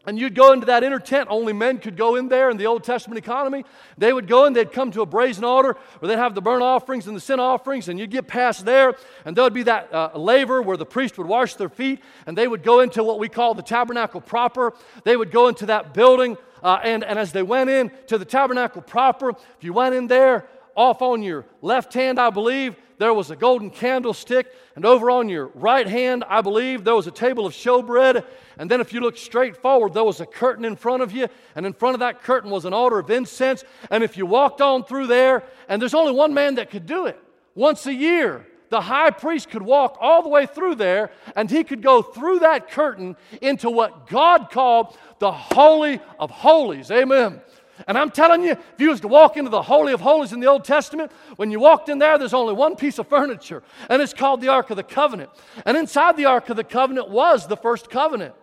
And 0.06 0.18
you'd 0.18 0.34
go 0.34 0.54
into 0.54 0.66
that 0.68 0.84
inner 0.84 0.98
tent. 0.98 1.28
Only 1.30 1.52
men 1.52 1.78
could 1.78 1.98
go 1.98 2.16
in 2.16 2.30
there 2.30 2.50
in 2.50 2.58
the 2.58 2.66
Old 2.66 2.86
Testament 2.86 3.18
economy. 3.18 3.66
They 3.98 4.14
would 4.14 4.28
go 4.28 4.46
and 4.46 4.56
they'd 4.56 4.72
come 4.72 4.92
to 4.92 5.02
a 5.02 5.06
brazen 5.06 5.44
altar 5.44 5.76
where 6.00 6.08
they'd 6.08 6.18
have 6.18 6.34
the 6.34 6.42
burnt 6.42 6.64
offerings 6.64 7.06
and 7.06 7.16
the 7.16 7.22
sin 7.22 7.40
offerings, 7.40 7.90
and 7.90 8.00
you'd 8.00 8.10
get 8.10 8.26
past 8.26 8.66
there, 8.66 8.96
and 9.26 9.36
there 9.36 9.44
would 9.44 9.54
be 9.54 9.64
that 9.64 9.94
uh, 9.94 10.18
laver 10.18 10.62
where 10.62 10.78
the 10.78 10.86
priest 10.86 11.18
would 11.18 11.28
wash 11.28 11.56
their 11.56 11.70
feet, 11.70 12.00
and 12.26 12.38
they 12.38 12.48
would 12.48 12.64
go 12.64 12.80
into 12.80 13.04
what 13.04 13.20
we 13.20 13.28
call 13.28 13.54
the 13.54 13.62
tabernacle 13.62 14.22
proper. 14.22 14.74
They 15.04 15.18
would 15.18 15.32
go 15.32 15.50
into 15.50 15.66
that 15.68 15.94
building, 15.94 16.38
uh, 16.64 16.80
and, 16.82 17.04
and 17.04 17.20
as 17.20 17.34
they 17.34 17.44
went 17.44 17.70
in 17.70 17.92
to 18.08 18.18
the 18.18 18.26
tabernacle 18.26 18.82
proper, 18.82 19.32
if 19.32 19.64
you 19.64 19.74
went 19.74 19.96
in 19.96 20.08
there, 20.08 20.48
off 20.80 21.02
on 21.02 21.22
your 21.22 21.46
left 21.62 21.94
hand, 21.94 22.18
I 22.18 22.30
believe, 22.30 22.78
there 23.00 23.14
was 23.14 23.32
a 23.32 23.36
golden 23.36 23.70
candlestick. 23.70 24.48
And 24.78 24.86
over 24.86 25.12
on 25.12 25.28
your 25.28 25.48
right 25.48 25.86
hand, 25.86 26.24
I 26.30 26.40
believe, 26.42 26.86
there 26.86 26.96
was 26.96 27.06
a 27.06 27.12
table 27.12 27.46
of 27.46 27.52
showbread. 27.52 28.26
And 28.58 28.72
then 28.72 28.80
if 28.80 28.94
you 28.94 29.02
look 29.02 29.18
straight 29.18 29.58
forward, 29.58 29.94
there 29.94 30.06
was 30.06 30.22
a 30.22 30.26
curtain 30.26 30.64
in 30.64 30.78
front 30.78 31.04
of 31.04 31.12
you. 31.12 31.28
And 31.56 31.66
in 31.66 31.74
front 31.74 31.96
of 31.96 32.00
that 32.00 32.24
curtain 32.24 32.50
was 32.50 32.64
an 32.64 32.74
altar 32.74 32.98
of 32.98 33.10
incense. 33.10 33.66
And 33.92 34.06
if 34.06 34.16
you 34.16 34.26
walked 34.26 34.62
on 34.62 34.86
through 34.86 35.08
there, 35.08 35.44
and 35.68 35.82
there's 35.82 35.94
only 35.94 36.14
one 36.14 36.34
man 36.34 36.56
that 36.56 36.70
could 36.70 36.86
do 36.86 37.08
it 37.08 37.22
once 37.56 37.86
a 37.86 37.94
year, 37.94 38.48
the 38.70 38.80
high 38.80 39.10
priest 39.10 39.50
could 39.50 39.64
walk 39.64 39.98
all 40.00 40.24
the 40.24 40.30
way 40.30 40.46
through 40.46 40.76
there 40.76 41.12
and 41.36 41.50
he 41.50 41.64
could 41.64 41.82
go 41.82 42.02
through 42.02 42.40
that 42.40 42.70
curtain 42.70 43.18
into 43.42 43.70
what 43.70 44.08
God 44.08 44.50
called 44.52 44.96
the 45.18 45.32
Holy 45.32 46.00
of 46.20 46.30
Holies. 46.30 46.92
Amen. 46.92 47.42
And 47.88 47.98
I'm 47.98 48.12
telling 48.12 48.44
you, 48.44 48.52
if 48.52 48.74
you 48.78 48.90
was 48.90 49.02
to 49.02 49.08
walk 49.08 49.38
into 49.38 49.50
the 49.50 49.62
Holy 49.62 49.94
of 49.94 50.02
Holies 50.02 50.34
in 50.34 50.40
the 50.40 50.48
Old 50.48 50.66
Testament, 50.66 51.12
when 51.38 51.52
you 51.52 51.60
walked 51.60 51.90
in 51.90 52.00
there, 52.00 52.18
there's 52.18 52.34
only 52.34 52.54
one 52.54 52.76
piece 52.76 53.00
of 53.00 53.08
furniture, 53.08 53.64
and 53.90 54.02
it's 54.02 54.14
called 54.14 54.42
the 54.42 54.50
Ark 54.50 54.70
of 54.70 54.78
the 54.78 54.84
Covenant. 54.84 55.30
And 55.66 55.78
inside 55.78 56.18
the 56.18 56.26
Ark 56.26 56.50
of 56.50 56.58
the 56.58 56.64
Covenant 56.64 57.10
was 57.10 57.48
the 57.48 57.58
first 57.58 57.90
covenant. 57.90 58.36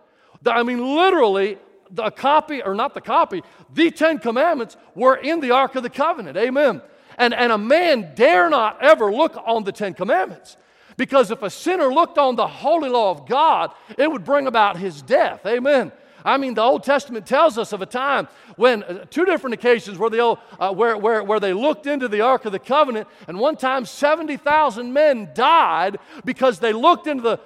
I 0.45 0.63
mean, 0.63 0.95
literally, 0.95 1.57
the 1.91 2.09
copy, 2.11 2.61
or 2.61 2.75
not 2.75 2.93
the 2.93 3.01
copy, 3.01 3.43
the 3.73 3.91
Ten 3.91 4.19
Commandments 4.19 4.77
were 4.95 5.15
in 5.15 5.39
the 5.39 5.51
Ark 5.51 5.75
of 5.75 5.83
the 5.83 5.89
Covenant. 5.89 6.37
Amen. 6.37 6.81
And, 7.17 7.33
and 7.33 7.51
a 7.51 7.57
man 7.57 8.13
dare 8.15 8.49
not 8.49 8.83
ever 8.83 9.11
look 9.11 9.37
on 9.45 9.63
the 9.63 9.71
Ten 9.71 9.93
Commandments. 9.93 10.57
Because 10.97 11.29
if 11.29 11.43
a 11.43 11.49
sinner 11.49 11.93
looked 11.93 12.17
on 12.17 12.35
the 12.35 12.47
holy 12.47 12.89
law 12.89 13.11
of 13.11 13.27
God, 13.27 13.71
it 13.97 14.11
would 14.11 14.23
bring 14.23 14.47
about 14.47 14.77
his 14.77 15.01
death. 15.01 15.45
Amen. 15.45 15.91
I 16.27 16.35
mean, 16.35 16.55
the 16.55 16.61
Old 16.61 16.83
Testament 16.83 17.25
tells 17.25 17.57
us 17.57 17.71
of 17.71 17.81
a 17.81 17.85
time 17.85 18.27
when, 18.57 18.83
uh, 18.83 19.05
two 19.09 19.23
different 19.23 19.53
occasions 19.53 19.97
where, 19.97 20.09
the 20.09 20.19
old, 20.19 20.39
uh, 20.59 20.73
where, 20.73 20.97
where, 20.97 21.23
where 21.23 21.39
they 21.39 21.53
looked 21.53 21.87
into 21.87 22.09
the 22.09 22.19
Ark 22.19 22.43
of 22.43 22.51
the 22.51 22.59
Covenant, 22.59 23.07
and 23.29 23.39
one 23.39 23.55
time 23.55 23.85
70,000 23.85 24.91
men 24.91 25.31
died 25.33 25.97
because 26.25 26.59
they 26.59 26.73
looked 26.73 27.07
into 27.07 27.23
the, 27.23 27.39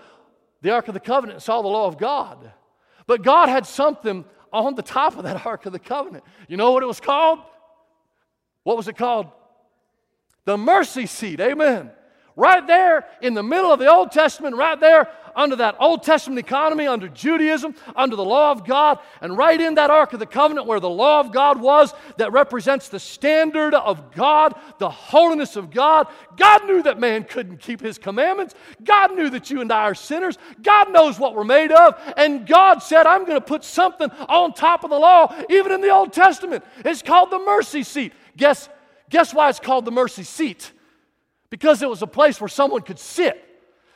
the 0.63 0.71
Ark 0.71 0.87
of 0.87 0.95
the 0.95 0.99
Covenant 0.99 1.35
and 1.35 1.43
saw 1.43 1.61
the 1.61 1.67
law 1.67 1.85
of 1.85 1.99
God. 1.99 2.51
But 3.05 3.21
God 3.21 3.49
had 3.49 3.67
something 3.67 4.25
on 4.51 4.73
the 4.73 4.81
top 4.81 5.15
of 5.15 5.25
that 5.25 5.45
Ark 5.45 5.67
of 5.67 5.73
the 5.73 5.79
Covenant. 5.79 6.23
You 6.47 6.57
know 6.57 6.71
what 6.71 6.81
it 6.81 6.87
was 6.87 6.99
called? 6.99 7.37
What 8.63 8.77
was 8.77 8.87
it 8.87 8.97
called? 8.97 9.27
The 10.45 10.57
mercy 10.57 11.05
seat. 11.05 11.39
Amen. 11.39 11.91
Right 12.35 12.65
there 12.65 13.05
in 13.21 13.33
the 13.33 13.43
middle 13.43 13.71
of 13.71 13.79
the 13.79 13.91
Old 13.91 14.11
Testament, 14.11 14.55
right 14.55 14.79
there 14.79 15.09
under 15.35 15.55
that 15.57 15.75
Old 15.79 16.03
Testament 16.03 16.39
economy, 16.39 16.87
under 16.87 17.07
Judaism, 17.07 17.75
under 17.95 18.15
the 18.15 18.23
law 18.23 18.51
of 18.51 18.65
God, 18.65 18.99
and 19.21 19.37
right 19.37 19.59
in 19.59 19.75
that 19.75 19.89
Ark 19.89 20.13
of 20.13 20.19
the 20.19 20.25
Covenant 20.25 20.67
where 20.67 20.79
the 20.79 20.89
law 20.89 21.19
of 21.19 21.31
God 21.31 21.59
was 21.61 21.93
that 22.17 22.31
represents 22.31 22.89
the 22.89 22.99
standard 22.99 23.73
of 23.73 24.11
God, 24.11 24.53
the 24.79 24.89
holiness 24.89 25.55
of 25.55 25.71
God. 25.71 26.07
God 26.37 26.65
knew 26.65 26.83
that 26.83 26.99
man 26.99 27.23
couldn't 27.23 27.59
keep 27.59 27.81
his 27.81 27.97
commandments. 27.97 28.55
God 28.83 29.15
knew 29.15 29.29
that 29.29 29.49
you 29.49 29.61
and 29.61 29.71
I 29.71 29.83
are 29.83 29.95
sinners. 29.95 30.37
God 30.61 30.91
knows 30.91 31.19
what 31.19 31.35
we're 31.35 31.43
made 31.43 31.71
of. 31.71 31.95
And 32.17 32.45
God 32.47 32.79
said, 32.79 33.05
I'm 33.05 33.25
going 33.25 33.39
to 33.39 33.45
put 33.45 33.63
something 33.63 34.09
on 34.27 34.53
top 34.53 34.83
of 34.83 34.89
the 34.89 34.99
law, 34.99 35.33
even 35.49 35.71
in 35.71 35.81
the 35.81 35.89
Old 35.89 36.13
Testament. 36.13 36.63
It's 36.83 37.01
called 37.01 37.31
the 37.31 37.39
mercy 37.39 37.83
seat. 37.83 38.13
Guess, 38.37 38.69
guess 39.09 39.33
why 39.33 39.49
it's 39.49 39.59
called 39.59 39.85
the 39.85 39.91
mercy 39.91 40.23
seat? 40.23 40.71
Because 41.51 41.83
it 41.83 41.89
was 41.89 42.01
a 42.01 42.07
place 42.07 42.41
where 42.41 42.47
someone 42.47 42.81
could 42.81 42.97
sit 42.97 43.49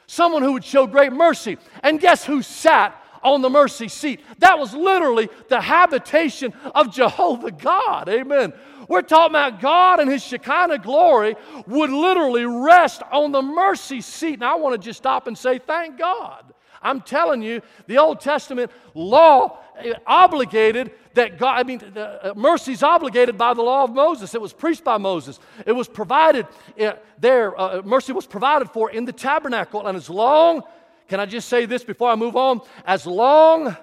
someone 0.07 0.43
who 0.43 0.53
would 0.53 0.63
show 0.63 0.87
great 0.87 1.11
mercy. 1.11 1.57
And 1.83 1.99
guess 1.99 2.25
who 2.25 2.41
sat 2.41 3.01
on 3.23 3.41
the 3.41 3.49
mercy 3.49 3.87
seat? 3.87 4.21
That 4.39 4.59
was 4.59 4.73
literally 4.73 5.29
the 5.49 5.61
habitation 5.61 6.53
of 6.73 6.93
Jehovah 6.93 7.51
God. 7.51 8.09
Amen. 8.09 8.53
We're 8.87 9.01
talking 9.01 9.31
about 9.31 9.61
God 9.61 9.99
and 9.99 10.11
His 10.11 10.23
Shekinah 10.23 10.79
glory 10.79 11.35
would 11.65 11.89
literally 11.89 12.45
rest 12.45 13.01
on 13.11 13.31
the 13.31 13.41
mercy 13.41 14.01
seat. 14.01 14.35
And 14.35 14.43
I 14.43 14.55
want 14.55 14.79
to 14.79 14.85
just 14.85 14.97
stop 14.97 15.27
and 15.27 15.37
say, 15.37 15.57
thank 15.57 15.97
God. 15.97 16.53
I'm 16.81 17.01
telling 17.01 17.41
you, 17.41 17.61
the 17.87 17.97
Old 17.97 18.19
Testament 18.19 18.71
law 18.93 19.59
obligated 20.05 20.91
that 21.13 21.37
God, 21.37 21.59
I 21.59 21.63
mean, 21.63 21.81
uh, 21.95 22.33
mercy 22.35 22.73
is 22.73 22.83
obligated 22.83 23.37
by 23.37 23.53
the 23.53 23.61
law 23.61 23.83
of 23.83 23.93
Moses. 23.93 24.35
It 24.35 24.41
was 24.41 24.53
preached 24.53 24.83
by 24.83 24.97
Moses. 24.97 25.39
It 25.65 25.71
was 25.71 25.87
provided 25.87 26.47
uh, 26.79 26.93
there, 27.17 27.59
uh, 27.59 27.81
mercy 27.83 28.13
was 28.13 28.27
provided 28.27 28.69
for 28.69 28.91
in 28.91 29.05
the 29.05 29.13
tabernacle. 29.13 29.87
And 29.87 29.97
as 29.97 30.09
long, 30.09 30.63
can 31.07 31.19
I 31.19 31.25
just 31.25 31.47
say 31.47 31.65
this 31.65 31.83
before 31.83 32.09
I 32.09 32.15
move 32.15 32.35
on? 32.35 32.61
As 32.85 33.05
long 33.05 33.75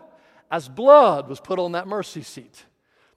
as 0.50 0.68
blood 0.68 1.28
was 1.28 1.40
put 1.40 1.59
on 1.59 1.72
that 1.72 1.87
mercy 1.87 2.22
seat, 2.22 2.64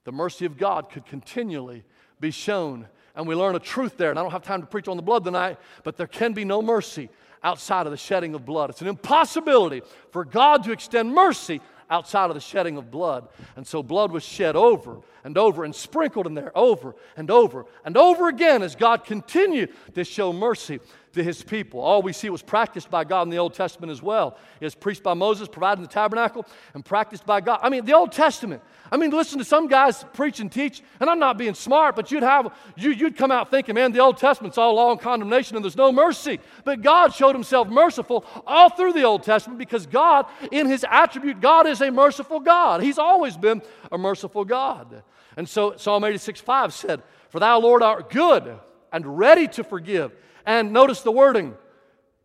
the 0.04 0.12
mercy 0.12 0.46
of 0.46 0.56
God 0.56 0.90
could 0.90 1.04
continually 1.04 1.84
be 2.20 2.30
shown. 2.30 2.88
And 3.14 3.26
we 3.26 3.34
learn 3.34 3.54
a 3.56 3.60
truth 3.60 3.96
there. 3.96 4.10
And 4.10 4.18
I 4.18 4.22
don't 4.22 4.32
have 4.32 4.42
time 4.42 4.60
to 4.60 4.66
preach 4.66 4.88
on 4.88 4.96
the 4.96 5.02
blood 5.02 5.24
tonight, 5.24 5.58
but 5.84 5.96
there 5.96 6.06
can 6.06 6.32
be 6.32 6.44
no 6.44 6.62
mercy 6.62 7.08
outside 7.42 7.86
of 7.86 7.92
the 7.92 7.96
shedding 7.96 8.34
of 8.34 8.44
blood. 8.44 8.70
It's 8.70 8.82
an 8.82 8.88
impossibility 8.88 9.82
for 10.10 10.24
God 10.24 10.64
to 10.64 10.72
extend 10.72 11.12
mercy 11.12 11.60
outside 11.90 12.30
of 12.30 12.34
the 12.34 12.40
shedding 12.40 12.76
of 12.76 12.90
blood. 12.90 13.28
And 13.56 13.66
so 13.66 13.82
blood 13.82 14.12
was 14.12 14.22
shed 14.22 14.56
over 14.56 15.00
and 15.24 15.36
over 15.36 15.64
and 15.64 15.74
sprinkled 15.74 16.26
in 16.26 16.34
there 16.34 16.56
over 16.56 16.94
and 17.16 17.30
over 17.30 17.66
and 17.84 17.96
over 17.96 18.28
again 18.28 18.62
as 18.62 18.76
God 18.76 19.04
continued 19.04 19.72
to 19.94 20.04
show 20.04 20.32
mercy 20.32 20.80
to 21.16 21.24
his 21.24 21.42
people. 21.42 21.80
All 21.80 22.00
we 22.00 22.12
see 22.12 22.30
was 22.30 22.42
practiced 22.42 22.90
by 22.90 23.04
God 23.04 23.22
in 23.22 23.30
the 23.30 23.38
Old 23.38 23.54
Testament 23.54 23.90
as 23.90 24.00
well. 24.00 24.38
Is 24.60 24.74
preached 24.74 25.02
by 25.02 25.14
Moses, 25.14 25.48
provided 25.48 25.80
in 25.80 25.82
the 25.82 25.92
tabernacle, 25.92 26.46
and 26.74 26.84
practiced 26.84 27.26
by 27.26 27.40
God. 27.40 27.60
I 27.62 27.68
mean, 27.68 27.84
the 27.84 27.94
Old 27.94 28.12
Testament. 28.12 28.62
I 28.90 28.96
mean, 28.96 29.10
listen 29.10 29.38
to 29.38 29.44
some 29.44 29.66
guys 29.66 30.04
preach 30.12 30.40
and 30.40 30.50
teach, 30.50 30.82
and 31.00 31.10
I'm 31.10 31.18
not 31.18 31.36
being 31.36 31.54
smart, 31.54 31.96
but 31.96 32.10
you'd 32.10 32.22
have 32.22 32.54
you, 32.76 32.90
you'd 32.90 33.16
come 33.16 33.30
out 33.30 33.50
thinking, 33.50 33.74
man, 33.74 33.92
the 33.92 34.00
Old 34.00 34.16
Testament's 34.16 34.58
all 34.58 34.74
law 34.74 34.92
and 34.92 35.00
condemnation, 35.00 35.56
and 35.56 35.64
there's 35.64 35.76
no 35.76 35.90
mercy. 35.90 36.38
But 36.64 36.82
God 36.82 37.12
showed 37.12 37.34
Himself 37.34 37.68
merciful 37.68 38.24
all 38.46 38.70
through 38.70 38.92
the 38.92 39.02
Old 39.02 39.24
Testament 39.24 39.58
because 39.58 39.86
God, 39.86 40.26
in 40.52 40.66
His 40.68 40.84
attribute, 40.88 41.40
God 41.40 41.66
is 41.66 41.80
a 41.80 41.90
merciful 41.90 42.40
God. 42.40 42.82
He's 42.82 42.98
always 42.98 43.36
been 43.36 43.62
a 43.90 43.98
merciful 43.98 44.44
God. 44.44 45.02
And 45.36 45.48
so 45.48 45.76
Psalm 45.76 46.04
86 46.04 46.40
5 46.40 46.72
said, 46.72 47.02
For 47.30 47.40
thou, 47.40 47.58
Lord, 47.58 47.82
art 47.82 48.10
good 48.10 48.58
and 48.92 49.18
ready 49.18 49.48
to 49.48 49.64
forgive 49.64 50.12
and 50.46 50.72
notice 50.72 51.02
the 51.02 51.12
wording 51.12 51.54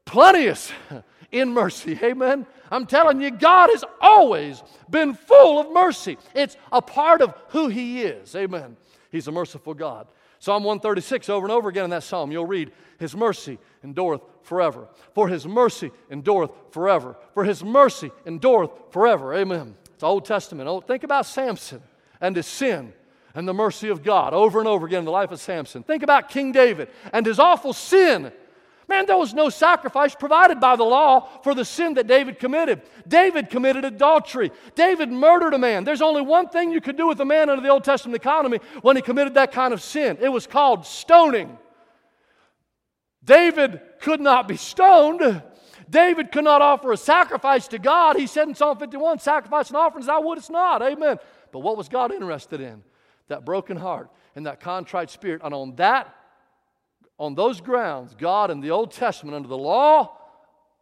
plenteous 0.05 0.71
in 1.31 1.53
mercy. 1.53 1.99
Amen. 2.03 2.45
I'm 2.69 2.85
telling 2.85 3.19
you, 3.19 3.31
God 3.31 3.69
has 3.71 3.83
always 3.99 4.63
been 4.89 5.13
full 5.13 5.59
of 5.59 5.71
mercy. 5.73 6.17
It's 6.33 6.55
a 6.71 6.81
part 6.81 7.21
of 7.21 7.33
who 7.49 7.67
He 7.67 8.03
is. 8.03 8.35
Amen. 8.35 8.77
He's 9.11 9.27
a 9.27 9.31
merciful 9.31 9.73
God. 9.73 10.07
Psalm 10.39 10.63
136, 10.63 11.29
over 11.29 11.45
and 11.45 11.51
over 11.51 11.69
again 11.69 11.83
in 11.83 11.89
that 11.89 12.03
psalm, 12.03 12.31
you'll 12.31 12.45
read, 12.45 12.71
His 12.99 13.15
mercy 13.15 13.59
endureth 13.83 14.21
forever. 14.43 14.87
For 15.13 15.27
His 15.27 15.45
mercy 15.45 15.91
endureth 16.09 16.51
forever. 16.71 17.17
For 17.33 17.43
His 17.43 17.63
mercy 17.63 18.11
endureth 18.25 18.71
forever. 18.91 19.35
Amen. 19.35 19.75
It's 19.93 20.03
Old 20.03 20.25
Testament. 20.25 20.67
Oh, 20.67 20.81
think 20.81 21.03
about 21.03 21.25
Samson 21.25 21.81
and 22.21 22.35
his 22.35 22.47
sin 22.47 22.93
and 23.33 23.47
the 23.47 23.53
mercy 23.53 23.89
of 23.89 24.03
God 24.03 24.33
over 24.33 24.59
and 24.59 24.67
over 24.67 24.85
again 24.85 24.99
in 24.99 25.05
the 25.05 25.11
life 25.11 25.31
of 25.31 25.39
Samson. 25.39 25.83
Think 25.83 26.03
about 26.03 26.29
King 26.29 26.51
David 26.51 26.89
and 27.13 27.25
his 27.25 27.39
awful 27.39 27.73
sin. 27.73 28.31
Man, 28.87 29.05
there 29.05 29.17
was 29.17 29.33
no 29.33 29.49
sacrifice 29.49 30.15
provided 30.15 30.59
by 30.59 30.75
the 30.75 30.83
law 30.83 31.21
for 31.43 31.55
the 31.55 31.63
sin 31.63 31.93
that 31.93 32.07
David 32.07 32.39
committed. 32.39 32.81
David 33.07 33.49
committed 33.49 33.85
adultery. 33.85 34.51
David 34.75 35.09
murdered 35.09 35.53
a 35.53 35.57
man. 35.57 35.85
There's 35.85 36.01
only 36.01 36.21
one 36.21 36.49
thing 36.49 36.71
you 36.73 36.81
could 36.81 36.97
do 36.97 37.07
with 37.07 37.21
a 37.21 37.25
man 37.25 37.49
under 37.49 37.63
the 37.63 37.69
Old 37.69 37.85
Testament 37.85 38.17
economy 38.17 38.59
when 38.81 38.97
he 38.97 39.01
committed 39.01 39.35
that 39.35 39.53
kind 39.53 39.73
of 39.73 39.81
sin 39.81 40.17
it 40.19 40.29
was 40.29 40.45
called 40.45 40.85
stoning. 40.85 41.57
David 43.23 43.79
could 44.01 44.19
not 44.19 44.47
be 44.47 44.57
stoned. 44.57 45.41
David 45.89 46.31
could 46.31 46.43
not 46.43 46.61
offer 46.61 46.91
a 46.91 46.97
sacrifice 46.97 47.67
to 47.69 47.79
God. 47.79 48.17
He 48.17 48.27
said 48.27 48.47
in 48.47 48.55
Psalm 48.55 48.77
51, 48.77 49.19
Sacrifice 49.19 49.69
and 49.69 49.77
offerings 49.77 50.09
I 50.09 50.17
would, 50.17 50.37
it's 50.37 50.49
not. 50.49 50.81
Amen. 50.81 51.17
But 51.51 51.59
what 51.59 51.77
was 51.77 51.87
God 51.87 52.11
interested 52.11 52.61
in? 52.61 52.83
That 53.31 53.45
broken 53.45 53.75
heart 53.75 54.09
and 54.35 54.45
that 54.45 54.59
contrite 54.59 55.09
spirit. 55.09 55.41
And 55.43 55.53
on 55.53 55.75
that, 55.75 56.15
on 57.17 57.35
those 57.35 57.59
grounds, 57.59 58.15
God 58.17 58.51
in 58.51 58.61
the 58.61 58.71
Old 58.71 58.91
Testament, 58.91 59.35
under 59.35 59.47
the 59.47 59.57
law 59.57 60.17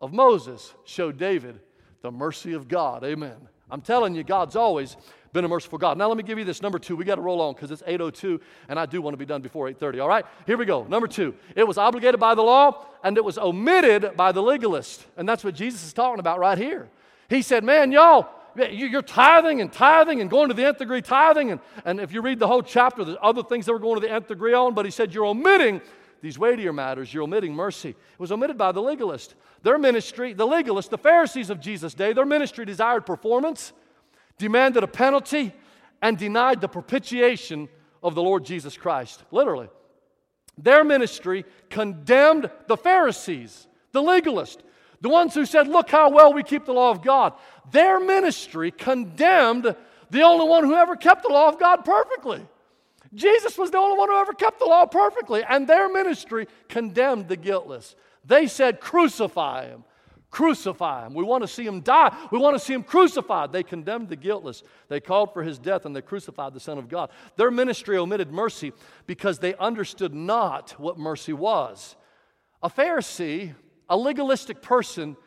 of 0.02 0.14
Moses, 0.14 0.74
showed 0.86 1.18
David 1.18 1.60
the 2.02 2.12
mercy 2.12 2.54
of 2.54 2.68
God. 2.68 3.04
Amen. 3.04 3.36
I'm 3.72 3.82
telling 3.82 4.16
you, 4.16 4.24
God's 4.24 4.56
always 4.56 4.98
been 5.32 5.46
a 5.46 5.48
merciful 5.48 5.78
God. 5.78 5.98
Now 5.98 6.08
let 6.08 6.18
me 6.18 6.24
give 6.24 6.40
you 6.40 6.46
this 6.46 6.62
number 6.62 6.80
two. 6.80 6.96
We 6.96 7.06
got 7.06 7.16
to 7.16 7.22
roll 7.22 7.42
on 7.42 7.54
because 7.54 7.72
it's 7.72 7.84
8:02, 7.84 8.40
and 8.68 8.80
I 8.80 8.86
do 8.86 9.02
want 9.02 9.14
to 9.14 9.18
be 9.18 9.26
done 9.26 9.42
before 9.42 9.68
8:30. 9.70 10.02
All 10.02 10.08
right, 10.08 10.26
here 10.48 10.58
we 10.58 10.66
go. 10.66 10.86
Number 10.86 11.08
two, 11.08 11.36
it 11.56 11.68
was 11.68 11.78
obligated 11.78 12.20
by 12.20 12.36
the 12.36 12.42
law 12.42 12.86
and 13.04 13.16
it 13.16 13.24
was 13.24 13.38
omitted 13.38 14.18
by 14.18 14.32
the 14.32 14.42
legalist, 14.42 15.06
and 15.18 15.30
that's 15.30 15.44
what 15.44 15.56
Jesus 15.56 15.86
is 15.86 15.94
talking 15.94 16.20
about 16.20 16.40
right 16.40 16.58
here. 16.58 16.90
He 17.30 17.42
said, 17.42 17.64
"Man, 17.64 17.92
y'all, 17.92 18.28
you're 18.72 19.02
tithing 19.02 19.62
and 19.62 19.72
tithing 19.72 20.22
and 20.22 20.30
going 20.30 20.50
to 20.50 20.54
the 20.54 20.66
nth 20.66 20.78
degree 20.78 21.02
tithing. 21.02 21.52
And, 21.52 21.60
and 21.86 22.00
if 22.00 22.14
you 22.14 22.22
read 22.22 22.40
the 22.40 22.48
whole 22.48 22.62
chapter, 22.62 23.04
there's 23.04 23.18
other 23.22 23.44
things 23.44 23.66
that 23.66 23.74
were 23.74 23.80
going 23.80 24.00
to 24.02 24.08
the 24.08 24.14
nth 24.14 24.28
degree 24.28 24.54
on, 24.54 24.74
but 24.74 24.86
he 24.86 24.92
said, 24.92 25.14
You're 25.14 25.26
omitting 25.26 25.82
these 26.22 26.38
weightier 26.38 26.74
matters. 26.74 27.14
You're 27.14 27.24
omitting 27.24 27.54
mercy. 27.54 27.90
It 27.90 28.20
was 28.20 28.32
omitted 28.32 28.58
by 28.58 28.72
the 28.72 28.82
legalist. 28.82 29.36
Their 29.64 29.78
ministry, 29.78 30.34
the 30.34 30.48
legalists, 30.48 30.90
the 30.90 30.98
Pharisees 30.98 31.50
of 31.50 31.60
Jesus' 31.60 31.94
day, 31.94 32.14
their 32.14 32.26
ministry 32.26 32.66
desired 32.66 33.06
performance, 33.06 33.74
demanded 34.38 34.84
a 34.84 34.88
penalty, 34.88 35.54
and 36.02 36.18
denied 36.18 36.62
the 36.62 36.68
propitiation 36.68 37.68
of 38.02 38.16
the 38.16 38.22
Lord 38.22 38.46
Jesus 38.46 38.78
Christ. 38.78 39.24
Literally. 39.32 39.70
Their 40.58 40.84
ministry 40.84 41.46
condemned 41.70 42.50
the 42.68 42.78
Pharisees, 42.78 43.68
the 43.92 44.02
legalists. 44.02 44.62
The 45.02 45.10
ones 45.10 45.34
who 45.34 45.46
said, 45.46 45.68
Look 45.68 45.90
how 45.90 46.10
well 46.10 46.34
we 46.34 46.44
keep 46.44 46.66
the 46.66 46.74
law 46.74 46.92
of 46.92 47.02
God. 47.02 47.34
Their 47.72 48.00
ministry 48.00 48.72
condemned 48.72 49.76
the 50.10 50.22
only 50.22 50.48
one 50.48 50.64
who 50.64 50.76
ever 50.76 50.96
kept 50.96 51.24
the 51.24 51.30
law 51.30 51.48
of 51.48 51.60
God 51.60 51.86
perfectly. 51.86 52.46
Jesus 53.14 53.58
was 53.58 53.72
the 53.72 53.78
only 53.78 53.98
one 53.98 54.10
who 54.10 54.20
ever 54.20 54.34
kept 54.34 54.60
the 54.60 54.66
law 54.66 54.86
perfectly, 54.86 55.44
and 55.44 55.68
their 55.68 55.90
ministry 55.90 56.48
condemned 56.68 57.28
the 57.28 57.38
guiltless. 57.38 57.96
They 58.26 58.48
said, 58.48 58.80
Crucify 58.80 59.68
him. 59.68 59.84
Crucify 60.32 61.08
him. 61.08 61.16
We 61.16 61.24
want 61.24 61.42
to 61.44 61.48
see 61.48 61.66
him 61.66 61.82
die. 61.82 62.16
We 62.32 62.38
want 62.38 62.56
to 62.56 62.64
see 62.64 62.74
him 62.74 62.84
crucified. 62.84 63.52
They 63.52 63.64
condemned 63.64 64.10
the 64.10 64.16
guiltless. 64.16 64.62
They 64.88 65.00
called 65.00 65.34
for 65.34 65.42
his 65.42 65.58
death 65.58 65.86
and 65.86 65.96
they 65.96 66.04
crucified 66.04 66.54
the 66.54 66.60
Son 66.60 66.78
of 66.78 66.88
God. 66.88 67.10
Their 67.36 67.50
ministry 67.50 67.98
omitted 67.98 68.32
mercy 68.32 68.74
because 69.08 69.40
they 69.40 69.56
understood 69.56 70.14
not 70.14 70.72
what 70.80 71.00
mercy 71.00 71.34
was. 71.34 71.96
A 72.62 72.70
Pharisee 72.70 73.56
a 73.90 73.98
legalistic 73.98 74.62
person 74.62 75.18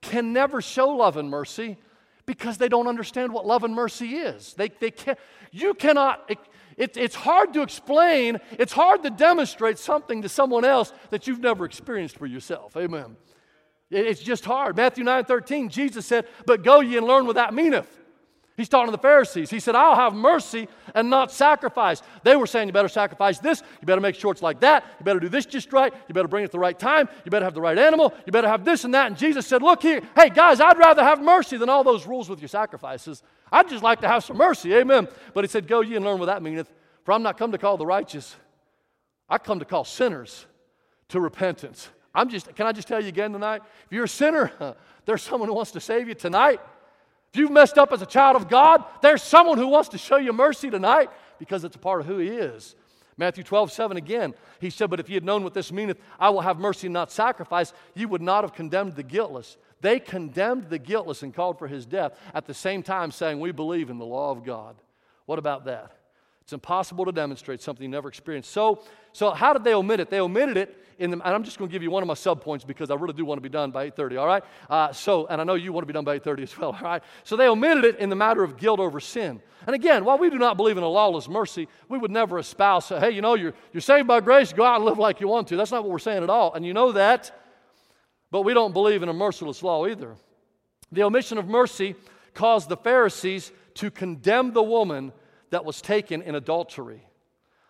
can 0.00 0.32
never 0.32 0.60
show 0.60 0.88
love 0.88 1.16
and 1.16 1.30
mercy 1.30 1.78
because 2.26 2.58
they 2.58 2.68
don't 2.68 2.86
understand 2.86 3.32
what 3.32 3.46
love 3.46 3.64
and 3.64 3.74
mercy 3.74 4.16
is. 4.16 4.54
They, 4.54 4.68
they 4.68 4.90
can't, 4.90 5.18
you 5.50 5.74
cannot, 5.74 6.24
it, 6.28 6.38
it, 6.76 6.96
it's 6.96 7.14
hard 7.14 7.52
to 7.54 7.62
explain, 7.62 8.38
it's 8.52 8.72
hard 8.72 9.02
to 9.02 9.10
demonstrate 9.10 9.78
something 9.78 10.22
to 10.22 10.28
someone 10.28 10.64
else 10.64 10.92
that 11.10 11.26
you've 11.26 11.40
never 11.40 11.64
experienced 11.64 12.18
for 12.18 12.26
yourself. 12.26 12.76
Amen. 12.76 13.16
It, 13.90 14.06
it's 14.06 14.22
just 14.22 14.44
hard. 14.44 14.76
Matthew 14.76 15.04
9 15.04 15.24
13, 15.24 15.68
Jesus 15.68 16.06
said, 16.06 16.26
But 16.46 16.62
go 16.62 16.80
ye 16.80 16.96
and 16.96 17.06
learn 17.06 17.26
what 17.26 17.36
that 17.36 17.54
meaneth. 17.54 18.01
He's 18.56 18.68
talking 18.68 18.88
to 18.88 18.92
the 18.92 18.98
Pharisees. 18.98 19.48
He 19.48 19.60
said, 19.60 19.74
I'll 19.74 19.96
have 19.96 20.14
mercy 20.14 20.68
and 20.94 21.08
not 21.08 21.32
sacrifice. 21.32 22.02
They 22.22 22.36
were 22.36 22.46
saying, 22.46 22.68
You 22.68 22.72
better 22.72 22.88
sacrifice 22.88 23.38
this. 23.38 23.62
You 23.80 23.86
better 23.86 24.00
make 24.00 24.14
sure 24.14 24.30
it's 24.30 24.42
like 24.42 24.60
that. 24.60 24.84
You 24.98 25.04
better 25.04 25.20
do 25.20 25.30
this 25.30 25.46
just 25.46 25.72
right. 25.72 25.92
You 26.06 26.14
better 26.14 26.28
bring 26.28 26.42
it 26.42 26.46
at 26.46 26.52
the 26.52 26.58
right 26.58 26.78
time. 26.78 27.08
You 27.24 27.30
better 27.30 27.46
have 27.46 27.54
the 27.54 27.62
right 27.62 27.78
animal. 27.78 28.12
You 28.26 28.32
better 28.32 28.48
have 28.48 28.64
this 28.64 28.84
and 28.84 28.92
that. 28.92 29.06
And 29.06 29.16
Jesus 29.16 29.46
said, 29.46 29.62
Look 29.62 29.82
here. 29.82 30.02
Hey, 30.14 30.28
guys, 30.28 30.60
I'd 30.60 30.78
rather 30.78 31.02
have 31.02 31.22
mercy 31.22 31.56
than 31.56 31.70
all 31.70 31.82
those 31.82 32.06
rules 32.06 32.28
with 32.28 32.40
your 32.40 32.48
sacrifices. 32.48 33.22
I'd 33.50 33.68
just 33.68 33.82
like 33.82 34.00
to 34.02 34.08
have 34.08 34.22
some 34.22 34.36
mercy. 34.36 34.74
Amen. 34.74 35.08
But 35.32 35.44
he 35.44 35.48
said, 35.48 35.66
Go 35.66 35.80
ye 35.80 35.96
and 35.96 36.04
learn 36.04 36.18
what 36.18 36.26
that 36.26 36.42
meaneth. 36.42 36.70
For 37.04 37.12
I'm 37.12 37.22
not 37.22 37.38
come 37.38 37.52
to 37.52 37.58
call 37.58 37.78
the 37.78 37.86
righteous, 37.86 38.36
I 39.28 39.38
come 39.38 39.60
to 39.60 39.64
call 39.64 39.84
sinners 39.84 40.46
to 41.08 41.20
repentance. 41.20 41.88
I'm 42.14 42.28
just, 42.28 42.54
can 42.54 42.66
I 42.66 42.72
just 42.72 42.86
tell 42.86 43.00
you 43.00 43.08
again 43.08 43.32
tonight? 43.32 43.62
If 43.86 43.92
you're 43.92 44.04
a 44.04 44.08
sinner, 44.08 44.76
there's 45.06 45.22
someone 45.22 45.48
who 45.48 45.54
wants 45.54 45.70
to 45.72 45.80
save 45.80 46.06
you 46.06 46.14
tonight. 46.14 46.60
If 47.32 47.40
you've 47.40 47.50
messed 47.50 47.78
up 47.78 47.92
as 47.92 48.02
a 48.02 48.06
child 48.06 48.36
of 48.36 48.48
God, 48.48 48.84
there's 49.00 49.22
someone 49.22 49.56
who 49.56 49.68
wants 49.68 49.88
to 49.90 49.98
show 49.98 50.16
you 50.16 50.34
mercy 50.34 50.70
tonight 50.70 51.08
because 51.38 51.64
it's 51.64 51.76
a 51.76 51.78
part 51.78 52.00
of 52.00 52.06
who 52.06 52.18
He 52.18 52.28
is. 52.28 52.74
Matthew 53.16 53.44
12, 53.44 53.72
7 53.72 53.96
again, 53.96 54.34
he 54.60 54.68
said, 54.68 54.90
But 54.90 55.00
if 55.00 55.08
ye 55.08 55.14
had 55.14 55.24
known 55.24 55.44
what 55.44 55.54
this 55.54 55.72
meaneth, 55.72 55.98
I 56.18 56.30
will 56.30 56.40
have 56.40 56.58
mercy 56.58 56.88
and 56.88 56.94
not 56.94 57.10
sacrifice, 57.10 57.72
you 57.94 58.08
would 58.08 58.22
not 58.22 58.44
have 58.44 58.52
condemned 58.52 58.96
the 58.96 59.02
guiltless. 59.02 59.56
They 59.80 59.98
condemned 59.98 60.64
the 60.64 60.78
guiltless 60.78 61.22
and 61.22 61.34
called 61.34 61.58
for 61.58 61.68
his 61.68 61.86
death, 61.86 62.18
at 62.34 62.46
the 62.46 62.54
same 62.54 62.82
time 62.82 63.10
saying, 63.10 63.40
We 63.40 63.52
believe 63.52 63.90
in 63.90 63.98
the 63.98 64.04
law 64.04 64.30
of 64.30 64.44
God. 64.44 64.76
What 65.26 65.38
about 65.38 65.64
that? 65.66 65.92
It's 66.42 66.52
impossible 66.52 67.04
to 67.04 67.12
demonstrate 67.12 67.62
something 67.62 67.84
you 67.84 67.88
never 67.88 68.08
experienced. 68.08 68.50
So, 68.50 68.82
so 69.12 69.30
how 69.30 69.52
did 69.52 69.64
they 69.64 69.74
omit 69.74 70.00
it? 70.00 70.10
They 70.10 70.20
omitted 70.20 70.56
it 70.56 70.76
in 70.98 71.10
the, 71.10 71.16
and 71.16 71.34
I'm 71.34 71.44
just 71.44 71.58
going 71.58 71.68
to 71.68 71.72
give 71.72 71.82
you 71.82 71.90
one 71.90 72.02
of 72.02 72.06
my 72.06 72.14
sub 72.14 72.40
points 72.40 72.64
because 72.64 72.90
I 72.90 72.94
really 72.94 73.14
do 73.14 73.24
want 73.24 73.38
to 73.38 73.42
be 73.42 73.48
done 73.48 73.70
by 73.70 73.90
8:30. 73.90 74.20
All 74.20 74.26
right. 74.26 74.44
Uh, 74.68 74.92
so, 74.92 75.26
and 75.26 75.40
I 75.40 75.44
know 75.44 75.54
you 75.54 75.72
want 75.72 75.82
to 75.82 75.86
be 75.86 75.92
done 75.92 76.04
by 76.04 76.18
8:30 76.18 76.42
as 76.42 76.58
well. 76.58 76.72
All 76.72 76.82
right. 76.82 77.02
So 77.22 77.36
they 77.36 77.48
omitted 77.48 77.84
it 77.84 77.98
in 77.98 78.10
the 78.10 78.16
matter 78.16 78.42
of 78.42 78.56
guilt 78.56 78.80
over 78.80 79.00
sin. 79.00 79.40
And 79.66 79.74
again, 79.74 80.04
while 80.04 80.18
we 80.18 80.30
do 80.30 80.38
not 80.38 80.56
believe 80.56 80.76
in 80.76 80.82
a 80.82 80.88
lawless 80.88 81.28
mercy, 81.28 81.68
we 81.88 81.96
would 81.96 82.10
never 82.10 82.38
espouse, 82.38 82.88
hey, 82.88 83.10
you 83.10 83.20
know, 83.20 83.34
you're 83.34 83.54
you're 83.72 83.80
saved 83.80 84.08
by 84.08 84.20
grace. 84.20 84.52
Go 84.52 84.64
out 84.64 84.76
and 84.76 84.84
live 84.84 84.98
like 84.98 85.20
you 85.20 85.28
want 85.28 85.48
to. 85.48 85.56
That's 85.56 85.70
not 85.70 85.84
what 85.84 85.92
we're 85.92 85.98
saying 85.98 86.22
at 86.22 86.30
all. 86.30 86.54
And 86.54 86.66
you 86.66 86.74
know 86.74 86.92
that. 86.92 87.38
But 88.30 88.42
we 88.42 88.54
don't 88.54 88.72
believe 88.72 89.02
in 89.02 89.08
a 89.08 89.12
merciless 89.12 89.62
law 89.62 89.86
either. 89.86 90.16
The 90.90 91.02
omission 91.02 91.38
of 91.38 91.46
mercy 91.46 91.94
caused 92.34 92.68
the 92.68 92.76
Pharisees 92.76 93.52
to 93.74 93.90
condemn 93.90 94.52
the 94.52 94.62
woman 94.62 95.12
that 95.52 95.64
was 95.64 95.80
taken 95.80 96.22
in 96.22 96.34
adultery. 96.34 97.06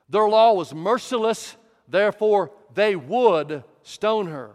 Their 0.08 0.28
law 0.28 0.54
was 0.54 0.74
merciless, 0.74 1.56
therefore, 1.88 2.50
they 2.74 2.96
would 2.96 3.64
stone 3.82 4.28
her. 4.28 4.52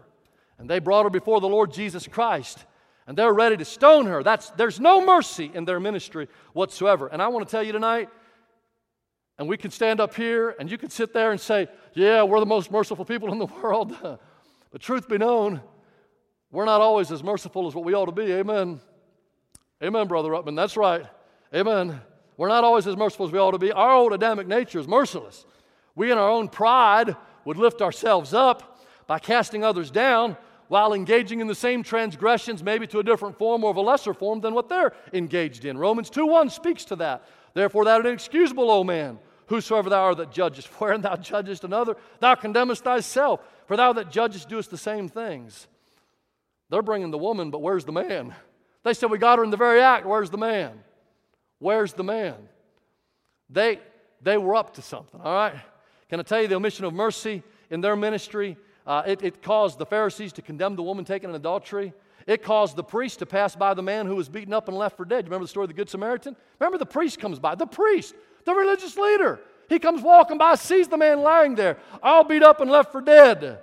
And 0.58 0.68
they 0.68 0.80
brought 0.80 1.04
her 1.04 1.10
before 1.10 1.40
the 1.40 1.48
Lord 1.48 1.72
Jesus 1.72 2.08
Christ, 2.08 2.64
and 3.06 3.16
they're 3.16 3.32
ready 3.32 3.56
to 3.56 3.64
stone 3.64 4.06
her. 4.06 4.22
That's, 4.22 4.50
there's 4.50 4.80
no 4.80 5.04
mercy 5.04 5.50
in 5.54 5.64
their 5.64 5.78
ministry 5.78 6.28
whatsoever. 6.52 7.06
And 7.06 7.22
I 7.22 7.28
want 7.28 7.46
to 7.46 7.50
tell 7.50 7.62
you 7.62 7.72
tonight, 7.72 8.08
and 9.38 9.48
we 9.48 9.56
can 9.56 9.70
stand 9.70 10.00
up 10.00 10.14
here 10.14 10.56
and 10.58 10.68
you 10.68 10.76
can 10.76 10.90
sit 10.90 11.12
there 11.12 11.30
and 11.30 11.40
say, 11.40 11.68
Yeah, 11.94 12.24
we're 12.24 12.40
the 12.40 12.46
most 12.46 12.72
merciful 12.72 13.04
people 13.04 13.30
in 13.30 13.38
the 13.38 13.46
world. 13.46 13.96
but 14.02 14.80
truth 14.80 15.08
be 15.08 15.16
known, 15.16 15.60
we're 16.50 16.64
not 16.64 16.80
always 16.80 17.12
as 17.12 17.22
merciful 17.22 17.68
as 17.68 17.74
what 17.74 17.84
we 17.84 17.94
ought 17.94 18.06
to 18.06 18.12
be. 18.12 18.32
Amen. 18.32 18.80
Amen, 19.82 20.08
Brother 20.08 20.30
Upman. 20.30 20.56
That's 20.56 20.76
right. 20.76 21.06
Amen. 21.54 22.00
We're 22.38 22.48
not 22.48 22.64
always 22.64 22.86
as 22.86 22.96
merciful 22.96 23.26
as 23.26 23.32
we 23.32 23.38
ought 23.38 23.50
to 23.50 23.58
be. 23.58 23.72
Our 23.72 23.94
old 23.94 24.12
Adamic 24.12 24.46
nature 24.46 24.78
is 24.78 24.88
merciless. 24.88 25.44
We, 25.96 26.12
in 26.12 26.16
our 26.16 26.30
own 26.30 26.48
pride, 26.48 27.16
would 27.44 27.58
lift 27.58 27.82
ourselves 27.82 28.32
up 28.32 28.80
by 29.08 29.18
casting 29.18 29.64
others 29.64 29.90
down 29.90 30.36
while 30.68 30.92
engaging 30.92 31.40
in 31.40 31.48
the 31.48 31.54
same 31.54 31.82
transgressions, 31.82 32.62
maybe 32.62 32.86
to 32.86 33.00
a 33.00 33.02
different 33.02 33.36
form 33.36 33.64
or 33.64 33.70
of 33.70 33.76
a 33.76 33.80
lesser 33.80 34.14
form 34.14 34.40
than 34.40 34.54
what 34.54 34.68
they're 34.68 34.92
engaged 35.12 35.64
in. 35.64 35.76
Romans 35.76 36.10
2 36.10 36.26
1 36.26 36.48
speaks 36.50 36.84
to 36.86 36.96
that. 36.96 37.24
Therefore, 37.54 37.84
thou 37.84 37.96
art 37.96 38.06
inexcusable, 38.06 38.70
O 38.70 38.84
man, 38.84 39.18
whosoever 39.46 39.90
thou 39.90 40.04
art 40.04 40.18
that 40.18 40.30
judgest. 40.30 40.68
Wherein 40.80 41.00
thou 41.00 41.16
judgest 41.16 41.64
another, 41.64 41.96
thou 42.20 42.36
condemnest 42.36 42.84
thyself. 42.84 43.40
For 43.66 43.76
thou 43.76 43.92
that 43.94 44.12
judgest 44.12 44.48
doest 44.48 44.70
the 44.70 44.78
same 44.78 45.08
things. 45.08 45.66
They're 46.70 46.82
bringing 46.82 47.10
the 47.10 47.18
woman, 47.18 47.50
but 47.50 47.62
where's 47.62 47.84
the 47.84 47.92
man? 47.92 48.34
They 48.84 48.94
said, 48.94 49.10
We 49.10 49.18
got 49.18 49.38
her 49.38 49.44
in 49.44 49.50
the 49.50 49.56
very 49.56 49.80
act. 49.80 50.06
Where's 50.06 50.30
the 50.30 50.38
man? 50.38 50.84
Where's 51.58 51.92
the 51.92 52.04
man? 52.04 52.36
They, 53.50 53.80
they 54.22 54.38
were 54.38 54.54
up 54.54 54.74
to 54.74 54.82
something, 54.82 55.20
all 55.20 55.34
right? 55.34 55.54
Can 56.08 56.20
I 56.20 56.22
tell 56.22 56.40
you 56.40 56.48
the 56.48 56.54
omission 56.54 56.84
of 56.84 56.94
mercy 56.94 57.42
in 57.70 57.80
their 57.80 57.96
ministry? 57.96 58.56
Uh, 58.86 59.02
it, 59.06 59.22
it 59.22 59.42
caused 59.42 59.78
the 59.78 59.86
Pharisees 59.86 60.32
to 60.34 60.42
condemn 60.42 60.76
the 60.76 60.82
woman 60.82 61.04
taken 61.04 61.30
in 61.30 61.36
adultery. 61.36 61.92
It 62.26 62.42
caused 62.42 62.76
the 62.76 62.84
priest 62.84 63.20
to 63.20 63.26
pass 63.26 63.56
by 63.56 63.74
the 63.74 63.82
man 63.82 64.06
who 64.06 64.16
was 64.16 64.28
beaten 64.28 64.52
up 64.52 64.68
and 64.68 64.76
left 64.76 64.96
for 64.96 65.04
dead. 65.04 65.24
You 65.24 65.30
remember 65.30 65.44
the 65.44 65.48
story 65.48 65.64
of 65.64 65.68
the 65.68 65.74
Good 65.74 65.88
Samaritan? 65.88 66.36
Remember 66.58 66.78
the 66.78 66.86
priest 66.86 67.18
comes 67.18 67.38
by. 67.38 67.54
The 67.54 67.66
priest, 67.66 68.14
the 68.44 68.54
religious 68.54 68.96
leader. 68.96 69.40
He 69.68 69.78
comes 69.78 70.02
walking 70.02 70.38
by, 70.38 70.54
sees 70.54 70.88
the 70.88 70.96
man 70.96 71.20
lying 71.20 71.54
there, 71.54 71.78
all 72.02 72.24
beat 72.24 72.42
up 72.42 72.60
and 72.60 72.70
left 72.70 72.92
for 72.92 73.00
dead. 73.00 73.60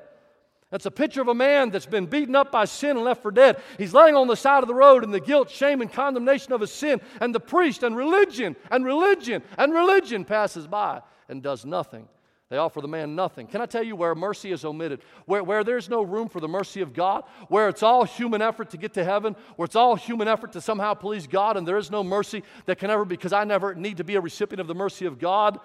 That's 0.76 0.86
a 0.86 0.92
picture 0.92 1.22
of 1.22 1.30
a 1.30 1.34
man 1.34 1.70
that's 1.70 1.86
been 1.86 2.06
beaten 2.06 2.36
up 2.36 2.52
by 2.52 2.66
sin 2.66 2.98
and 2.98 3.06
left 3.06 3.22
for 3.22 3.32
dead. 3.32 3.62
He's 3.78 3.94
laying 3.94 4.18
on 4.18 4.28
the 4.28 4.36
side 4.36 4.62
of 4.62 4.68
the 4.68 4.76
road 4.76 5.06
in 5.06 5.12
the 5.12 5.22
guilt, 5.22 5.50
shame, 5.50 5.80
and 5.80 5.90
condemnation 5.90 6.52
of 6.52 6.60
his 6.60 6.70
sin. 6.70 7.00
And 7.22 7.34
the 7.34 7.40
priest 7.40 7.82
and 7.82 7.96
religion 7.96 8.58
and 8.70 8.84
religion 8.84 9.42
and 9.58 9.74
religion 9.74 10.26
passes 10.26 10.68
by 10.68 11.02
and 11.30 11.42
does 11.42 11.64
nothing. 11.64 12.10
They 12.50 12.58
offer 12.58 12.82
the 12.82 12.90
man 12.90 13.16
nothing. 13.16 13.48
Can 13.48 13.62
I 13.62 13.68
tell 13.68 13.84
you 13.84 13.96
where 13.96 14.14
mercy 14.16 14.52
is 14.52 14.66
omitted? 14.66 15.00
Where, 15.28 15.46
where 15.46 15.64
there's 15.64 15.88
no 15.88 16.02
room 16.02 16.28
for 16.28 16.42
the 16.42 16.50
mercy 16.50 16.82
of 16.82 16.92
God, 16.92 17.24
where 17.48 17.70
it's 17.70 17.82
all 17.82 18.04
human 18.04 18.42
effort 18.42 18.72
to 18.72 18.78
get 18.78 18.96
to 18.96 19.04
heaven, 19.06 19.38
where 19.56 19.68
it's 19.68 19.78
all 19.78 19.96
human 19.96 20.28
effort 20.28 20.52
to 20.52 20.62
somehow 20.62 20.94
please 20.94 21.26
God, 21.26 21.56
and 21.56 21.66
there 21.66 21.78
is 21.78 21.90
no 21.90 22.04
mercy 22.04 22.44
that 22.66 22.80
can 22.80 22.90
ever, 22.90 23.06
be 23.06 23.16
because 23.16 23.32
I 23.32 23.46
never 23.46 23.76
need 23.76 23.96
to 23.96 24.04
be 24.04 24.16
a 24.16 24.22
recipient 24.22 24.60
of 24.60 24.68
the 24.68 24.76
mercy 24.76 25.06
of 25.06 25.20
God. 25.20 25.58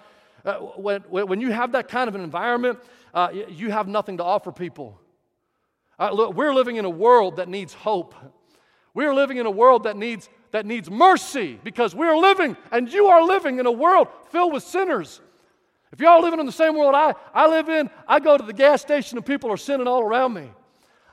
Uh, 0.45 0.53
when, 0.53 1.01
when 1.01 1.41
you 1.41 1.51
have 1.51 1.73
that 1.73 1.89
kind 1.89 2.07
of 2.07 2.15
an 2.15 2.21
environment, 2.21 2.79
uh, 3.13 3.29
you 3.49 3.71
have 3.71 3.89
nothing 3.89 4.17
to 4.17 4.23
offer 4.23 4.53
people. 4.53 5.00
Uh, 6.01 6.11
look, 6.11 6.35
we're 6.35 6.51
living 6.51 6.77
in 6.77 6.85
a 6.85 6.89
world 6.89 7.35
that 7.35 7.47
needs 7.47 7.75
hope. 7.75 8.15
We're 8.95 9.13
living 9.13 9.37
in 9.37 9.45
a 9.45 9.51
world 9.51 9.83
that 9.83 9.95
needs, 9.95 10.29
that 10.49 10.65
needs 10.65 10.89
mercy 10.89 11.59
because 11.63 11.93
we're 11.93 12.17
living, 12.17 12.57
and 12.71 12.91
you 12.91 13.05
are 13.05 13.23
living 13.23 13.59
in 13.59 13.67
a 13.67 13.71
world 13.71 14.07
filled 14.31 14.51
with 14.51 14.63
sinners. 14.63 15.21
If 15.91 15.99
y'all 15.99 16.19
living 16.19 16.39
in 16.39 16.47
the 16.47 16.51
same 16.51 16.75
world 16.75 16.95
I, 16.95 17.13
I 17.35 17.47
live 17.47 17.69
in, 17.69 17.87
I 18.07 18.19
go 18.19 18.35
to 18.35 18.43
the 18.43 18.51
gas 18.51 18.81
station 18.81 19.19
and 19.19 19.25
people 19.25 19.51
are 19.51 19.57
sinning 19.57 19.85
all 19.85 20.01
around 20.01 20.33
me. 20.33 20.49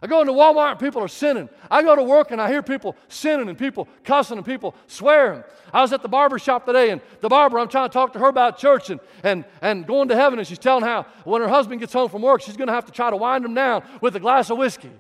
I 0.01 0.07
go 0.07 0.21
into 0.21 0.33
Walmart 0.33 0.73
and 0.73 0.79
people 0.79 1.03
are 1.03 1.09
sinning. 1.09 1.49
I 1.71 1.83
go 1.83 1.97
to 1.97 2.03
work 2.03 2.31
and 2.31 2.41
I 2.41 2.49
hear 2.49 2.63
people 2.63 2.95
sinning 3.09 3.49
and 3.49 3.59
people 3.59 3.89
cussing 4.05 4.37
and 4.37 4.47
people 4.47 4.77
swearing. 4.87 5.43
I 5.73 5.83
was 5.83 5.93
at 5.93 6.03
the 6.03 6.09
barber 6.09 6.39
shop 6.39 6.67
today 6.67 6.91
and 6.91 7.01
the 7.21 7.29
barber, 7.29 7.59
I'm 7.59 7.69
trying 7.69 7.89
to 7.89 7.93
talk 7.93 8.13
to 8.13 8.19
her 8.21 8.29
about 8.29 8.59
church 8.59 8.91
and, 8.91 9.01
and, 9.25 9.45
and 9.61 9.87
going 9.87 10.09
to 10.09 10.15
heaven, 10.15 10.39
and 10.39 10.47
she's 10.47 10.59
telling 10.59 10.85
how 10.85 11.05
when 11.25 11.43
her 11.43 11.49
husband 11.49 11.81
gets 11.81 11.93
home 11.93 12.09
from 12.09 12.23
work, 12.23 12.43
she's 12.43 12.57
going 12.57 12.69
to 12.69 12.75
have 12.75 12.87
to 12.87 12.93
try 12.93 13.11
to 13.11 13.17
wind 13.17 13.45
him 13.45 13.55
down 13.55 13.83
with 14.01 14.15
a 14.15 14.21
glass 14.21 14.51
of 14.51 14.59
whiskey. 14.59 14.93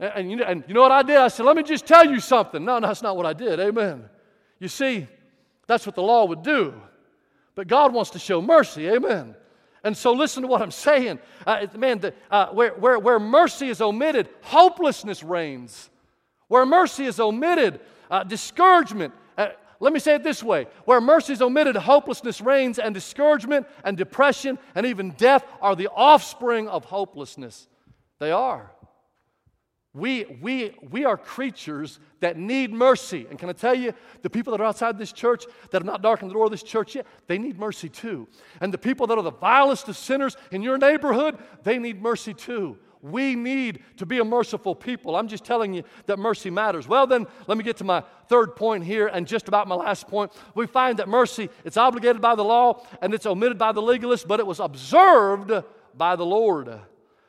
And, 0.00 0.12
and, 0.16 0.30
you 0.30 0.36
know, 0.36 0.44
and 0.44 0.64
you 0.66 0.74
know 0.74 0.82
what 0.82 0.92
I 0.92 1.02
did? 1.02 1.16
I 1.16 1.28
said, 1.28 1.46
Let 1.46 1.56
me 1.56 1.62
just 1.62 1.86
tell 1.86 2.04
you 2.04 2.18
something. 2.18 2.64
No, 2.64 2.80
no, 2.80 2.88
that's 2.88 3.02
not 3.02 3.16
what 3.16 3.24
I 3.24 3.32
did. 3.32 3.60
Amen. 3.60 4.04
You 4.58 4.68
see, 4.68 5.06
that's 5.68 5.86
what 5.86 5.94
the 5.94 6.02
law 6.02 6.24
would 6.24 6.42
do. 6.42 6.74
But 7.54 7.68
God 7.68 7.92
wants 7.92 8.10
to 8.10 8.18
show 8.18 8.42
mercy. 8.42 8.88
Amen. 8.88 9.36
And 9.84 9.96
so, 9.96 10.12
listen 10.12 10.42
to 10.42 10.48
what 10.48 10.62
I'm 10.62 10.70
saying. 10.70 11.18
Uh, 11.46 11.66
man, 11.76 11.98
the, 11.98 12.14
uh, 12.30 12.48
where, 12.48 12.70
where, 12.74 12.98
where 12.98 13.18
mercy 13.18 13.68
is 13.68 13.80
omitted, 13.80 14.28
hopelessness 14.42 15.22
reigns. 15.22 15.90
Where 16.46 16.64
mercy 16.64 17.06
is 17.06 17.18
omitted, 17.18 17.80
uh, 18.10 18.22
discouragement. 18.24 19.12
Uh, 19.36 19.48
let 19.80 19.92
me 19.92 19.98
say 19.98 20.14
it 20.14 20.22
this 20.22 20.42
way 20.42 20.66
where 20.84 21.00
mercy 21.00 21.32
is 21.32 21.42
omitted, 21.42 21.74
hopelessness 21.74 22.40
reigns, 22.40 22.78
and 22.78 22.94
discouragement 22.94 23.66
and 23.84 23.96
depression 23.96 24.58
and 24.74 24.86
even 24.86 25.10
death 25.12 25.44
are 25.60 25.74
the 25.74 25.88
offspring 25.88 26.68
of 26.68 26.84
hopelessness. 26.84 27.66
They 28.20 28.30
are. 28.30 28.70
We, 29.94 30.24
we, 30.40 30.74
we 30.90 31.04
are 31.04 31.18
creatures 31.18 32.00
that 32.20 32.38
need 32.38 32.72
mercy. 32.72 33.26
And 33.28 33.38
can 33.38 33.50
I 33.50 33.52
tell 33.52 33.74
you, 33.74 33.92
the 34.22 34.30
people 34.30 34.52
that 34.52 34.60
are 34.60 34.66
outside 34.66 34.98
this 34.98 35.12
church, 35.12 35.44
that 35.70 35.82
have 35.82 35.84
not 35.84 36.00
darkened 36.00 36.30
the 36.30 36.34
door 36.34 36.46
of 36.46 36.50
this 36.50 36.62
church 36.62 36.94
yet, 36.94 37.06
they 37.26 37.36
need 37.36 37.58
mercy 37.58 37.90
too. 37.90 38.26
And 38.62 38.72
the 38.72 38.78
people 38.78 39.06
that 39.08 39.18
are 39.18 39.22
the 39.22 39.32
vilest 39.32 39.88
of 39.88 39.96
sinners 39.96 40.36
in 40.50 40.62
your 40.62 40.78
neighborhood, 40.78 41.36
they 41.62 41.78
need 41.78 42.00
mercy 42.00 42.32
too. 42.32 42.78
We 43.02 43.34
need 43.34 43.82
to 43.96 44.06
be 44.06 44.20
a 44.20 44.24
merciful 44.24 44.74
people. 44.74 45.14
I'm 45.16 45.28
just 45.28 45.44
telling 45.44 45.74
you 45.74 45.82
that 46.06 46.18
mercy 46.18 46.48
matters. 46.48 46.88
Well, 46.88 47.06
then, 47.06 47.26
let 47.46 47.58
me 47.58 47.64
get 47.64 47.76
to 47.78 47.84
my 47.84 48.02
third 48.28 48.56
point 48.56 48.84
here 48.84 49.08
and 49.08 49.26
just 49.26 49.48
about 49.48 49.68
my 49.68 49.74
last 49.74 50.06
point. 50.06 50.32
We 50.54 50.66
find 50.66 51.00
that 51.00 51.08
mercy, 51.08 51.50
it's 51.64 51.76
obligated 51.76 52.22
by 52.22 52.36
the 52.36 52.44
law 52.44 52.86
and 53.02 53.12
it's 53.12 53.26
omitted 53.26 53.58
by 53.58 53.72
the 53.72 53.82
legalist, 53.82 54.26
but 54.26 54.40
it 54.40 54.46
was 54.46 54.60
observed 54.60 55.52
by 55.94 56.16
the 56.16 56.24
Lord. 56.24 56.72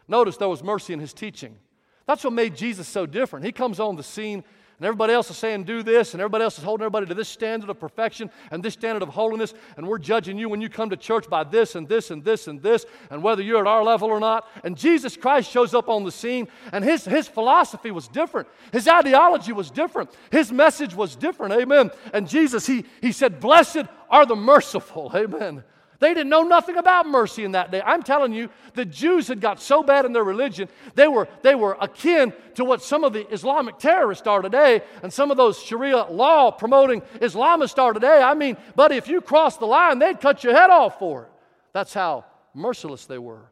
Notice 0.08 0.38
there 0.38 0.47
was 0.47 0.63
mercy 0.63 0.93
in 0.93 0.99
his 0.99 1.12
teaching. 1.12 1.58
That's 2.05 2.23
what 2.23 2.33
made 2.33 2.55
Jesus 2.55 2.87
so 2.87 3.05
different. 3.05 3.45
He 3.45 3.51
comes 3.51 3.79
on 3.79 3.95
the 3.95 4.03
scene, 4.03 4.43
and 4.77 4.85
everybody 4.85 5.13
else 5.13 5.29
is 5.29 5.37
saying, 5.37 5.63
Do 5.63 5.83
this, 5.83 6.13
and 6.13 6.19
everybody 6.19 6.43
else 6.43 6.57
is 6.57 6.63
holding 6.65 6.83
everybody 6.83 7.05
to 7.05 7.13
this 7.13 7.29
standard 7.29 7.69
of 7.69 7.79
perfection 7.79 8.29
and 8.51 8.61
this 8.61 8.73
standard 8.73 9.01
of 9.01 9.09
holiness, 9.09 9.53
and 9.77 9.87
we're 9.87 9.99
judging 9.99 10.37
you 10.37 10.49
when 10.49 10.59
you 10.59 10.67
come 10.67 10.89
to 10.89 10.97
church 10.97 11.29
by 11.29 11.45
this 11.45 11.75
and 11.75 11.87
this 11.87 12.11
and 12.11 12.23
this 12.23 12.47
and 12.47 12.61
this, 12.61 12.85
and 13.09 13.23
whether 13.23 13.41
you're 13.41 13.61
at 13.61 13.67
our 13.67 13.83
level 13.83 14.09
or 14.09 14.19
not. 14.19 14.47
And 14.65 14.75
Jesus 14.75 15.15
Christ 15.15 15.49
shows 15.49 15.73
up 15.73 15.87
on 15.87 16.03
the 16.03 16.11
scene, 16.11 16.49
and 16.73 16.83
his, 16.83 17.05
his 17.05 17.29
philosophy 17.29 17.91
was 17.91 18.09
different. 18.09 18.49
His 18.73 18.87
ideology 18.87 19.53
was 19.53 19.71
different. 19.71 20.11
His 20.29 20.51
message 20.51 20.93
was 20.93 21.15
different. 21.15 21.53
Amen. 21.53 21.91
And 22.13 22.27
Jesus, 22.27 22.65
he, 22.65 22.83
he 23.01 23.13
said, 23.13 23.39
Blessed 23.39 23.83
are 24.09 24.25
the 24.25 24.35
merciful. 24.35 25.11
Amen. 25.15 25.63
They 26.03 26.13
didn't 26.13 26.31
know 26.31 26.43
nothing 26.43 26.75
about 26.75 27.07
mercy 27.07 27.45
in 27.45 27.53
that 27.53 27.71
day. 27.71 27.81
I'm 27.81 28.03
telling 28.03 28.33
you, 28.33 28.49
the 28.73 28.83
Jews 28.83 29.29
had 29.29 29.39
got 29.39 29.61
so 29.61 29.81
bad 29.83 30.03
in 30.03 30.11
their 30.11 30.25
religion, 30.25 30.67
they 30.95 31.07
were, 31.07 31.29
they 31.43 31.55
were 31.55 31.77
akin 31.79 32.33
to 32.55 32.65
what 32.65 32.83
some 32.83 33.05
of 33.05 33.13
the 33.13 33.25
Islamic 33.31 33.77
terrorists 33.77 34.27
are 34.27 34.41
today, 34.41 34.81
and 35.01 35.13
some 35.13 35.31
of 35.31 35.37
those 35.37 35.63
Sharia 35.63 36.03
law 36.03 36.51
promoting 36.51 36.99
Islamists 37.21 37.81
are 37.81 37.93
today. 37.93 38.21
I 38.21 38.33
mean, 38.33 38.57
buddy, 38.75 38.97
if 38.97 39.07
you 39.07 39.21
cross 39.21 39.55
the 39.55 39.65
line, 39.65 39.97
they'd 39.97 40.19
cut 40.19 40.43
your 40.43 40.53
head 40.53 40.69
off 40.69 40.99
for 40.99 41.23
it. 41.23 41.29
That's 41.71 41.93
how 41.93 42.25
merciless 42.53 43.05
they 43.05 43.17
were. 43.17 43.49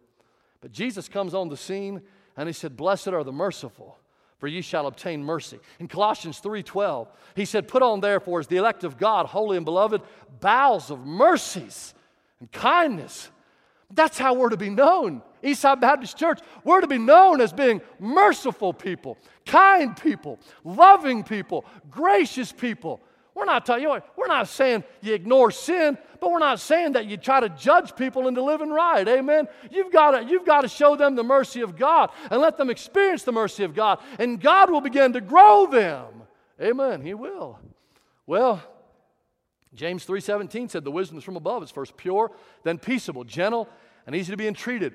But 0.60 0.74
Jesus 0.74 1.08
comes 1.08 1.34
on 1.34 1.48
the 1.48 1.56
scene 1.56 2.02
and 2.36 2.50
he 2.50 2.54
said, 2.54 2.76
Blessed 2.76 3.08
are 3.08 3.24
the 3.24 3.32
merciful, 3.32 3.98
for 4.40 4.50
ye 4.50 4.60
shall 4.60 4.88
obtain 4.88 5.24
mercy. 5.24 5.60
In 5.80 5.88
Colossians 5.88 6.42
3:12, 6.42 7.08
he 7.34 7.46
said, 7.46 7.70
Put 7.70 7.82
on 7.82 8.02
therefore 8.02 8.42
as 8.42 8.48
the 8.48 8.58
elect 8.58 8.84
of 8.84 8.98
God, 8.98 9.28
holy 9.28 9.56
and 9.56 9.64
beloved, 9.64 10.02
bowels 10.42 10.92
of 10.92 11.06
mercies 11.06 11.94
and 12.42 12.52
kindness. 12.52 13.30
That's 13.94 14.18
how 14.18 14.34
we're 14.34 14.50
to 14.50 14.58
be 14.58 14.70
known. 14.70 15.22
Eastside 15.44 15.80
Baptist 15.80 16.18
Church, 16.18 16.40
we're 16.64 16.82
to 16.82 16.88
be 16.88 16.98
known 16.98 17.42
as 17.42 17.54
being 17.54 17.82
merciful 18.00 18.74
people, 18.74 19.18
kind 19.46 19.96
people, 19.96 20.40
loving 20.64 21.24
people, 21.24 21.66
gracious 21.90 22.52
people. 22.52 23.02
We're 23.34 23.46
not 23.46 23.66
talking, 23.66 23.84
you 23.84 23.90
know, 23.90 24.02
we're 24.18 24.28
not 24.28 24.48
saying 24.50 24.84
you 25.02 25.14
ignore 25.14 25.52
sin, 25.52 25.98
but 26.20 26.32
we're 26.32 26.40
not 26.40 26.60
saying 26.60 26.94
that 26.94 27.06
you 27.06 27.18
try 27.18 27.40
to 27.40 27.50
judge 27.50 27.96
people 27.96 28.28
into 28.28 28.44
living 28.44 28.70
right. 28.70 29.08
Amen. 29.08 29.48
You've 29.72 29.92
got 29.92 30.12
to, 30.12 30.24
you've 30.24 30.46
got 30.46 30.62
to 30.62 30.68
show 30.68 30.96
them 30.96 31.16
the 31.16 31.24
mercy 31.24 31.62
of 31.62 31.78
God 31.78 32.12
and 32.30 32.42
let 32.42 32.58
them 32.58 32.70
experience 32.70 33.24
the 33.24 33.32
mercy 33.32 33.64
of 33.64 33.74
God, 33.74 34.00
and 34.20 34.40
God 34.40 34.70
will 34.70 34.82
begin 34.82 35.14
to 35.14 35.22
grow 35.22 35.66
them. 35.66 36.24
Amen. 36.62 37.02
He 37.02 37.14
will. 37.14 37.58
Well, 38.28 38.62
James 39.74 40.06
3:17 40.06 40.70
said 40.70 40.84
the 40.84 40.92
wisdom 40.92 41.18
is 41.18 41.24
from 41.24 41.38
above. 41.38 41.64
It's 41.64 41.72
first 41.72 41.96
pure, 41.96 42.32
then 42.64 42.78
peaceable, 42.78 43.24
gentle, 43.24 43.70
and 44.06 44.16
easy 44.16 44.32
to 44.32 44.38
be 44.38 44.48
entreated, 44.48 44.94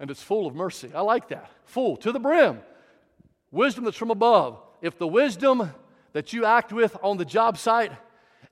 and 0.00 0.10
it's 0.10 0.22
full 0.22 0.46
of 0.46 0.54
mercy. 0.54 0.90
I 0.94 1.02
like 1.02 1.28
that. 1.28 1.50
Full 1.64 1.96
to 1.98 2.12
the 2.12 2.18
brim. 2.18 2.60
Wisdom 3.50 3.84
that's 3.84 3.96
from 3.96 4.10
above. 4.10 4.60
If 4.82 4.98
the 4.98 5.06
wisdom 5.06 5.70
that 6.12 6.32
you 6.32 6.44
act 6.44 6.72
with 6.72 6.96
on 7.02 7.16
the 7.16 7.24
job 7.24 7.56
site 7.56 7.92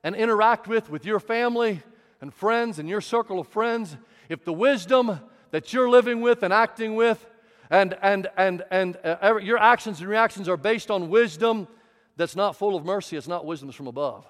and 0.03 0.15
interact 0.15 0.67
with 0.67 0.89
with 0.89 1.05
your 1.05 1.19
family 1.19 1.81
and 2.21 2.33
friends 2.33 2.79
and 2.79 2.87
your 2.87 3.01
circle 3.01 3.39
of 3.39 3.47
friends, 3.47 3.97
if 4.29 4.45
the 4.45 4.53
wisdom 4.53 5.19
that 5.51 5.73
you're 5.73 5.89
living 5.89 6.21
with 6.21 6.43
and 6.43 6.53
acting 6.53 6.95
with 6.95 7.25
and, 7.69 7.97
and, 8.01 8.27
and, 8.37 8.63
and 8.71 8.97
uh, 9.03 9.37
your 9.41 9.57
actions 9.57 9.99
and 9.99 10.09
reactions 10.09 10.47
are 10.47 10.57
based 10.57 10.89
on 10.89 11.09
wisdom 11.09 11.67
that's 12.15 12.35
not 12.35 12.55
full 12.55 12.75
of 12.75 12.85
mercy, 12.85 13.17
it's 13.17 13.27
not 13.27 13.45
wisdom 13.45 13.67
that's 13.67 13.77
from 13.77 13.87
above. 13.87 14.25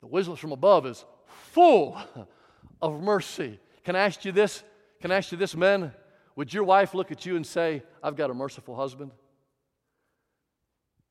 The 0.00 0.06
wisdom 0.06 0.36
from 0.36 0.52
above 0.52 0.86
is 0.86 1.04
full 1.52 1.96
of 2.82 3.02
mercy. 3.02 3.58
Can 3.84 3.96
I 3.96 4.00
ask 4.00 4.24
you 4.24 4.32
this? 4.32 4.62
Can 5.00 5.10
I 5.10 5.16
ask 5.16 5.32
you 5.32 5.38
this, 5.38 5.56
men? 5.56 5.92
Would 6.36 6.52
your 6.52 6.64
wife 6.64 6.94
look 6.94 7.10
at 7.10 7.26
you 7.26 7.36
and 7.36 7.46
say, 7.46 7.82
I've 8.02 8.16
got 8.16 8.30
a 8.30 8.34
merciful 8.34 8.76
husband? 8.76 9.10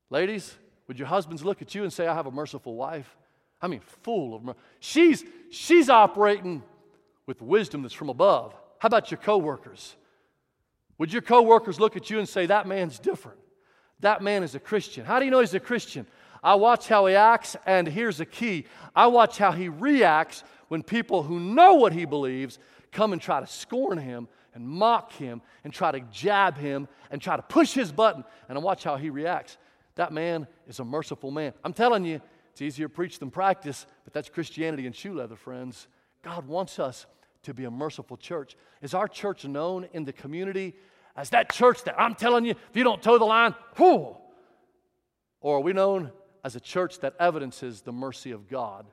Ladies, 0.08 0.56
would 0.88 0.98
your 0.98 1.08
husbands 1.08 1.44
look 1.44 1.62
at 1.62 1.74
you 1.74 1.84
and 1.84 1.92
say, 1.92 2.06
I 2.06 2.14
have 2.14 2.26
a 2.26 2.32
merciful 2.32 2.74
wife? 2.74 3.16
I 3.62 3.68
mean, 3.68 3.80
full 3.80 4.34
of 4.34 4.42
mercy. 4.42 4.58
She's, 4.80 5.24
she's 5.50 5.88
operating 5.88 6.62
with 7.26 7.40
wisdom 7.42 7.82
that's 7.82 7.94
from 7.94 8.08
above. 8.08 8.54
How 8.78 8.86
about 8.86 9.10
your 9.10 9.18
coworkers? 9.18 9.94
Would 10.98 11.12
your 11.12 11.22
coworkers 11.22 11.78
look 11.78 11.96
at 11.96 12.10
you 12.10 12.18
and 12.18 12.28
say, 12.28 12.46
That 12.46 12.66
man's 12.66 12.98
different? 12.98 13.38
That 14.00 14.22
man 14.22 14.42
is 14.42 14.54
a 14.54 14.60
Christian. 14.60 15.04
How 15.04 15.18
do 15.18 15.26
you 15.26 15.30
know 15.30 15.40
he's 15.40 15.54
a 15.54 15.60
Christian? 15.60 16.06
I 16.42 16.54
watch 16.54 16.88
how 16.88 17.06
he 17.06 17.14
acts, 17.14 17.56
and 17.66 17.86
here's 17.86 18.18
the 18.18 18.26
key 18.26 18.66
I 18.94 19.06
watch 19.06 19.38
how 19.38 19.52
he 19.52 19.68
reacts 19.68 20.42
when 20.68 20.82
people 20.82 21.22
who 21.22 21.38
know 21.38 21.74
what 21.74 21.92
he 21.92 22.04
believes 22.04 22.58
come 22.92 23.12
and 23.12 23.20
try 23.20 23.40
to 23.40 23.46
scorn 23.46 23.98
him 23.98 24.28
and 24.54 24.66
mock 24.66 25.12
him 25.12 25.42
and 25.64 25.72
try 25.72 25.92
to 25.92 26.00
jab 26.12 26.56
him 26.56 26.88
and 27.10 27.20
try 27.20 27.36
to 27.36 27.42
push 27.42 27.72
his 27.72 27.92
button, 27.92 28.24
and 28.48 28.58
I 28.58 28.60
watch 28.60 28.84
how 28.84 28.96
he 28.96 29.10
reacts. 29.10 29.58
That 29.96 30.12
man 30.12 30.46
is 30.66 30.80
a 30.80 30.84
merciful 30.84 31.30
man. 31.30 31.52
I'm 31.62 31.72
telling 31.72 32.04
you, 32.04 32.20
it's 32.52 32.62
easier 32.62 32.88
to 32.88 32.94
preach 32.94 33.18
than 33.18 33.30
practice, 33.30 33.86
but 34.04 34.12
that's 34.12 34.28
Christianity 34.28 34.86
in 34.86 34.92
shoe 34.92 35.14
leather, 35.14 35.36
friends. 35.36 35.88
God 36.22 36.46
wants 36.46 36.78
us 36.78 37.06
to 37.42 37.54
be 37.54 37.64
a 37.64 37.70
merciful 37.70 38.16
church. 38.16 38.56
Is 38.82 38.94
our 38.94 39.08
church 39.08 39.44
known 39.44 39.88
in 39.92 40.04
the 40.04 40.12
community 40.12 40.74
as 41.16 41.30
that 41.30 41.52
church 41.52 41.84
that 41.84 41.98
I'm 41.98 42.14
telling 42.14 42.44
you, 42.44 42.52
if 42.52 42.76
you 42.76 42.84
don't 42.84 43.02
toe 43.02 43.18
the 43.18 43.24
line, 43.24 43.54
whoo? 43.78 44.16
Or 45.40 45.58
are 45.58 45.60
we 45.60 45.72
known 45.72 46.12
as 46.44 46.56
a 46.56 46.60
church 46.60 47.00
that 47.00 47.14
evidences 47.18 47.82
the 47.82 47.92
mercy 47.92 48.30
of 48.30 48.48
God 48.48 48.86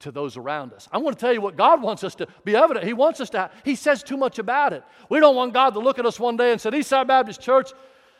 to 0.00 0.10
those 0.10 0.36
around 0.36 0.72
us. 0.72 0.88
I 0.90 0.98
want 0.98 1.18
to 1.18 1.20
tell 1.20 1.32
you 1.32 1.40
what 1.40 1.56
God 1.56 1.82
wants 1.82 2.02
us 2.04 2.14
to 2.16 2.26
be 2.44 2.56
evident. 2.56 2.86
He 2.86 2.94
wants 2.94 3.20
us 3.20 3.30
to, 3.30 3.50
He 3.64 3.74
says 3.74 4.02
too 4.02 4.16
much 4.16 4.38
about 4.38 4.72
it. 4.72 4.82
We 5.08 5.20
don't 5.20 5.36
want 5.36 5.52
God 5.54 5.74
to 5.74 5.80
look 5.80 5.98
at 5.98 6.06
us 6.06 6.18
one 6.18 6.36
day 6.36 6.52
and 6.52 6.60
say, 6.60 6.70
Eastside 6.70 7.06
Baptist 7.06 7.40
Church, 7.40 7.72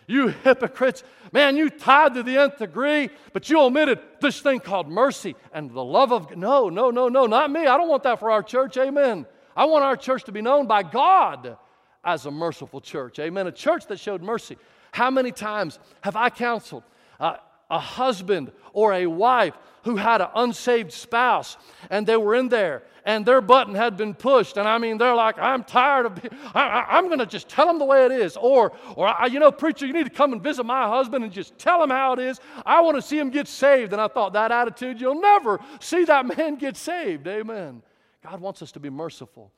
you 0.06 0.28
hypocrites, 0.28 1.04
man, 1.32 1.56
you 1.56 1.70
tied 1.70 2.14
to 2.14 2.22
the 2.22 2.36
nth 2.36 2.58
degree, 2.58 3.10
but 3.32 3.48
you 3.48 3.60
omitted 3.60 4.00
this 4.20 4.40
thing 4.40 4.60
called 4.60 4.88
mercy 4.88 5.36
and 5.52 5.70
the 5.70 5.84
love 5.84 6.12
of 6.12 6.36
No, 6.36 6.68
no, 6.68 6.90
no, 6.90 7.08
no, 7.08 7.26
not 7.26 7.50
me. 7.50 7.60
I 7.60 7.76
don't 7.76 7.88
want 7.88 8.02
that 8.02 8.18
for 8.18 8.30
our 8.30 8.42
church. 8.42 8.76
Amen. 8.76 9.24
I 9.56 9.64
want 9.66 9.84
our 9.84 9.96
church 9.96 10.24
to 10.24 10.32
be 10.32 10.42
known 10.42 10.66
by 10.66 10.82
God 10.82 11.56
as 12.04 12.26
a 12.26 12.30
merciful 12.30 12.80
church. 12.80 13.18
Amen. 13.18 13.46
A 13.46 13.52
church 13.52 13.86
that 13.86 14.00
showed 14.00 14.22
mercy. 14.22 14.56
How 14.92 15.10
many 15.10 15.32
times 15.32 15.78
have 16.00 16.16
I 16.16 16.30
counseled 16.30 16.82
uh, 17.20 17.36
a 17.70 17.78
husband 17.78 18.52
or 18.72 18.92
a 18.92 19.06
wife 19.06 19.54
who 19.84 19.96
had 19.96 20.20
an 20.20 20.28
unsaved 20.34 20.92
spouse 20.92 21.56
and 21.88 22.06
they 22.06 22.16
were 22.16 22.34
in 22.34 22.48
there 22.48 22.82
and 23.04 23.24
their 23.24 23.40
button 23.40 23.74
had 23.74 23.96
been 23.96 24.14
pushed 24.14 24.56
and 24.56 24.68
i 24.68 24.76
mean 24.78 24.98
they're 24.98 25.14
like 25.14 25.38
i'm 25.38 25.64
tired 25.64 26.06
of 26.06 26.14
being, 26.14 26.32
I, 26.54 26.98
am 26.98 27.06
going 27.06 27.18
to 27.18 27.26
just 27.26 27.48
tell 27.48 27.66
them 27.66 27.78
the 27.78 27.84
way 27.84 28.04
it 28.04 28.12
is 28.12 28.36
or 28.36 28.72
or 28.94 29.14
you 29.30 29.40
know 29.40 29.50
preacher 29.50 29.86
you 29.86 29.92
need 29.92 30.04
to 30.04 30.10
come 30.10 30.32
and 30.32 30.42
visit 30.42 30.64
my 30.64 30.86
husband 30.88 31.24
and 31.24 31.32
just 31.32 31.58
tell 31.58 31.82
him 31.82 31.90
how 31.90 32.12
it 32.12 32.18
is. 32.18 32.40
I 32.66 32.80
want 32.82 32.96
to 32.96 33.02
see 33.02 33.18
him 33.18 33.30
get 33.30 33.48
saved. 33.48 33.92
And 33.92 34.00
i 34.00 34.08
thought 34.08 34.32
that 34.34 34.52
attitude 34.52 35.00
you'll 35.00 35.20
never 35.20 35.60
see 35.80 36.04
that 36.04 36.26
man 36.26 36.56
get 36.56 36.76
saved. 36.76 37.26
Amen. 37.26 37.82
God 38.22 38.40
wants 38.40 38.62
us 38.62 38.72
to 38.72 38.80
be 38.80 38.90
merciful 38.90 39.50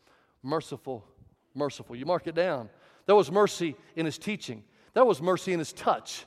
merciful 0.42 1.04
merciful. 1.54 1.96
You 1.96 2.06
mark 2.06 2.26
it 2.26 2.34
down. 2.34 2.70
There 3.06 3.16
was 3.16 3.30
mercy 3.30 3.76
in 3.96 4.06
his 4.06 4.18
teaching. 4.18 4.62
There 4.94 5.04
was 5.04 5.20
mercy 5.20 5.52
in 5.52 5.58
his 5.58 5.72
touch 5.72 6.26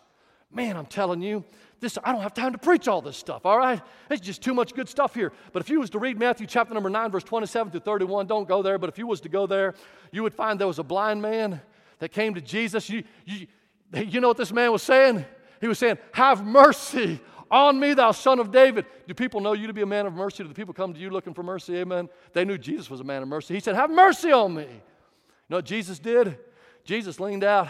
man 0.55 0.77
i'm 0.77 0.85
telling 0.85 1.21
you 1.21 1.43
this, 1.79 1.97
I 2.03 2.11
don't 2.11 2.21
have 2.21 2.33
time 2.33 2.51
to 2.53 2.57
preach 2.57 2.87
all 2.87 3.01
this 3.01 3.17
stuff, 3.17 3.45
all 3.45 3.57
right? 3.57 3.81
It's 4.09 4.21
just 4.21 4.41
too 4.41 4.53
much 4.53 4.73
good 4.73 4.87
stuff 4.87 5.13
here. 5.13 5.31
But 5.51 5.61
if 5.61 5.69
you 5.69 5.79
was 5.79 5.89
to 5.91 5.99
read 5.99 6.17
Matthew 6.17 6.47
chapter 6.47 6.73
number 6.73 6.89
9, 6.89 7.11
verse 7.11 7.23
27 7.23 7.73
to 7.73 7.79
31, 7.79 8.27
don't 8.27 8.47
go 8.47 8.61
there, 8.61 8.77
but 8.77 8.89
if 8.89 8.97
you 8.97 9.07
was 9.07 9.21
to 9.21 9.29
go 9.29 9.45
there, 9.45 9.75
you 10.11 10.23
would 10.23 10.33
find 10.33 10.59
there 10.59 10.67
was 10.67 10.79
a 10.79 10.83
blind 10.83 11.21
man 11.21 11.61
that 11.99 12.11
came 12.11 12.33
to 12.33 12.41
Jesus. 12.41 12.89
You, 12.89 13.03
you, 13.25 13.47
you 13.93 14.21
know 14.21 14.29
what 14.29 14.37
this 14.37 14.51
man 14.51 14.71
was 14.71 14.83
saying? 14.83 15.25
He 15.61 15.67
was 15.67 15.77
saying, 15.77 15.97
Have 16.13 16.45
mercy 16.45 17.19
on 17.51 17.79
me, 17.79 17.93
thou 17.93 18.11
son 18.11 18.39
of 18.39 18.51
David. 18.51 18.85
Do 19.07 19.13
people 19.13 19.41
know 19.41 19.53
you 19.53 19.67
to 19.67 19.73
be 19.73 19.81
a 19.81 19.85
man 19.85 20.05
of 20.05 20.13
mercy? 20.13 20.43
Do 20.43 20.49
the 20.49 20.55
people 20.55 20.73
come 20.73 20.93
to 20.93 20.99
you 20.99 21.09
looking 21.09 21.33
for 21.33 21.43
mercy? 21.43 21.75
Amen. 21.77 22.09
They 22.33 22.45
knew 22.45 22.57
Jesus 22.57 22.89
was 22.89 23.01
a 23.01 23.03
man 23.03 23.21
of 23.21 23.27
mercy. 23.27 23.53
He 23.53 23.59
said, 23.59 23.75
Have 23.75 23.91
mercy 23.91 24.31
on 24.31 24.55
me. 24.55 24.63
You 24.63 25.49
know 25.49 25.57
what 25.57 25.65
Jesus 25.65 25.99
did? 25.99 26.37
Jesus 26.83 27.19
leaned 27.19 27.43
out 27.43 27.67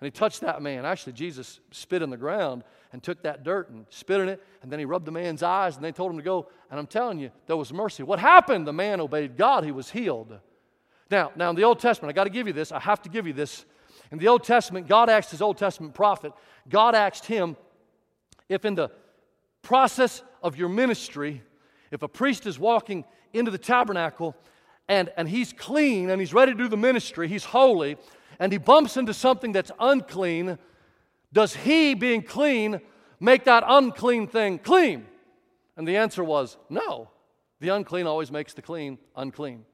and 0.00 0.06
he 0.06 0.10
touched 0.10 0.40
that 0.40 0.62
man. 0.62 0.86
Actually, 0.86 1.12
Jesus 1.12 1.60
spit 1.70 2.00
in 2.00 2.08
the 2.08 2.16
ground 2.16 2.64
and 2.92 3.02
took 3.02 3.22
that 3.22 3.44
dirt 3.44 3.68
and 3.70 3.84
spit 3.90 4.20
in 4.20 4.28
it, 4.28 4.42
and 4.62 4.72
then 4.72 4.78
he 4.78 4.84
rubbed 4.84 5.04
the 5.04 5.12
man's 5.12 5.42
eyes, 5.42 5.76
and 5.76 5.84
they 5.84 5.92
told 5.92 6.10
him 6.10 6.16
to 6.16 6.22
go. 6.22 6.48
And 6.70 6.80
I'm 6.80 6.86
telling 6.86 7.18
you, 7.18 7.30
there 7.46 7.56
was 7.56 7.72
mercy. 7.72 8.02
What 8.02 8.18
happened? 8.18 8.66
The 8.66 8.72
man 8.72 9.00
obeyed 9.00 9.36
God, 9.36 9.64
he 9.64 9.72
was 9.72 9.90
healed. 9.90 10.38
Now, 11.10 11.32
now 11.36 11.50
in 11.50 11.56
the 11.56 11.64
Old 11.64 11.80
Testament, 11.80 12.10
I 12.10 12.14
got 12.14 12.24
to 12.24 12.30
give 12.30 12.46
you 12.46 12.52
this. 12.52 12.72
I 12.72 12.80
have 12.80 13.02
to 13.02 13.08
give 13.08 13.26
you 13.26 13.32
this. 13.32 13.64
In 14.10 14.18
the 14.18 14.28
Old 14.28 14.42
Testament, 14.42 14.88
God 14.88 15.10
asked 15.10 15.30
his 15.30 15.42
Old 15.42 15.58
Testament 15.58 15.94
prophet, 15.94 16.32
God 16.68 16.94
asked 16.94 17.26
him 17.26 17.56
if 18.48 18.64
in 18.64 18.74
the 18.74 18.90
process 19.62 20.22
of 20.42 20.56
your 20.56 20.68
ministry, 20.68 21.42
if 21.90 22.02
a 22.02 22.08
priest 22.08 22.46
is 22.46 22.58
walking 22.58 23.04
into 23.32 23.50
the 23.50 23.58
tabernacle 23.58 24.34
and, 24.88 25.10
and 25.16 25.28
he's 25.28 25.52
clean 25.52 26.10
and 26.10 26.20
he's 26.20 26.34
ready 26.34 26.52
to 26.52 26.58
do 26.58 26.68
the 26.68 26.76
ministry, 26.76 27.28
he's 27.28 27.44
holy, 27.44 27.96
and 28.40 28.50
he 28.50 28.58
bumps 28.58 28.96
into 28.96 29.12
something 29.12 29.52
that's 29.52 29.70
unclean, 29.78 30.58
does 31.32 31.54
he, 31.54 31.94
being 31.94 32.22
clean, 32.22 32.80
make 33.20 33.44
that 33.44 33.62
unclean 33.66 34.26
thing 34.26 34.58
clean? 34.58 35.06
And 35.76 35.86
the 35.86 35.98
answer 35.98 36.24
was 36.24 36.56
no. 36.70 37.10
The 37.60 37.68
unclean 37.68 38.06
always 38.06 38.32
makes 38.32 38.54
the 38.54 38.62
clean 38.62 38.98
unclean. 39.14 39.66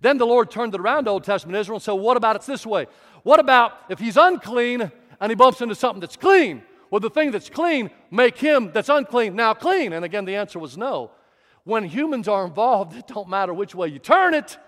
Then 0.00 0.18
the 0.18 0.26
Lord 0.26 0.50
turned 0.50 0.74
it 0.74 0.80
around 0.80 1.04
to 1.04 1.10
Old 1.10 1.24
Testament 1.24 1.58
Israel 1.58 1.76
and 1.76 1.82
said, 1.82 1.92
What 1.92 2.16
about 2.16 2.36
it's 2.36 2.46
this 2.46 2.64
way? 2.64 2.86
What 3.24 3.40
about 3.40 3.72
if 3.88 3.98
he's 3.98 4.16
unclean 4.16 4.90
and 5.20 5.30
he 5.30 5.34
bumps 5.34 5.60
into 5.60 5.74
something 5.74 6.00
that's 6.00 6.16
clean? 6.16 6.62
Will 6.90 7.00
the 7.00 7.10
thing 7.10 7.32
that's 7.32 7.50
clean 7.50 7.90
make 8.12 8.38
him 8.38 8.70
that's 8.72 8.88
unclean 8.88 9.34
now 9.34 9.52
clean? 9.52 9.92
And 9.92 10.04
again, 10.04 10.24
the 10.24 10.36
answer 10.36 10.60
was 10.60 10.76
no. 10.78 11.10
When 11.64 11.82
humans 11.82 12.28
are 12.28 12.46
involved, 12.46 12.96
it 12.96 13.08
don't 13.08 13.28
matter 13.28 13.52
which 13.52 13.74
way 13.74 13.88
you 13.88 13.98
turn 13.98 14.32
it, 14.32 14.58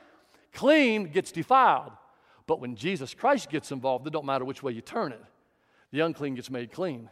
clean 0.52 1.04
gets 1.04 1.30
defiled. 1.30 1.92
But 2.48 2.60
when 2.60 2.74
Jesus 2.74 3.14
Christ 3.14 3.50
gets 3.50 3.70
involved, 3.70 4.08
it 4.08 4.12
don't 4.12 4.26
matter 4.26 4.44
which 4.44 4.64
way 4.64 4.72
you 4.72 4.80
turn 4.80 5.12
it 5.12 5.22
the 5.90 6.00
unclean 6.00 6.34
gets 6.34 6.50
made 6.50 6.72
clean. 6.72 7.08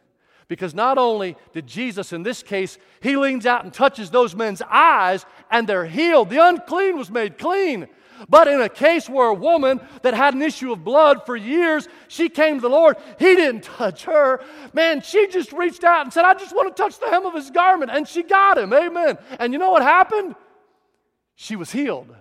Because 0.49 0.75
not 0.75 0.97
only 0.97 1.37
did 1.53 1.67
Jesus, 1.67 2.13
in 2.13 2.23
this 2.23 2.43
case, 2.43 2.79
he 3.01 3.17
leans 3.17 3.47
out 3.47 3.65
and 3.65 3.73
touches 3.73 4.11
those 4.11 4.37
men's 4.37 4.63
eyes 4.63 5.27
and 5.51 5.67
they're 5.67 5.87
healed, 5.87 6.31
the 6.31 6.45
unclean 6.47 6.97
was 6.97 7.11
made 7.11 7.37
clean. 7.39 7.89
But 8.29 8.49
in 8.49 8.61
a 8.63 8.69
case 8.69 9.09
where 9.09 9.29
a 9.29 9.35
woman 9.35 9.81
that 10.03 10.15
had 10.15 10.35
an 10.35 10.43
issue 10.43 10.73
of 10.73 10.85
blood 10.85 11.27
for 11.27 11.37
years, 11.37 11.89
she 12.09 12.29
came 12.29 12.57
to 12.57 12.61
the 12.61 12.69
Lord, 12.69 12.97
he 13.19 13.35
didn't 13.35 13.65
touch 13.65 14.05
her. 14.05 14.41
Man, 14.73 15.01
she 15.03 15.27
just 15.27 15.53
reached 15.53 15.85
out 15.85 16.05
and 16.05 16.13
said, 16.13 16.25
I 16.25 16.35
just 16.35 16.55
want 16.55 16.75
to 16.75 16.83
touch 16.83 16.99
the 16.99 17.11
hem 17.11 17.27
of 17.27 17.35
his 17.35 17.51
garment. 17.51 17.91
And 17.91 18.07
she 18.07 18.23
got 18.23 18.57
him. 18.57 18.73
Amen. 18.73 19.19
And 19.39 19.53
you 19.53 19.59
know 19.59 19.71
what 19.71 19.83
happened? 19.83 20.35
She 21.35 21.57
was 21.57 21.73
healed. 21.73 22.15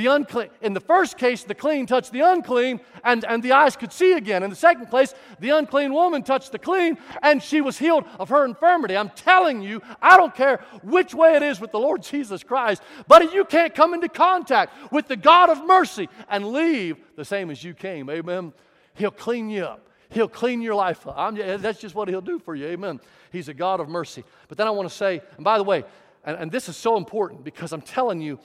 The 0.00 0.06
unclean, 0.06 0.48
in 0.62 0.72
the 0.72 0.80
first 0.80 1.18
case, 1.18 1.44
the 1.44 1.54
clean 1.54 1.84
touched 1.84 2.10
the 2.10 2.20
unclean 2.20 2.80
and, 3.04 3.22
and 3.26 3.42
the 3.42 3.52
eyes 3.52 3.76
could 3.76 3.92
see 3.92 4.14
again. 4.14 4.42
In 4.42 4.48
the 4.48 4.56
second 4.56 4.86
place, 4.86 5.14
the 5.40 5.50
unclean 5.50 5.92
woman 5.92 6.22
touched 6.22 6.52
the 6.52 6.58
clean 6.58 6.96
and 7.20 7.42
she 7.42 7.60
was 7.60 7.76
healed 7.76 8.04
of 8.18 8.30
her 8.30 8.46
infirmity. 8.46 8.96
I'm 8.96 9.10
telling 9.10 9.60
you, 9.60 9.82
I 10.00 10.16
don't 10.16 10.34
care 10.34 10.64
which 10.82 11.12
way 11.14 11.36
it 11.36 11.42
is 11.42 11.60
with 11.60 11.70
the 11.70 11.78
Lord 11.78 12.02
Jesus 12.10 12.42
Christ, 12.42 12.82
but 13.08 13.34
you 13.34 13.44
can't 13.44 13.74
come 13.74 13.92
into 13.92 14.08
contact 14.08 14.72
with 14.90 15.06
the 15.06 15.18
God 15.18 15.50
of 15.50 15.66
mercy 15.66 16.08
and 16.30 16.46
leave 16.46 16.96
the 17.16 17.24
same 17.26 17.50
as 17.50 17.62
you 17.62 17.74
came. 17.74 18.08
Amen. 18.08 18.54
He'll 18.94 19.10
clean 19.10 19.50
you 19.50 19.64
up. 19.64 19.86
He'll 20.08 20.28
clean 20.28 20.62
your 20.62 20.76
life 20.76 21.06
up. 21.06 21.14
I'm, 21.18 21.34
that's 21.60 21.78
just 21.78 21.94
what 21.94 22.08
He'll 22.08 22.22
do 22.22 22.38
for 22.38 22.54
you. 22.54 22.68
Amen. 22.68 23.00
He's 23.30 23.50
a 23.50 23.54
God 23.54 23.80
of 23.80 23.90
mercy. 23.90 24.24
But 24.48 24.56
then 24.56 24.66
I 24.66 24.70
want 24.70 24.88
to 24.88 24.94
say, 24.94 25.20
and 25.36 25.44
by 25.44 25.58
the 25.58 25.64
way, 25.64 25.84
and, 26.24 26.38
and 26.38 26.50
this 26.50 26.70
is 26.70 26.76
so 26.78 26.96
important 26.96 27.44
because 27.44 27.72
I'm 27.72 27.82
telling 27.82 28.22
you, 28.22 28.38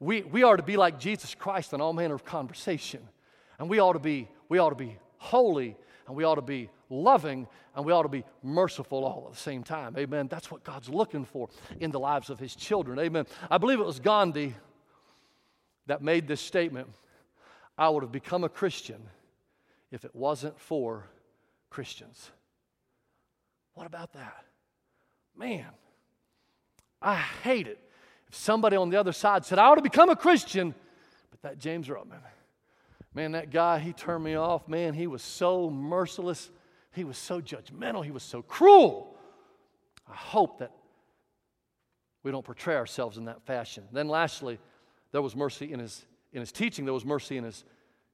we, 0.00 0.22
we 0.22 0.42
are 0.42 0.56
to 0.56 0.62
be 0.62 0.78
like 0.78 0.98
Jesus 0.98 1.34
Christ 1.34 1.74
in 1.74 1.80
all 1.80 1.92
manner 1.92 2.14
of 2.14 2.24
conversation. 2.24 3.06
And 3.58 3.68
we 3.68 3.78
ought 3.78 3.92
to 3.92 3.98
be, 3.98 4.28
we 4.48 4.58
ought 4.58 4.70
to 4.70 4.74
be 4.74 4.96
holy 5.18 5.76
and 6.06 6.16
we 6.16 6.24
ought 6.24 6.36
to 6.36 6.42
be 6.42 6.70
loving 6.88 7.46
and 7.76 7.84
we 7.84 7.92
ought 7.92 8.02
to 8.02 8.08
be 8.08 8.24
merciful 8.42 9.04
all 9.04 9.26
at 9.28 9.34
the 9.34 9.40
same 9.40 9.62
time. 9.62 9.94
Amen. 9.98 10.26
That's 10.28 10.50
what 10.50 10.64
God's 10.64 10.88
looking 10.88 11.26
for 11.26 11.50
in 11.78 11.90
the 11.90 12.00
lives 12.00 12.30
of 12.30 12.38
his 12.38 12.56
children. 12.56 12.98
Amen. 12.98 13.26
I 13.50 13.58
believe 13.58 13.78
it 13.78 13.86
was 13.86 14.00
Gandhi 14.00 14.54
that 15.86 16.02
made 16.02 16.26
this 16.26 16.40
statement 16.40 16.88
I 17.76 17.88
would 17.88 18.02
have 18.02 18.12
become 18.12 18.44
a 18.44 18.48
Christian 18.48 19.00
if 19.90 20.04
it 20.04 20.14
wasn't 20.14 20.58
for 20.58 21.06
Christians. 21.68 22.30
What 23.74 23.86
about 23.86 24.12
that? 24.14 24.44
Man, 25.36 25.66
I 27.00 27.14
hate 27.14 27.66
it 27.66 27.78
if 28.30 28.36
somebody 28.36 28.76
on 28.76 28.90
the 28.90 28.96
other 28.96 29.10
side 29.10 29.44
said, 29.44 29.58
I 29.58 29.64
ought 29.64 29.74
to 29.74 29.82
become 29.82 30.08
a 30.08 30.14
Christian, 30.14 30.72
but 31.32 31.42
that 31.42 31.58
James 31.58 31.88
Ruttman, 31.88 32.20
man, 33.12 33.32
that 33.32 33.50
guy, 33.50 33.80
he 33.80 33.92
turned 33.92 34.22
me 34.22 34.36
off. 34.36 34.68
Man, 34.68 34.94
he 34.94 35.08
was 35.08 35.20
so 35.20 35.68
merciless. 35.68 36.48
He 36.92 37.02
was 37.02 37.18
so 37.18 37.40
judgmental. 37.40 38.04
He 38.04 38.12
was 38.12 38.22
so 38.22 38.40
cruel. 38.40 39.16
I 40.08 40.14
hope 40.14 40.60
that 40.60 40.70
we 42.22 42.30
don't 42.30 42.44
portray 42.44 42.76
ourselves 42.76 43.18
in 43.18 43.24
that 43.24 43.42
fashion. 43.46 43.82
Then, 43.90 44.06
lastly, 44.06 44.60
there 45.10 45.22
was 45.22 45.34
mercy 45.34 45.72
in 45.72 45.80
his, 45.80 46.06
in 46.32 46.38
his 46.38 46.52
teaching, 46.52 46.84
there 46.84 46.94
was 46.94 47.04
mercy 47.04 47.36
in 47.36 47.42
his 47.42 47.64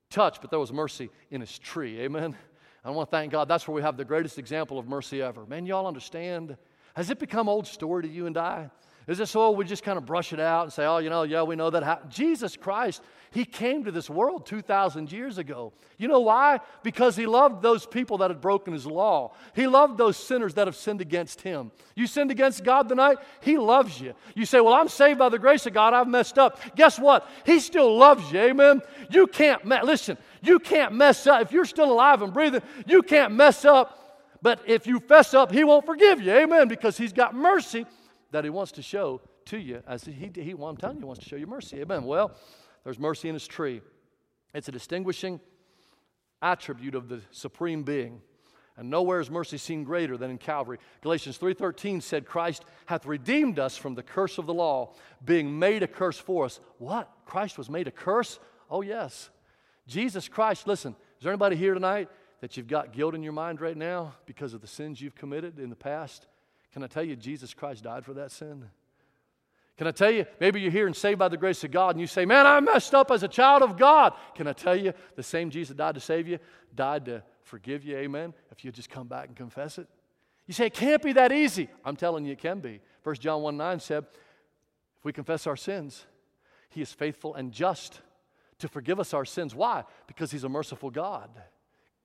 touch, 0.08 0.40
but 0.40 0.48
there 0.48 0.58
was 0.58 0.72
mercy 0.72 1.10
in 1.30 1.42
his 1.42 1.58
tree. 1.58 2.00
Amen. 2.00 2.34
I 2.82 2.90
want 2.90 3.10
to 3.10 3.16
thank 3.16 3.32
God. 3.32 3.48
That's 3.48 3.68
where 3.68 3.74
we 3.74 3.82
have 3.82 3.98
the 3.98 4.04
greatest 4.04 4.38
example 4.38 4.78
of 4.78 4.88
mercy 4.88 5.20
ever. 5.20 5.44
Man, 5.44 5.66
y'all 5.66 5.86
understand? 5.86 6.56
Has 6.94 7.10
it 7.10 7.18
become 7.18 7.50
old 7.50 7.66
story 7.66 8.04
to 8.04 8.08
you 8.08 8.24
and 8.24 8.38
I? 8.38 8.70
Is 9.06 9.18
this, 9.18 9.30
so 9.30 9.52
we 9.52 9.64
just 9.64 9.84
kind 9.84 9.98
of 9.98 10.04
brush 10.04 10.32
it 10.32 10.40
out 10.40 10.64
and 10.64 10.72
say, 10.72 10.84
oh, 10.84 10.98
you 10.98 11.10
know, 11.10 11.22
yeah, 11.22 11.44
we 11.44 11.54
know 11.54 11.70
that 11.70 11.84
happened? 11.84 12.10
Jesus 12.10 12.56
Christ, 12.56 13.00
He 13.30 13.44
came 13.44 13.84
to 13.84 13.92
this 13.92 14.10
world 14.10 14.46
2,000 14.46 15.12
years 15.12 15.38
ago. 15.38 15.72
You 15.96 16.08
know 16.08 16.18
why? 16.18 16.58
Because 16.82 17.14
He 17.14 17.24
loved 17.24 17.62
those 17.62 17.86
people 17.86 18.18
that 18.18 18.30
had 18.30 18.40
broken 18.40 18.72
His 18.72 18.84
law. 18.84 19.34
He 19.54 19.68
loved 19.68 19.96
those 19.96 20.16
sinners 20.16 20.54
that 20.54 20.66
have 20.66 20.74
sinned 20.74 21.00
against 21.00 21.40
Him. 21.42 21.70
You 21.94 22.08
sinned 22.08 22.32
against 22.32 22.64
God 22.64 22.88
tonight, 22.88 23.18
He 23.40 23.58
loves 23.58 24.00
you. 24.00 24.12
You 24.34 24.44
say, 24.44 24.60
well, 24.60 24.74
I'm 24.74 24.88
saved 24.88 25.20
by 25.20 25.28
the 25.28 25.38
grace 25.38 25.66
of 25.66 25.72
God, 25.72 25.94
I've 25.94 26.08
messed 26.08 26.36
up. 26.36 26.58
Guess 26.74 26.98
what? 26.98 27.30
He 27.44 27.60
still 27.60 27.96
loves 27.96 28.32
you, 28.32 28.40
amen? 28.40 28.82
You 29.08 29.28
can't, 29.28 29.64
me- 29.64 29.82
listen, 29.84 30.18
you 30.42 30.58
can't 30.58 30.92
mess 30.92 31.28
up. 31.28 31.42
If 31.42 31.52
you're 31.52 31.64
still 31.64 31.92
alive 31.92 32.22
and 32.22 32.34
breathing, 32.34 32.62
you 32.88 33.02
can't 33.04 33.34
mess 33.34 33.64
up. 33.64 34.02
But 34.42 34.62
if 34.66 34.84
you 34.88 34.98
fess 34.98 35.32
up, 35.32 35.52
He 35.52 35.62
won't 35.62 35.86
forgive 35.86 36.20
you, 36.20 36.32
amen? 36.32 36.66
Because 36.66 36.98
He's 36.98 37.12
got 37.12 37.36
mercy 37.36 37.86
that 38.30 38.44
He 38.44 38.50
wants 38.50 38.72
to 38.72 38.82
show 38.82 39.20
to 39.46 39.58
you. 39.58 39.82
As 39.86 40.04
He, 40.04 40.30
he 40.34 40.54
well, 40.54 40.68
I'm 40.68 40.76
telling 40.76 40.96
you, 40.96 41.02
He 41.02 41.06
wants 41.06 41.22
to 41.22 41.28
show 41.28 41.36
you 41.36 41.46
mercy. 41.46 41.80
Amen. 41.80 42.04
Well, 42.04 42.32
there's 42.84 42.98
mercy 42.98 43.28
in 43.28 43.34
His 43.34 43.46
tree. 43.46 43.80
It's 44.54 44.68
a 44.68 44.72
distinguishing 44.72 45.40
attribute 46.42 46.94
of 46.94 47.08
the 47.08 47.20
supreme 47.30 47.82
being. 47.82 48.20
And 48.76 48.90
nowhere 48.90 49.20
is 49.20 49.30
mercy 49.30 49.56
seen 49.56 49.84
greater 49.84 50.18
than 50.18 50.30
in 50.30 50.38
Calvary. 50.38 50.78
Galatians 51.00 51.38
3:13 51.38 52.02
said 52.02 52.26
Christ 52.26 52.64
hath 52.84 53.06
redeemed 53.06 53.58
us 53.58 53.76
from 53.76 53.94
the 53.94 54.02
curse 54.02 54.36
of 54.36 54.46
the 54.46 54.52
law, 54.52 54.92
being 55.24 55.58
made 55.58 55.82
a 55.82 55.86
curse 55.86 56.18
for 56.18 56.44
us. 56.44 56.60
What? 56.78 57.10
Christ 57.24 57.56
was 57.56 57.70
made 57.70 57.88
a 57.88 57.90
curse? 57.90 58.38
Oh 58.70 58.82
yes. 58.82 59.30
Jesus 59.86 60.28
Christ, 60.28 60.66
listen, 60.66 60.94
is 61.18 61.22
there 61.22 61.32
anybody 61.32 61.56
here 61.56 61.72
tonight 61.72 62.08
that 62.40 62.56
you've 62.56 62.66
got 62.66 62.92
guilt 62.92 63.14
in 63.14 63.22
your 63.22 63.32
mind 63.32 63.60
right 63.60 63.76
now 63.76 64.14
because 64.26 64.52
of 64.52 64.60
the 64.60 64.66
sins 64.66 65.00
you've 65.00 65.14
committed 65.14 65.58
in 65.58 65.70
the 65.70 65.76
past? 65.76 66.26
Can 66.76 66.82
I 66.82 66.88
tell 66.88 67.04
you, 67.04 67.16
Jesus 67.16 67.54
Christ 67.54 67.84
died 67.84 68.04
for 68.04 68.12
that 68.12 68.30
sin? 68.30 68.66
Can 69.78 69.86
I 69.86 69.92
tell 69.92 70.10
you, 70.10 70.26
maybe 70.38 70.60
you're 70.60 70.70
here 70.70 70.86
and 70.86 70.94
saved 70.94 71.18
by 71.18 71.28
the 71.28 71.38
grace 71.38 71.64
of 71.64 71.70
God 71.70 71.94
and 71.94 72.00
you 72.02 72.06
say, 72.06 72.26
Man, 72.26 72.44
I 72.44 72.60
messed 72.60 72.94
up 72.94 73.10
as 73.10 73.22
a 73.22 73.28
child 73.28 73.62
of 73.62 73.78
God. 73.78 74.12
Can 74.34 74.46
I 74.46 74.52
tell 74.52 74.76
you, 74.76 74.92
the 75.14 75.22
same 75.22 75.48
Jesus 75.48 75.74
died 75.74 75.94
to 75.94 76.02
save 76.02 76.28
you, 76.28 76.38
died 76.74 77.06
to 77.06 77.22
forgive 77.44 77.82
you, 77.82 77.96
amen, 77.96 78.34
if 78.52 78.62
you 78.62 78.70
just 78.70 78.90
come 78.90 79.06
back 79.06 79.28
and 79.28 79.34
confess 79.34 79.78
it? 79.78 79.88
You 80.46 80.52
say, 80.52 80.66
It 80.66 80.74
can't 80.74 81.02
be 81.02 81.14
that 81.14 81.32
easy. 81.32 81.70
I'm 81.82 81.96
telling 81.96 82.26
you, 82.26 82.32
it 82.32 82.40
can 82.40 82.60
be. 82.60 82.82
1 83.04 83.14
John 83.14 83.40
1 83.40 83.56
9 83.56 83.80
said, 83.80 84.04
If 84.98 85.04
we 85.06 85.14
confess 85.14 85.46
our 85.46 85.56
sins, 85.56 86.04
He 86.68 86.82
is 86.82 86.92
faithful 86.92 87.34
and 87.36 87.52
just 87.52 88.02
to 88.58 88.68
forgive 88.68 89.00
us 89.00 89.14
our 89.14 89.24
sins. 89.24 89.54
Why? 89.54 89.84
Because 90.06 90.30
He's 90.30 90.44
a 90.44 90.50
merciful 90.50 90.90
God. 90.90 91.30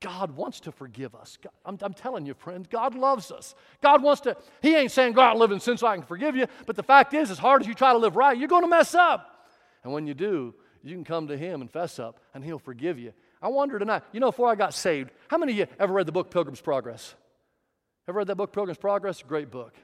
God 0.02 0.36
wants 0.36 0.60
to 0.60 0.72
forgive 0.72 1.14
us. 1.14 1.38
God, 1.40 1.52
I'm, 1.64 1.78
I'm, 1.80 1.94
telling 1.94 2.26
you, 2.26 2.34
friends, 2.34 2.66
God 2.68 2.94
loves 2.94 3.30
us. 3.30 3.54
God 3.80 4.02
wants 4.02 4.20
to, 4.22 4.36
He 4.60 4.74
ain't 4.74 4.90
saying, 4.90 5.12
go 5.12 5.22
out 5.22 5.30
and 5.30 5.40
live 5.40 5.52
in 5.52 5.60
sin 5.60 5.78
so 5.78 5.86
I 5.86 5.96
can 5.96 6.04
forgive 6.04 6.34
you. 6.36 6.46
But 6.66 6.76
the 6.76 6.82
fact 6.82 7.14
is, 7.14 7.30
as 7.30 7.38
hard 7.38 7.62
as 7.62 7.68
you 7.68 7.74
try 7.74 7.92
to 7.92 7.98
live 7.98 8.16
right, 8.16 8.36
you're 8.36 8.48
going 8.48 8.64
to 8.64 8.68
mess 8.68 8.94
up. 8.94 9.46
And 9.84 9.92
when 9.92 10.06
you 10.06 10.14
do, 10.14 10.54
you 10.82 10.94
can 10.94 11.04
come 11.04 11.28
to 11.28 11.36
Him 11.36 11.60
and 11.60 11.70
fess 11.70 12.00
up, 12.00 12.18
and 12.34 12.44
He'll 12.44 12.58
forgive 12.58 12.98
you. 12.98 13.12
I 13.40 13.48
wonder 13.48 13.78
tonight, 13.78 14.02
you 14.12 14.20
know, 14.20 14.30
before 14.30 14.50
I 14.50 14.56
got 14.56 14.74
saved, 14.74 15.10
how 15.28 15.38
many 15.38 15.52
of 15.52 15.58
you 15.58 15.66
ever 15.78 15.92
read 15.92 16.06
the 16.06 16.12
book 16.12 16.30
Pilgrim's 16.30 16.60
Progress? 16.60 17.14
Ever 18.08 18.18
read 18.18 18.26
that 18.26 18.36
book, 18.36 18.52
Pilgrim's 18.52 18.78
Progress? 18.78 19.22
Great 19.22 19.50
book. 19.50 19.74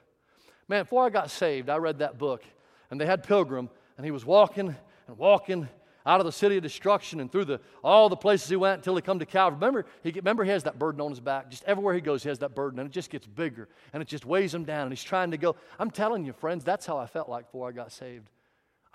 Man, 0.67 0.83
before 0.83 1.07
I 1.07 1.11
got 1.11 1.31
saved, 1.31 1.71
I 1.71 1.77
read 1.77 2.01
that 2.01 2.19
book, 2.19 2.43
and 2.91 3.01
they 3.01 3.07
had 3.07 3.23
Pilgrim, 3.23 3.71
and 3.97 4.05
he 4.05 4.11
was 4.11 4.25
walking 4.25 4.75
and 5.07 5.17
walking 5.17 5.69
out 6.09 6.21
of 6.21 6.27
the 6.27 6.33
city 6.33 6.57
of 6.57 6.63
destruction 6.63 7.21
and 7.21 7.31
through 7.31 7.45
the, 7.45 7.61
all 7.85 8.09
the 8.09 8.17
places 8.17 8.49
he 8.49 8.57
went 8.57 8.79
until 8.79 8.97
he 8.97 9.03
come 9.03 9.19
to 9.19 9.27
Calvary. 9.27 9.57
Remember 9.57 9.87
he, 10.03 10.11
remember, 10.11 10.43
he 10.43 10.51
has 10.51 10.65
that 10.65 10.79
burden 10.79 11.03
on 11.03 11.11
his 11.11 11.21
back. 11.21 11.51
Just 11.51 11.63
everywhere 11.65 11.95
he 11.95 12.01
goes, 12.01 12.23
he 12.23 12.31
has 12.31 12.39
that 12.39 12.55
burden, 12.55 12.81
and 12.81 12.89
it 12.89 12.93
just 12.93 13.11
gets 13.11 13.27
bigger, 13.27 13.69
and 13.93 14.03
it 14.03 14.09
just 14.09 14.25
weighs 14.25 14.55
him 14.55 14.65
down, 14.65 14.85
and 14.85 14.91
he's 14.91 15.05
trying 15.05 15.31
to 15.31 15.37
go. 15.37 15.55
I'm 15.79 15.91
telling 15.91 16.25
you, 16.25 16.33
friends, 16.33 16.65
that's 16.65 16.87
how 16.87 16.97
I 16.97 17.07
felt 17.07 17.29
like 17.29 17.45
before 17.45 17.69
I 17.69 17.73
got 17.73 17.93
saved. 17.93 18.31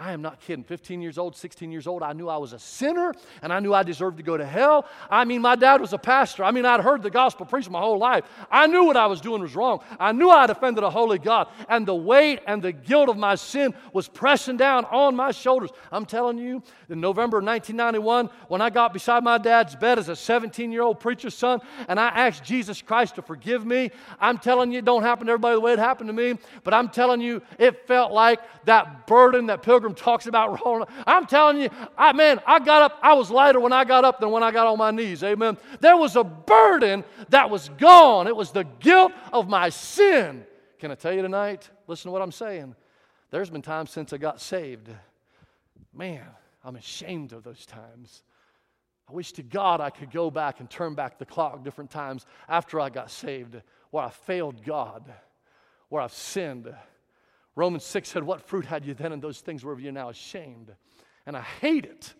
I 0.03 0.11
am 0.11 0.21
not 0.21 0.41
kidding. 0.41 0.65
15 0.65 1.01
years 1.01 1.17
old, 1.17 1.33
16 1.33 1.71
years 1.71 1.87
old, 1.87 2.03
I 2.03 2.11
knew 2.11 2.27
I 2.27 2.35
was 2.35 2.51
a 2.51 2.59
sinner 2.59 3.13
and 3.41 3.53
I 3.53 3.61
knew 3.61 3.73
I 3.73 3.83
deserved 3.83 4.17
to 4.17 4.23
go 4.23 4.35
to 4.35 4.45
hell. 4.45 4.85
I 5.09 5.23
mean, 5.23 5.41
my 5.41 5.55
dad 5.55 5.79
was 5.79 5.93
a 5.93 5.97
pastor. 5.97 6.43
I 6.43 6.51
mean, 6.51 6.65
I'd 6.65 6.81
heard 6.81 7.01
the 7.03 7.09
gospel 7.09 7.45
preached 7.45 7.69
my 7.69 7.79
whole 7.79 7.99
life. 7.99 8.25
I 8.51 8.67
knew 8.67 8.83
what 8.83 8.97
I 8.97 9.05
was 9.05 9.21
doing 9.21 9.41
was 9.41 9.55
wrong. 9.55 9.79
I 9.97 10.11
knew 10.11 10.29
I 10.29 10.41
had 10.41 10.49
offended 10.49 10.83
a 10.83 10.89
holy 10.89 11.19
God. 11.19 11.47
And 11.69 11.87
the 11.87 11.95
weight 11.95 12.41
and 12.47 12.61
the 12.61 12.73
guilt 12.73 13.07
of 13.07 13.15
my 13.15 13.35
sin 13.35 13.73
was 13.93 14.09
pressing 14.09 14.57
down 14.57 14.83
on 14.85 15.15
my 15.15 15.31
shoulders. 15.31 15.69
I'm 15.89 16.05
telling 16.05 16.37
you, 16.37 16.61
in 16.89 16.99
November 16.99 17.37
1991, 17.37 18.29
when 18.49 18.59
I 18.59 18.69
got 18.69 18.91
beside 18.91 19.23
my 19.23 19.37
dad's 19.37 19.73
bed 19.73 19.99
as 19.99 20.09
a 20.09 20.17
17 20.17 20.73
year 20.73 20.81
old 20.81 20.99
preacher's 20.99 21.33
son 21.33 21.61
and 21.87 21.97
I 21.97 22.09
asked 22.09 22.43
Jesus 22.43 22.81
Christ 22.81 23.15
to 23.15 23.21
forgive 23.21 23.65
me, 23.65 23.89
I'm 24.19 24.37
telling 24.37 24.73
you, 24.73 24.79
it 24.79 24.85
don't 24.85 25.03
happen 25.03 25.27
to 25.27 25.31
everybody 25.31 25.55
the 25.55 25.61
way 25.61 25.71
it 25.71 25.79
happened 25.79 26.09
to 26.09 26.13
me, 26.13 26.37
but 26.65 26.73
I'm 26.73 26.89
telling 26.89 27.21
you, 27.21 27.41
it 27.57 27.87
felt 27.87 28.11
like 28.11 28.41
that 28.65 29.07
burden 29.07 29.45
that 29.45 29.61
pilgrim 29.63 29.92
Talks 29.95 30.25
about 30.27 30.63
rolling. 30.63 30.87
I'm 31.05 31.25
telling 31.25 31.61
you, 31.61 31.69
I 31.97 32.13
man, 32.13 32.39
I 32.45 32.59
got 32.59 32.81
up, 32.81 32.99
I 33.01 33.13
was 33.13 33.29
lighter 33.31 33.59
when 33.59 33.73
I 33.73 33.83
got 33.83 34.05
up 34.05 34.19
than 34.19 34.31
when 34.31 34.43
I 34.43 34.51
got 34.51 34.67
on 34.67 34.77
my 34.77 34.91
knees. 34.91 35.23
Amen. 35.23 35.57
There 35.79 35.97
was 35.97 36.15
a 36.15 36.23
burden 36.23 37.03
that 37.29 37.49
was 37.49 37.69
gone. 37.77 38.27
It 38.27 38.35
was 38.35 38.51
the 38.51 38.63
guilt 38.63 39.11
of 39.31 39.47
my 39.47 39.69
sin. 39.69 40.45
Can 40.79 40.91
I 40.91 40.95
tell 40.95 41.13
you 41.13 41.21
tonight? 41.21 41.69
Listen 41.87 42.09
to 42.09 42.11
what 42.11 42.21
I'm 42.21 42.31
saying. 42.31 42.75
There's 43.31 43.49
been 43.49 43.61
times 43.61 43.91
since 43.91 44.13
I 44.13 44.17
got 44.17 44.41
saved. 44.41 44.89
Man, 45.93 46.25
I'm 46.63 46.75
ashamed 46.75 47.33
of 47.33 47.43
those 47.43 47.65
times. 47.65 48.23
I 49.09 49.13
wish 49.13 49.33
to 49.33 49.43
God 49.43 49.81
I 49.81 49.89
could 49.89 50.11
go 50.11 50.31
back 50.31 50.59
and 50.59 50.69
turn 50.69 50.95
back 50.95 51.19
the 51.19 51.25
clock 51.25 51.63
different 51.63 51.91
times 51.91 52.25
after 52.47 52.79
I 52.79 52.89
got 52.89 53.11
saved 53.11 53.61
where 53.91 54.05
I 54.05 54.09
failed 54.09 54.63
God, 54.65 55.13
where 55.89 56.01
I've 56.01 56.13
sinned 56.13 56.73
Romans 57.55 57.83
6 57.83 58.09
said, 58.09 58.23
What 58.23 58.41
fruit 58.41 58.65
had 58.65 58.85
you 58.85 58.93
then 58.93 59.11
and 59.11 59.21
those 59.21 59.41
things 59.41 59.63
wherever 59.63 59.81
you're 59.81 59.91
now 59.91 60.09
ashamed? 60.09 60.71
And 61.25 61.37
I 61.37 61.41
hate 61.41 61.85
it. 61.85 62.13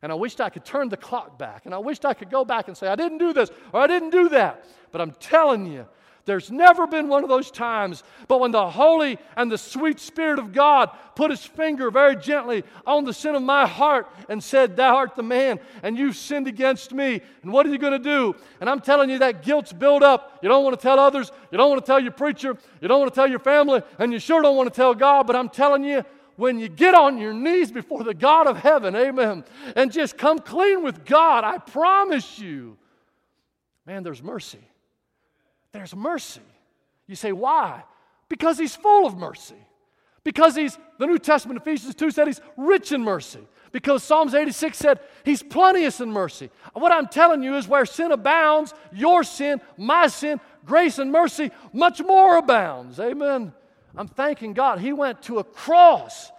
And 0.00 0.10
I 0.10 0.14
wished 0.16 0.40
I 0.40 0.50
could 0.50 0.64
turn 0.64 0.88
the 0.88 0.96
clock 0.96 1.38
back. 1.38 1.64
And 1.64 1.74
I 1.74 1.78
wished 1.78 2.04
I 2.04 2.14
could 2.14 2.30
go 2.30 2.44
back 2.44 2.68
and 2.68 2.76
say, 2.76 2.88
I 2.88 2.96
didn't 2.96 3.18
do 3.18 3.32
this 3.32 3.50
or 3.72 3.80
I 3.80 3.86
didn't 3.86 4.10
do 4.10 4.28
that. 4.30 4.64
But 4.90 5.00
I'm 5.00 5.12
telling 5.12 5.66
you, 5.66 5.86
there's 6.24 6.52
never 6.52 6.86
been 6.86 7.08
one 7.08 7.24
of 7.24 7.28
those 7.28 7.50
times. 7.50 8.04
But 8.28 8.38
when 8.38 8.52
the 8.52 8.70
Holy 8.70 9.18
and 9.36 9.50
the 9.50 9.58
sweet 9.58 9.98
Spirit 9.98 10.38
of 10.38 10.52
God 10.52 10.90
put 11.16 11.30
his 11.30 11.44
finger 11.44 11.90
very 11.90 12.14
gently 12.16 12.62
on 12.86 13.04
the 13.04 13.12
sin 13.12 13.34
of 13.34 13.42
my 13.42 13.66
heart 13.66 14.08
and 14.28 14.42
said, 14.42 14.76
Thou 14.76 14.96
art 14.96 15.16
the 15.16 15.22
man, 15.22 15.58
and 15.82 15.98
you've 15.98 16.16
sinned 16.16 16.46
against 16.46 16.92
me. 16.92 17.20
And 17.42 17.52
what 17.52 17.66
are 17.66 17.70
you 17.70 17.78
going 17.78 17.92
to 17.92 17.98
do? 17.98 18.36
And 18.60 18.70
I'm 18.70 18.80
telling 18.80 19.10
you, 19.10 19.18
that 19.18 19.42
guilt's 19.42 19.72
built 19.72 20.02
up. 20.02 20.38
You 20.42 20.48
don't 20.48 20.62
want 20.62 20.78
to 20.78 20.82
tell 20.82 21.00
others. 21.00 21.32
You 21.50 21.58
don't 21.58 21.70
want 21.70 21.84
to 21.84 21.86
tell 21.86 22.00
your 22.00 22.12
preacher. 22.12 22.56
You 22.80 22.88
don't 22.88 23.00
want 23.00 23.12
to 23.12 23.14
tell 23.14 23.28
your 23.28 23.40
family. 23.40 23.82
And 23.98 24.12
you 24.12 24.20
sure 24.20 24.42
don't 24.42 24.56
want 24.56 24.72
to 24.72 24.76
tell 24.76 24.94
God. 24.94 25.26
But 25.26 25.34
I'm 25.34 25.48
telling 25.48 25.82
you, 25.82 26.04
when 26.36 26.58
you 26.58 26.68
get 26.68 26.94
on 26.94 27.18
your 27.18 27.34
knees 27.34 27.70
before 27.72 28.04
the 28.04 28.14
God 28.14 28.46
of 28.46 28.56
heaven, 28.56 28.96
amen, 28.96 29.44
and 29.76 29.92
just 29.92 30.16
come 30.16 30.38
clean 30.38 30.82
with 30.82 31.04
God, 31.04 31.44
I 31.44 31.58
promise 31.58 32.38
you, 32.38 32.78
man, 33.86 34.02
there's 34.02 34.22
mercy. 34.22 34.66
There's 35.72 35.94
mercy. 35.94 36.42
You 37.06 37.16
say, 37.16 37.32
why? 37.32 37.84
Because 38.28 38.58
he's 38.58 38.76
full 38.76 39.06
of 39.06 39.16
mercy. 39.16 39.56
Because 40.24 40.54
he's, 40.54 40.78
the 40.98 41.06
New 41.06 41.18
Testament, 41.18 41.60
Ephesians 41.60 41.94
2 41.94 42.10
said 42.10 42.28
he's 42.28 42.40
rich 42.56 42.92
in 42.92 43.02
mercy. 43.02 43.40
Because 43.72 44.04
Psalms 44.04 44.34
86 44.34 44.76
said 44.76 45.00
he's 45.24 45.42
plenteous 45.42 46.00
in 46.00 46.12
mercy. 46.12 46.50
What 46.74 46.92
I'm 46.92 47.08
telling 47.08 47.42
you 47.42 47.56
is 47.56 47.66
where 47.66 47.86
sin 47.86 48.12
abounds, 48.12 48.74
your 48.92 49.24
sin, 49.24 49.60
my 49.76 50.06
sin, 50.06 50.40
grace 50.64 50.98
and 50.98 51.10
mercy 51.10 51.50
much 51.72 52.00
more 52.00 52.36
abounds. 52.36 53.00
Amen. 53.00 53.52
I'm 53.96 54.08
thanking 54.08 54.52
God. 54.52 54.78
He 54.78 54.92
went 54.92 55.22
to 55.22 55.38
a 55.38 55.44
cross. 55.44 56.30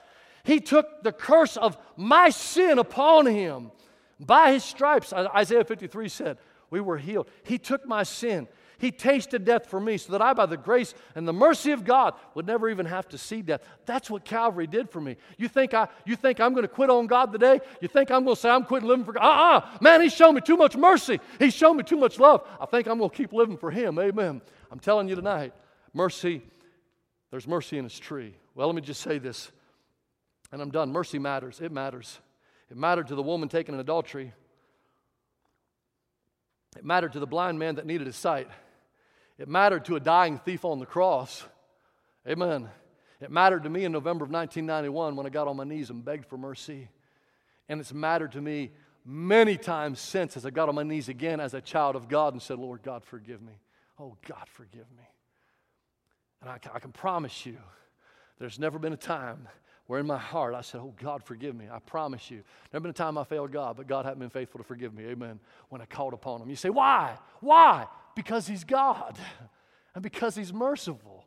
He 0.43 0.59
took 0.59 1.03
the 1.03 1.11
curse 1.11 1.57
of 1.57 1.77
my 1.97 2.29
sin 2.29 2.77
upon 2.77 3.25
him. 3.25 3.71
By 4.19 4.53
his 4.53 4.63
stripes, 4.63 5.11
Isaiah 5.11 5.65
53 5.65 6.07
said, 6.07 6.37
we 6.69 6.79
were 6.79 6.97
healed. 6.97 7.27
He 7.43 7.57
took 7.57 7.85
my 7.85 8.03
sin. 8.03 8.47
He 8.83 8.91
tasted 8.91 9.45
death 9.45 9.67
for 9.67 9.79
me 9.79 9.95
so 9.95 10.11
that 10.11 10.21
I, 10.21 10.33
by 10.33 10.45
the 10.45 10.57
grace 10.57 10.93
and 11.15 11.25
the 11.25 11.31
mercy 11.31 11.71
of 11.71 11.85
God, 11.85 12.15
would 12.35 12.45
never 12.45 12.67
even 12.67 12.85
have 12.85 13.07
to 13.07 13.17
see 13.17 13.41
death. 13.41 13.61
That's 13.85 14.09
what 14.09 14.25
Calvary 14.25 14.67
did 14.67 14.89
for 14.89 14.99
me. 14.99 15.15
You 15.37 15.47
think, 15.47 15.73
I, 15.73 15.87
you 16.05 16.17
think 16.17 16.41
I'm 16.41 16.51
going 16.51 16.63
to 16.63 16.67
quit 16.67 16.89
on 16.89 17.07
God 17.07 17.31
today? 17.31 17.61
You 17.79 17.87
think 17.87 18.11
I'm 18.11 18.25
going 18.25 18.35
to 18.35 18.41
say 18.41 18.49
I'm 18.49 18.65
quitting 18.65 18.89
living 18.89 19.05
for 19.05 19.13
God? 19.13 19.23
Uh 19.23 19.57
uh 19.57 19.77
Man, 19.79 20.01
He's 20.01 20.13
shown 20.13 20.35
me 20.35 20.41
too 20.41 20.57
much 20.57 20.75
mercy. 20.75 21.21
He's 21.39 21.53
shown 21.53 21.77
me 21.77 21.83
too 21.83 21.95
much 21.95 22.19
love. 22.19 22.45
I 22.59 22.65
think 22.65 22.89
I'm 22.89 22.97
going 22.97 23.09
to 23.09 23.15
keep 23.15 23.31
living 23.31 23.55
for 23.55 23.71
Him. 23.71 23.97
Amen. 23.99 24.41
I'm 24.69 24.79
telling 24.79 25.07
you 25.07 25.15
tonight, 25.15 25.53
mercy, 25.93 26.41
there's 27.31 27.47
mercy 27.47 27.77
in 27.77 27.85
His 27.85 27.97
tree. 27.97 28.35
Well, 28.53 28.67
let 28.67 28.75
me 28.75 28.81
just 28.81 28.99
say 28.99 29.17
this, 29.17 29.49
and 30.51 30.61
I'm 30.61 30.71
done. 30.71 30.91
Mercy 30.91 31.19
matters. 31.19 31.61
It 31.61 31.71
matters. 31.71 32.19
It 32.69 32.75
mattered 32.75 33.07
to 33.07 33.15
the 33.15 33.23
woman 33.23 33.47
taken 33.47 33.75
in 33.75 33.79
adultery. 33.79 34.33
It 36.75 36.83
mattered 36.83 37.13
to 37.13 37.21
the 37.21 37.27
blind 37.27 37.57
man 37.59 37.75
that 37.75 37.85
needed 37.85 38.07
his 38.07 38.17
sight. 38.17 38.49
It 39.37 39.47
mattered 39.47 39.85
to 39.85 39.95
a 39.95 39.99
dying 39.99 40.37
thief 40.37 40.63
on 40.65 40.79
the 40.79 40.85
cross. 40.85 41.43
Amen. 42.27 42.69
It 43.19 43.31
mattered 43.31 43.63
to 43.63 43.69
me 43.69 43.85
in 43.85 43.91
November 43.91 44.25
of 44.25 44.31
1991 44.31 45.15
when 45.15 45.25
I 45.25 45.29
got 45.29 45.47
on 45.47 45.57
my 45.57 45.63
knees 45.63 45.89
and 45.89 46.03
begged 46.03 46.25
for 46.25 46.37
mercy. 46.37 46.89
And 47.69 47.79
it's 47.79 47.93
mattered 47.93 48.33
to 48.33 48.41
me 48.41 48.71
many 49.05 49.57
times 49.57 49.99
since 49.99 50.37
as 50.37 50.45
I 50.45 50.49
got 50.49 50.69
on 50.69 50.75
my 50.75 50.83
knees 50.83 51.09
again 51.09 51.39
as 51.39 51.53
a 51.53 51.61
child 51.61 51.95
of 51.95 52.07
God 52.07 52.33
and 52.33 52.41
said, 52.41 52.59
Lord 52.59 52.83
God, 52.83 53.03
forgive 53.03 53.41
me. 53.41 53.53
Oh, 53.99 54.17
God, 54.27 54.47
forgive 54.47 54.89
me. 54.97 55.03
And 56.41 56.49
I, 56.49 56.59
I 56.73 56.79
can 56.79 56.91
promise 56.91 57.45
you, 57.45 57.57
there's 58.39 58.59
never 58.59 58.77
been 58.79 58.93
a 58.93 58.97
time 58.97 59.47
where 59.87 59.99
in 59.99 60.07
my 60.07 60.17
heart 60.17 60.55
I 60.55 60.61
said, 60.61 60.81
Oh, 60.81 60.93
God, 61.01 61.23
forgive 61.23 61.55
me. 61.55 61.65
I 61.71 61.79
promise 61.79 62.31
you. 62.31 62.43
Never 62.71 62.83
been 62.83 62.89
a 62.91 62.93
time 62.93 63.17
I 63.17 63.23
failed 63.23 63.51
God, 63.51 63.77
but 63.77 63.87
God 63.87 64.05
hadn't 64.05 64.19
been 64.19 64.29
faithful 64.29 64.59
to 64.59 64.63
forgive 64.63 64.93
me. 64.93 65.05
Amen. 65.05 65.39
When 65.69 65.81
I 65.81 65.85
called 65.85 66.13
upon 66.13 66.41
Him. 66.41 66.49
You 66.49 66.55
say, 66.55 66.69
Why? 66.69 67.17
Why? 67.41 67.87
Because 68.15 68.47
He's 68.47 68.63
God 68.63 69.17
and 69.95 70.03
because 70.03 70.35
He's 70.35 70.53
merciful. 70.53 71.25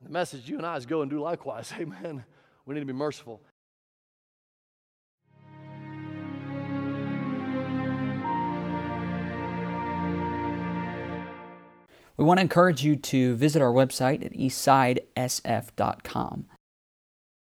And 0.00 0.08
the 0.08 0.12
message 0.12 0.48
you 0.48 0.56
and 0.56 0.66
I 0.66 0.76
is 0.76 0.86
go 0.86 1.02
and 1.02 1.10
do 1.10 1.20
likewise. 1.20 1.72
Amen. 1.78 2.24
We 2.66 2.74
need 2.74 2.80
to 2.80 2.86
be 2.86 2.92
merciful. 2.92 3.40
We 12.16 12.24
want 12.24 12.38
to 12.38 12.42
encourage 12.42 12.84
you 12.84 12.96
to 12.96 13.34
visit 13.34 13.62
our 13.62 13.72
website 13.72 14.24
at 14.24 14.32
eastsidesf.com. 14.32 16.46